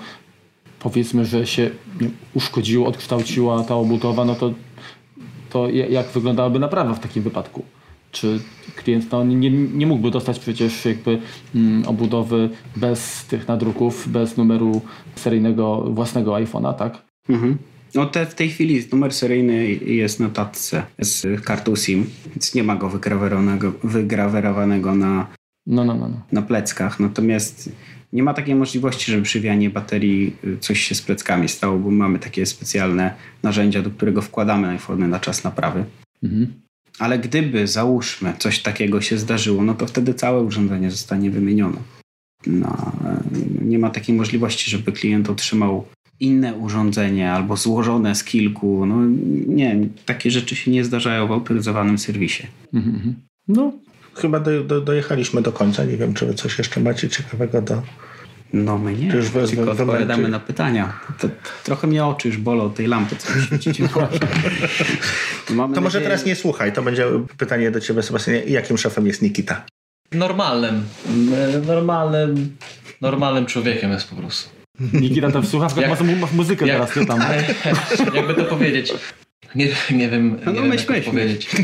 [0.79, 1.69] powiedzmy, że się
[2.33, 4.53] uszkodziło, odkształciła ta obudowa, no to,
[5.49, 7.63] to jak wyglądałaby naprawa w takim wypadku?
[8.11, 8.39] Czy
[8.75, 11.21] klient no, nie, nie mógłby dostać przecież jakby
[11.55, 14.81] mm, obudowy bez tych nadruków, bez numeru
[15.15, 17.05] seryjnego własnego iPhone'a, tak?
[17.29, 17.57] Mhm.
[17.95, 22.63] No te, w tej chwili numer seryjny jest na tatce z kartą SIM, więc nie
[22.63, 25.27] ma go wygrawerowanego, wygrawerowanego na,
[25.67, 26.21] no, no, no, no.
[26.31, 26.99] na pleckach.
[26.99, 27.71] Natomiast
[28.13, 31.91] nie ma takiej możliwości, żeby przy wianie baterii y, coś się z pleckami stało, bo
[31.91, 33.13] mamy takie specjalne
[33.43, 35.85] narzędzia, do którego wkładamy iPhone na czas naprawy.
[36.23, 36.53] Mhm.
[36.99, 41.77] Ale gdyby, załóżmy, coś takiego się zdarzyło, no to wtedy całe urządzenie zostanie wymienione.
[42.47, 42.91] No,
[43.61, 45.85] nie ma takiej możliwości, żeby klient otrzymał
[46.19, 48.85] inne urządzenie albo złożone z kilku.
[48.85, 48.95] No
[49.47, 52.47] nie, takie rzeczy się nie zdarzają w autoryzowanym serwisie.
[52.73, 53.15] Mhm.
[53.47, 53.73] No,
[54.15, 55.85] chyba do, do, dojechaliśmy do końca.
[55.85, 57.81] Nie wiem, czy wy coś jeszcze macie ciekawego do
[58.53, 60.93] No my nie, już wy, tylko odpowiadamy na pytania.
[61.19, 61.27] To,
[61.63, 63.77] trochę mnie oczy już bolą tej lampy, co świecić.
[65.47, 65.81] to nadzieję...
[65.81, 67.05] może teraz nie słuchaj, to będzie
[67.37, 68.39] pytanie do ciebie Sebastianie.
[68.39, 69.65] Jakim szefem jest Nikita?
[70.11, 70.83] Normalnym.
[71.67, 72.57] Normalnym,
[73.01, 74.49] normalnym człowiekiem jest po prostu.
[74.93, 77.19] Nikita to w słuchawkach jak, ma, muzykę jak, teraz, nie tam.
[78.15, 78.93] Jakby to powiedzieć.
[79.55, 81.49] Nie, nie wiem, no, no nie myśl, wiem jak powiedzieć.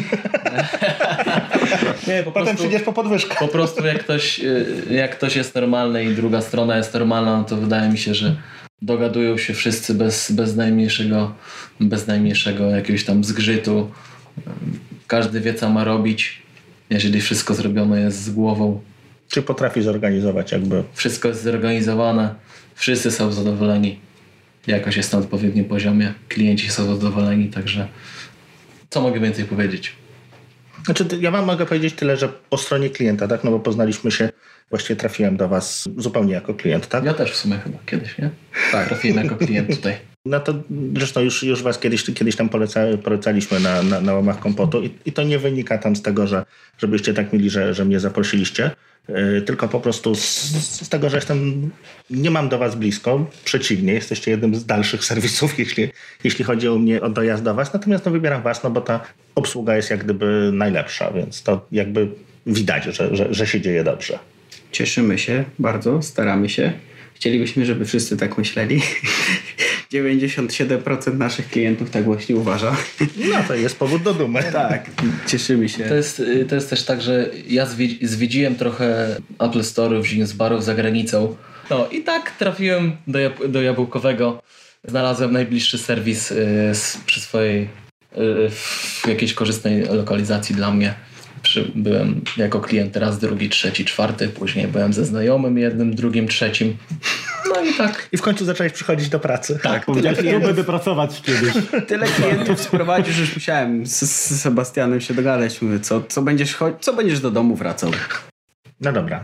[2.07, 3.35] nie, po Potem przyjdziesz po podwyżkę.
[3.39, 7.43] Po prostu jak ktoś, y, jak ktoś jest normalny i druga strona jest normalna, no
[7.43, 8.35] to wydaje mi się, że
[8.81, 11.35] dogadują się wszyscy bez, bez, najmniejszego,
[11.79, 13.91] bez najmniejszego jakiegoś tam zgrzytu.
[15.07, 16.41] Każdy wie, co ma robić,
[16.89, 18.81] jeżeli wszystko zrobione jest z głową.
[19.29, 20.83] Czy potrafi zorganizować jakby?
[20.93, 22.35] Wszystko jest zorganizowane,
[22.75, 23.99] wszyscy są zadowoleni
[24.67, 27.87] jakoś jest na odpowiednim poziomie, klienci są zadowoleni, także
[28.89, 29.95] co mogę więcej powiedzieć?
[30.85, 33.43] Znaczy, ja wam mogę powiedzieć tyle, że po stronie klienta, tak?
[33.43, 34.29] No bo poznaliśmy się,
[34.69, 37.03] właściwie trafiłem do was zupełnie jako klient, tak?
[37.03, 38.29] Ja też w sumie chyba kiedyś, nie?
[38.71, 38.87] Tak.
[38.87, 39.93] Trafiłem jako klient tutaj.
[40.25, 40.53] No to
[40.95, 44.89] zresztą już, już was kiedyś, kiedyś tam poleca, polecaliśmy na, na, na łamach kompotu i,
[45.05, 46.45] i to nie wynika tam z tego, że
[46.77, 48.71] żebyście tak mieli, że, że mnie zaprosiliście,
[49.45, 50.21] tylko po prostu z,
[50.81, 51.71] z, tego, że jestem,
[52.09, 55.89] nie mam do was blisko, przeciwnie, jesteście jednym z dalszych serwisów, jeśli,
[56.23, 58.99] jeśli chodzi o mnie, o dojazd do was, natomiast no wybieram was, no bo ta
[59.35, 62.07] obsługa jest jak gdyby najlepsza, więc to jakby
[62.47, 64.19] widać, że, że, że się dzieje dobrze.
[64.71, 66.73] Cieszymy się bardzo, staramy się.
[67.13, 68.81] Chcielibyśmy, żeby wszyscy tak myśleli.
[70.03, 72.75] 97% naszych klientów tak właśnie uważa.
[73.31, 74.43] No to jest powód do dumy.
[74.51, 74.89] Tak,
[75.27, 75.83] cieszymy się.
[75.83, 77.67] To jest, to jest też tak, że ja
[78.01, 81.35] zwiedziłem trochę Apple Store'ów, Genius Barów za granicą.
[81.69, 84.41] No i tak trafiłem do, jab do Jabłkowego.
[84.83, 86.71] Znalazłem najbliższy serwis y,
[87.05, 87.67] przy swojej y,
[88.49, 90.93] w jakiejś korzystnej lokalizacji dla mnie
[91.75, 96.77] byłem jako klient raz, drugi, trzeci, czwarty, później byłem ze znajomym jednym, drugim, trzecim.
[97.49, 98.07] No i tak.
[98.11, 99.59] I w końcu zacząłeś przychodzić do pracy.
[99.63, 101.53] Tak, powiedziałeś, że będę pracować kiedyś.
[101.87, 105.61] Tyle klientów sprowadził, że już musiałem z, z Sebastianem się dogadać.
[105.61, 107.91] Mówię, co, co, będziesz, co będziesz do domu wracał?
[108.81, 109.23] No dobra.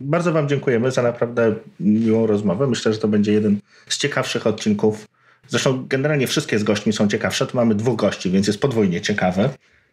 [0.00, 2.66] Bardzo Wam dziękujemy za naprawdę miłą rozmowę.
[2.66, 3.58] Myślę, że to będzie jeden
[3.88, 5.08] z ciekawszych odcinków.
[5.48, 7.46] Zresztą generalnie wszystkie z gośćmi są ciekawsze.
[7.46, 9.50] Tu mamy dwóch gości, więc jest podwójnie ciekawe.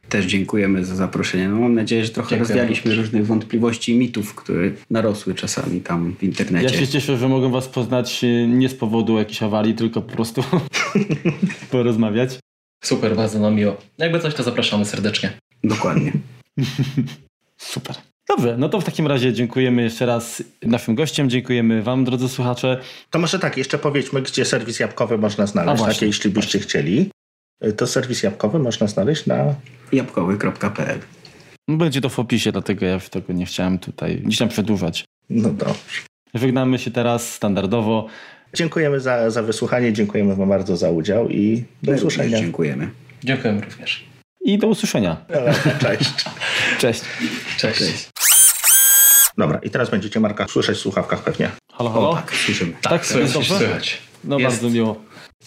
[0.10, 1.50] Też dziękujemy za zaproszenie.
[1.50, 6.16] No, mam nadzieję, że trochę Dziękuję rozwialiśmy różnych wątpliwości i mitów, które narosły czasami tam
[6.20, 6.76] w internecie.
[6.76, 10.14] Ja się cieszę, że mogę Was poznać e, nie z powodu jakiejś awarii, tylko po
[10.14, 10.44] prostu
[11.72, 12.40] porozmawiać.
[12.84, 13.78] Super, bardzo nam miło.
[13.98, 15.38] Jakby coś, to zapraszamy serdecznie.
[15.64, 16.14] Dokładnie.
[17.58, 17.96] Super.
[18.30, 22.82] Dobrze, no to w takim razie dziękujemy jeszcze raz naszym gościom, dziękujemy Wam, drodzy słuchacze.
[23.10, 26.70] To może tak, jeszcze powiedzmy, gdzie serwis jabłkowy można znaleźć, takie jeśli byście właśnie.
[26.70, 27.10] chcieli.
[27.78, 29.56] To serwis jabłkowy można znaleźć na
[29.94, 31.00] jabłkowy.pl.
[31.68, 35.06] No, będzie to w opisie, dlatego ja tego nie chciałem tutaj gdzieś tam przedłużać.
[35.30, 36.02] No dobrze.
[36.34, 38.08] Żegnamy się teraz standardowo.
[38.54, 42.40] Dziękujemy za, za wysłuchanie, dziękujemy Wam bardzo za udział i do My usłyszenia.
[42.40, 42.90] Dziękujemy.
[43.24, 44.06] Dziękujemy również.
[44.42, 45.18] I do usłyszenia.
[45.80, 46.10] Cześć.
[46.82, 47.02] Cześć.
[47.58, 47.80] Cześć.
[47.80, 48.10] Cześć.
[49.38, 51.50] Dobra, i teraz będziecie Marka słyszeć w słuchawkach pewnie.
[51.74, 52.10] Halo, halo?
[52.10, 52.72] O, tak, słyszymy.
[52.72, 54.02] Tak, tak słychać.
[54.24, 54.56] No jest.
[54.56, 55.02] bardzo miło.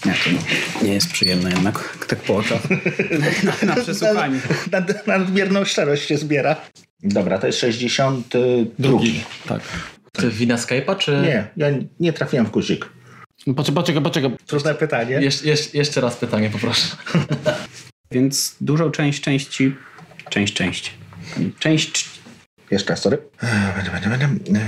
[0.04, 2.62] Nie, to nie jest przyjemne jednak, tak po oczach.
[3.44, 4.40] Na, na przesłuchaniu.
[4.72, 6.56] Nad, nadmierną szczerość się zbiera.
[7.02, 8.40] Dobra, to jest 62.
[8.78, 9.24] Drugi.
[9.48, 9.60] Tak.
[10.12, 11.10] To wina Skype'a, czy...
[11.10, 11.66] Nie, ja
[12.00, 12.88] nie trafiłem w guzik.
[13.46, 14.30] No, poczekaj, poczekaj, poczekaj.
[14.46, 15.18] Trudne pytanie.
[15.20, 16.96] Jesz, jesz, jeszcze raz pytanie, poproszę.
[18.12, 19.74] Więc dużą część części...
[20.30, 20.90] Część części.
[21.58, 22.08] Część...
[22.70, 23.18] Jeszcze raz, sorry.
[23.76, 24.60] Będę, będę, będę.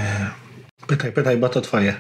[0.86, 1.94] Pytaj, pytaj, bo to twoje.